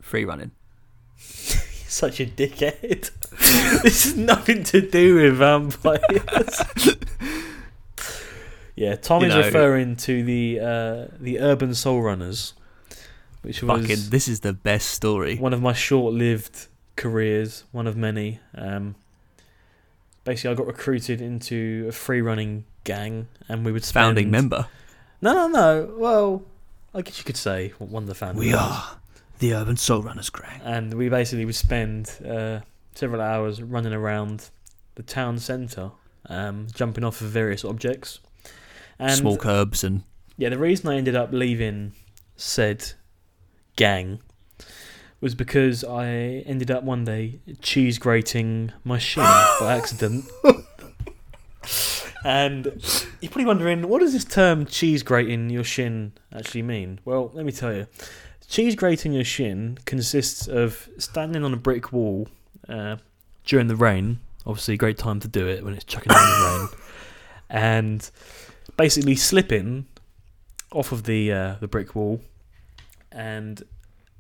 free 0.02 0.24
running? 0.26 0.52
Such 1.18 2.20
a 2.20 2.26
dickhead. 2.26 3.10
this 3.84 4.04
has 4.04 4.18
nothing 4.18 4.64
to 4.66 4.82
do 4.82 5.16
with 5.16 5.38
vampires. 5.38 6.62
yeah, 8.76 8.96
Tom 8.96 9.22
You 9.22 9.30
is 9.30 9.34
know- 9.36 9.42
referring 9.42 9.96
to 9.98 10.24
the 10.24 10.60
uh, 10.60 11.06
the 11.20 11.40
Urban 11.40 11.74
Soul 11.74 12.02
Runners, 12.02 12.54
which 13.46 13.62
was 13.62 13.82
Fucking, 13.82 14.10
this 14.10 14.28
is 14.28 14.40
the 14.40 14.54
best 14.54 14.90
story. 14.90 15.38
one 15.38 15.54
of 15.54 15.62
my 15.62 15.74
short-lived 15.74 16.68
careers, 16.96 17.64
one 17.72 17.86
of 17.88 17.96
many. 17.96 18.40
Um, 18.56 18.96
basically, 20.24 20.52
I 20.52 20.54
got 20.56 20.68
recruited 20.68 21.22
into 21.22 21.86
a 21.88 21.92
free 21.92 22.22
running 22.22 22.66
gang, 22.84 23.28
and 23.48 23.64
we 23.64 23.72
would 23.72 23.84
spend 23.84 24.06
Founding 24.06 24.32
member. 24.32 24.68
No, 25.22 25.34
no, 25.34 25.48
no. 25.48 25.96
Well, 25.98 26.44
I 26.94 27.02
guess 27.02 27.18
you 27.20 27.24
could 27.24 27.38
say 27.38 27.70
one 27.78 28.04
of 28.04 28.10
the 28.10 28.16
founding. 28.16 28.40
We 28.40 28.52
members. 28.52 28.62
are 28.68 28.98
the 29.40 29.54
Urban 29.54 29.78
Soul 29.78 30.02
Runners 30.02 30.30
gang. 30.30 30.62
and 30.64 30.94
we 30.94 31.10
basically 31.10 31.46
would 31.46 31.56
spend 31.56 32.18
uh, 32.28 32.62
several 32.96 33.22
hours 33.22 33.62
running 33.62 33.94
around 33.94 34.50
the 34.96 35.04
town 35.04 35.38
centre, 35.38 35.92
um, 36.30 36.68
jumping 36.74 37.04
off 37.04 37.22
of 37.22 37.28
various 37.28 37.64
objects. 37.64 38.20
And 38.98 39.12
Small 39.12 39.38
curbs 39.38 39.84
and 39.84 40.04
yeah, 40.38 40.50
the 40.50 40.58
reason 40.58 40.90
I 40.90 40.96
ended 40.98 41.16
up 41.16 41.32
leaving 41.32 41.94
said 42.38 42.94
gang 43.76 44.20
was 45.22 45.36
because 45.36 45.84
I 45.84 46.08
ended 46.46 46.70
up 46.70 46.84
one 46.84 47.06
day 47.06 47.40
cheese 47.62 47.98
grating 47.98 48.72
my 48.84 48.98
shin 48.98 49.24
by 49.60 49.76
accident. 49.76 50.26
and 52.24 52.66
you're 53.22 53.32
probably 53.32 53.46
wondering, 53.46 53.88
what 53.88 54.02
does 54.02 54.14
this 54.14 54.26
term 54.26 54.66
cheese 54.66 55.04
grating 55.04 55.50
your 55.50 55.64
shin 55.64 56.14
actually 56.32 56.62
mean? 56.62 57.00
Well, 57.06 57.32
let 57.34 57.46
me 57.46 57.52
tell 57.52 57.74
you. 57.74 57.88
Cheese 58.48 58.76
grating 58.76 59.14
your 59.14 59.24
shin 59.24 59.80
consists 59.86 60.48
of 60.48 60.88
standing 60.98 61.44
on 61.44 61.54
a 61.54 61.58
brick 61.58 61.92
wall 61.92 62.28
uh, 62.70 62.98
during 63.46 63.68
the 63.68 63.76
rain. 63.76 64.20
Obviously, 64.46 64.76
a 64.76 64.78
great 64.78 65.00
time 65.00 65.20
to 65.22 65.28
do 65.28 65.48
it 65.48 65.64
when 65.64 65.74
it's 65.74 65.86
chucking 65.86 66.12
down 66.12 66.40
the 66.40 66.60
rain. 66.60 66.68
And 67.48 68.10
basically 68.76 69.16
slipping 69.16 69.86
off 70.72 70.92
of 70.92 71.04
the 71.04 71.32
uh, 71.32 71.56
the 71.60 71.68
brick 71.68 71.96
wall 71.96 72.22
and 73.16 73.64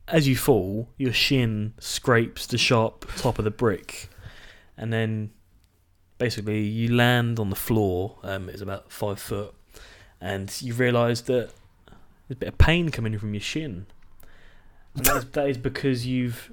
as 0.07 0.27
you 0.27 0.35
fall, 0.35 0.89
your 0.97 1.13
shin 1.13 1.73
scrapes 1.79 2.47
the 2.47 2.57
sharp 2.57 3.05
top 3.17 3.37
of 3.37 3.45
the 3.45 3.51
brick, 3.51 4.09
and 4.77 4.91
then 4.93 5.31
basically 6.17 6.61
you 6.61 6.95
land 6.95 7.39
on 7.39 7.49
the 7.49 7.55
floor. 7.55 8.17
Um, 8.23 8.49
it's 8.49 8.61
about 8.61 8.91
five 8.91 9.19
foot, 9.19 9.53
and 10.21 10.51
you 10.61 10.73
realise 10.73 11.21
that 11.21 11.51
there's 12.27 12.31
a 12.31 12.35
bit 12.35 12.49
of 12.49 12.57
pain 12.57 12.89
coming 12.89 13.17
from 13.19 13.33
your 13.33 13.41
shin. 13.41 13.85
And 14.95 15.05
that 15.05 15.17
is, 15.17 15.25
that 15.31 15.49
is 15.49 15.57
because 15.57 16.07
you've 16.07 16.51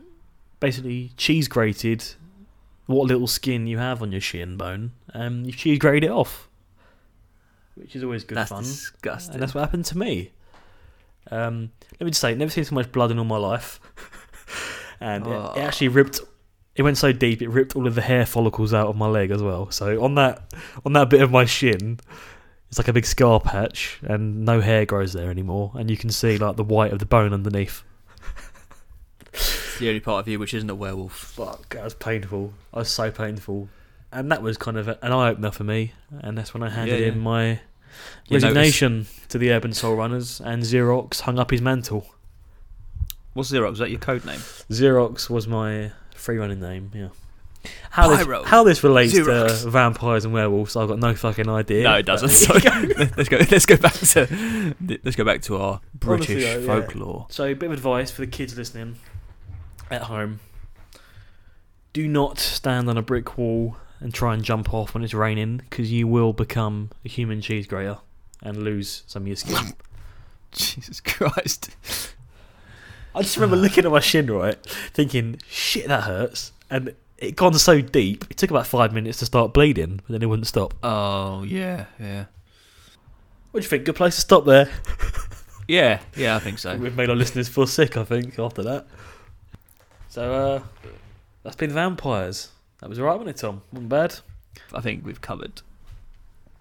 basically 0.58 1.12
cheese 1.16 1.46
grated 1.48 2.04
what 2.86 3.06
little 3.06 3.28
skin 3.28 3.66
you 3.66 3.78
have 3.78 4.02
on 4.02 4.10
your 4.10 4.20
shin 4.20 4.56
bone. 4.56 4.92
Um, 5.14 5.44
you've 5.44 5.56
cheese 5.56 5.78
grated 5.78 6.04
it 6.04 6.10
off, 6.10 6.48
which 7.76 7.94
is 7.94 8.02
always 8.02 8.24
good 8.24 8.38
That's 8.38 8.50
fun. 8.50 8.64
disgusting. 8.64 9.34
And 9.34 9.42
that's 9.42 9.54
what 9.54 9.60
happened 9.60 9.84
to 9.86 9.98
me. 9.98 10.32
Um, 11.30 11.70
let 11.92 12.04
me 12.04 12.10
just 12.10 12.20
say, 12.20 12.34
never 12.34 12.50
seen 12.50 12.64
so 12.64 12.74
much 12.74 12.90
blood 12.92 13.10
in 13.10 13.18
all 13.18 13.24
my 13.24 13.36
life. 13.38 13.80
and 15.00 15.26
it, 15.26 15.30
Oh. 15.30 15.52
it 15.56 15.60
actually 15.60 15.88
ripped. 15.88 16.20
It 16.74 16.82
went 16.82 16.96
so 16.98 17.12
deep, 17.12 17.42
it 17.42 17.48
ripped 17.48 17.76
all 17.76 17.86
of 17.86 17.94
the 17.94 18.00
hair 18.02 18.24
follicles 18.24 18.72
out 18.72 18.88
of 18.88 18.96
my 18.96 19.06
leg 19.06 19.30
as 19.30 19.42
well. 19.42 19.70
So 19.70 20.02
on 20.02 20.14
that, 20.14 20.52
on 20.86 20.94
that 20.94 21.10
bit 21.10 21.20
of 21.20 21.30
my 21.30 21.44
shin, 21.44 22.00
it's 22.68 22.78
like 22.78 22.88
a 22.88 22.94
big 22.94 23.04
scar 23.04 23.40
patch, 23.40 23.98
and 24.02 24.44
no 24.46 24.60
hair 24.62 24.86
grows 24.86 25.12
there 25.12 25.30
anymore. 25.30 25.72
And 25.74 25.90
you 25.90 25.96
can 25.98 26.08
see 26.10 26.38
like 26.38 26.56
the 26.56 26.64
white 26.64 26.90
of 26.92 26.98
the 26.98 27.04
bone 27.06 27.34
underneath. 27.34 27.82
It's 29.34 29.78
the 29.78 29.88
only 29.88 30.00
part 30.00 30.20
of 30.20 30.28
you 30.28 30.38
which 30.38 30.54
isn't 30.54 30.68
a 30.70 30.74
werewolf. 30.74 31.12
Fuck, 31.14 31.74
that 31.74 31.84
was 31.84 31.94
painful. 31.94 32.52
I 32.72 32.78
was 32.80 32.90
so 32.90 33.10
painful, 33.10 33.68
and 34.10 34.30
that 34.32 34.42
was 34.42 34.56
kind 34.56 34.76
of 34.76 34.88
an 34.88 34.96
eye 35.02 35.28
opener 35.30 35.50
for 35.50 35.64
me. 35.64 35.92
And 36.20 36.36
that's 36.36 36.52
when 36.54 36.62
I 36.62 36.68
handed 36.70 37.00
Yeah, 37.00 37.06
in 37.08 37.18
my 37.20 37.60
You 38.28 38.34
notice- 38.38 38.44
resignation 38.44 39.06
to 39.28 39.38
the 39.38 39.50
Urban 39.52 39.72
Soul 39.72 39.96
Runners, 39.96 40.40
and 40.40 40.62
Xerox 40.62 41.20
hung 41.20 41.38
up 41.38 41.50
his 41.50 41.60
mantle. 41.62 42.06
What's 43.34 43.50
Xerox? 43.50 43.72
Is 43.74 43.78
that 43.78 43.90
your 43.90 44.00
code 44.00 44.24
name? 44.24 44.40
Xerox 44.70 45.30
was 45.30 45.46
my 45.46 45.92
free 46.14 46.36
running 46.38 46.60
name. 46.60 46.90
Yeah. 46.94 47.08
How 47.90 48.08
Pyro. 48.14 48.40
this, 48.40 48.48
how 48.50 48.64
this 48.64 48.82
relates 48.82 49.14
Xerox. 49.14 49.62
to 49.62 49.70
vampires 49.70 50.24
and 50.24 50.34
werewolves, 50.34 50.74
I've 50.76 50.88
got 50.88 50.98
no 50.98 51.14
fucking 51.14 51.48
idea. 51.48 51.84
No, 51.84 51.94
it 51.94 52.04
doesn't. 52.06 52.28
Sorry. 52.30 52.60
let's 53.16 53.28
go. 53.28 53.38
Let's 53.50 53.66
go 53.66 53.76
back 53.76 53.94
to. 53.94 54.74
Let's 55.04 55.16
go 55.16 55.24
back 55.24 55.42
to 55.42 55.56
our 55.56 55.80
British 55.94 56.30
Honestly, 56.30 56.44
though, 56.44 56.58
yeah. 56.74 56.80
folklore. 56.80 57.26
So, 57.30 57.44
a 57.44 57.54
bit 57.54 57.66
of 57.66 57.72
advice 57.72 58.10
for 58.10 58.22
the 58.22 58.26
kids 58.26 58.56
listening 58.58 58.96
at 59.90 60.02
home: 60.02 60.40
do 61.92 62.08
not 62.08 62.38
stand 62.38 62.90
on 62.90 62.96
a 62.98 63.02
brick 63.02 63.38
wall 63.38 63.76
and 64.02 64.12
try 64.12 64.34
and 64.34 64.42
jump 64.42 64.74
off 64.74 64.94
when 64.94 65.04
it's 65.04 65.14
raining, 65.14 65.58
because 65.58 65.92
you 65.92 66.06
will 66.06 66.32
become 66.32 66.90
a 67.04 67.08
human 67.08 67.40
cheese 67.40 67.66
grater 67.66 67.98
and 68.42 68.62
lose 68.62 69.04
some 69.06 69.22
of 69.22 69.26
your 69.28 69.36
skin. 69.36 69.74
Jesus 70.52 71.00
Christ! 71.00 71.70
I 73.14 73.22
just 73.22 73.36
remember 73.36 73.56
looking 73.62 73.84
at 73.84 73.90
my 73.90 74.00
shin, 74.00 74.30
right, 74.30 74.58
thinking, 74.92 75.38
"Shit, 75.48 75.88
that 75.88 76.04
hurts," 76.04 76.52
and 76.68 76.94
it 77.18 77.36
gone 77.36 77.54
so 77.54 77.80
deep. 77.80 78.24
It 78.28 78.36
took 78.36 78.50
about 78.50 78.66
five 78.66 78.92
minutes 78.92 79.20
to 79.20 79.26
start 79.26 79.54
bleeding, 79.54 79.96
but 79.96 80.08
then 80.08 80.22
it 80.22 80.26
wouldn't 80.26 80.48
stop. 80.48 80.74
Oh 80.82 81.44
yeah, 81.44 81.86
yeah, 81.98 82.26
What 83.50 83.60
do 83.60 83.64
you 83.64 83.68
think? 83.68 83.84
Good 83.84 83.96
place 83.96 84.16
to 84.16 84.20
stop 84.20 84.44
there. 84.44 84.68
yeah, 85.68 86.00
yeah. 86.16 86.36
I 86.36 86.40
think 86.40 86.58
so. 86.58 86.76
We've 86.76 86.96
made 86.96 87.08
our 87.08 87.16
listeners 87.16 87.48
feel 87.48 87.66
sick, 87.66 87.96
I 87.96 88.04
think, 88.04 88.38
after 88.38 88.62
that. 88.64 88.86
So, 90.08 90.32
uh, 90.32 90.62
that's 91.42 91.56
been 91.56 91.70
vampires. 91.72 92.51
That 92.82 92.88
was 92.88 92.98
alright, 92.98 93.16
wasn't 93.16 93.36
it, 93.36 93.40
Tom? 93.40 93.62
Wasn't 93.72 93.88
bad. 93.88 94.16
I 94.74 94.80
think 94.80 95.06
we've 95.06 95.20
covered 95.20 95.62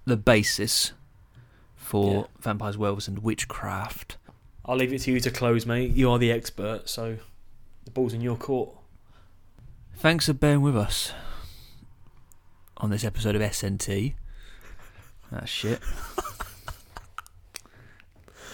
the 0.06 0.16
basis 0.16 0.94
for 1.76 2.14
Yeah. 2.14 2.24
vampires, 2.40 2.78
werewolves, 2.78 3.08
and 3.08 3.20
witchcraft. 3.20 4.18
I'll 4.64 4.78
leave 4.78 4.94
it 4.94 5.00
to 5.00 5.12
you 5.12 5.20
to 5.20 5.32
close, 5.32 5.66
mate. 5.66 5.92
You 5.94 6.12
are 6.12 6.20
the 6.20 6.32
expert, 6.32 6.88
so 6.88 7.18
the 7.86 7.92
ball's 7.92 8.14
in 8.14 8.22
your 8.22 8.38
court. 8.38 8.70
Thanks 9.96 10.28
for 10.28 10.34
bearing 10.34 10.62
with 10.62 10.78
us 10.78 11.12
on 12.78 12.92
this 12.92 13.04
episode 13.04 13.36
of 13.36 13.42
SNT. 13.42 14.14
Ah 15.32 15.46
shit. 15.46 15.80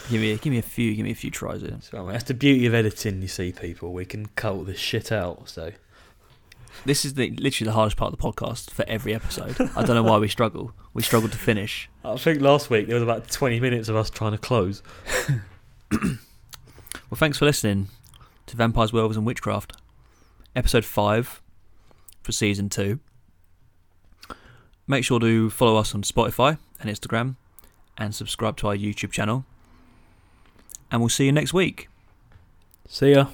give 0.10 0.22
me, 0.22 0.38
give 0.38 0.52
me 0.52 0.58
a 0.58 0.62
few, 0.62 0.96
give 0.96 1.04
me 1.04 1.12
a 1.12 1.16
few 1.16 1.32
tries 1.32 1.62
here. 1.62 1.78
So, 1.82 2.08
that's 2.08 2.24
the 2.24 2.34
beauty 2.34 2.66
of 2.66 2.74
editing, 2.74 3.22
you 3.22 3.28
see, 3.28 3.52
people. 3.52 3.92
We 3.92 4.06
can 4.06 4.28
cut 4.28 4.66
this 4.66 4.80
shit 4.80 5.12
out, 5.12 5.50
so. 5.50 5.74
This 6.86 7.04
is 7.06 7.16
the 7.16 7.32
literally 7.32 7.68
the 7.68 7.74
hardest 7.74 7.98
part 7.98 8.14
of 8.14 8.20
the 8.20 8.24
podcast 8.24 8.72
for 8.72 8.86
every 8.88 9.14
episode. 9.14 9.56
I 9.76 9.84
don't 9.84 9.96
know 9.96 10.04
why 10.04 10.18
we 10.18 10.28
struggle. 10.28 10.74
We 10.94 11.02
struggle 11.04 11.30
to 11.30 11.38
finish. 11.38 11.90
I 12.04 12.16
think 12.18 12.42
last 12.42 12.70
week 12.70 12.88
there 12.88 12.96
was 12.96 13.04
about 13.04 13.30
20 13.30 13.60
minutes 13.60 13.90
of 13.90 13.96
us 13.96 14.10
trying 14.10 14.32
to 14.32 14.38
close. 14.38 14.82
Well, 17.10 17.16
thanks 17.18 17.38
for 17.38 17.46
listening 17.46 17.88
to 18.48 18.58
Vampires, 18.58 18.92
Werewolves, 18.92 19.16
and 19.16 19.26
Witchcraft, 19.26 19.72
episode 20.58 20.84
five 20.84 21.42
for 22.22 22.34
season 22.34 22.68
two. 22.68 23.00
Make 24.88 25.06
sure 25.06 25.18
to 25.22 25.50
follow 25.50 25.78
us 25.78 25.96
on 25.96 26.02
Spotify 26.02 26.58
and 26.82 26.90
Instagram, 26.90 27.36
and 27.98 28.14
subscribe 28.14 28.58
to 28.58 28.68
our 28.68 28.76
YouTube 28.76 29.12
channel. 29.12 29.46
And 30.92 31.00
we'll 31.02 31.08
see 31.08 31.26
you 31.26 31.32
next 31.32 31.54
week. 31.54 31.88
See 32.90 33.14
ya. 33.14 33.28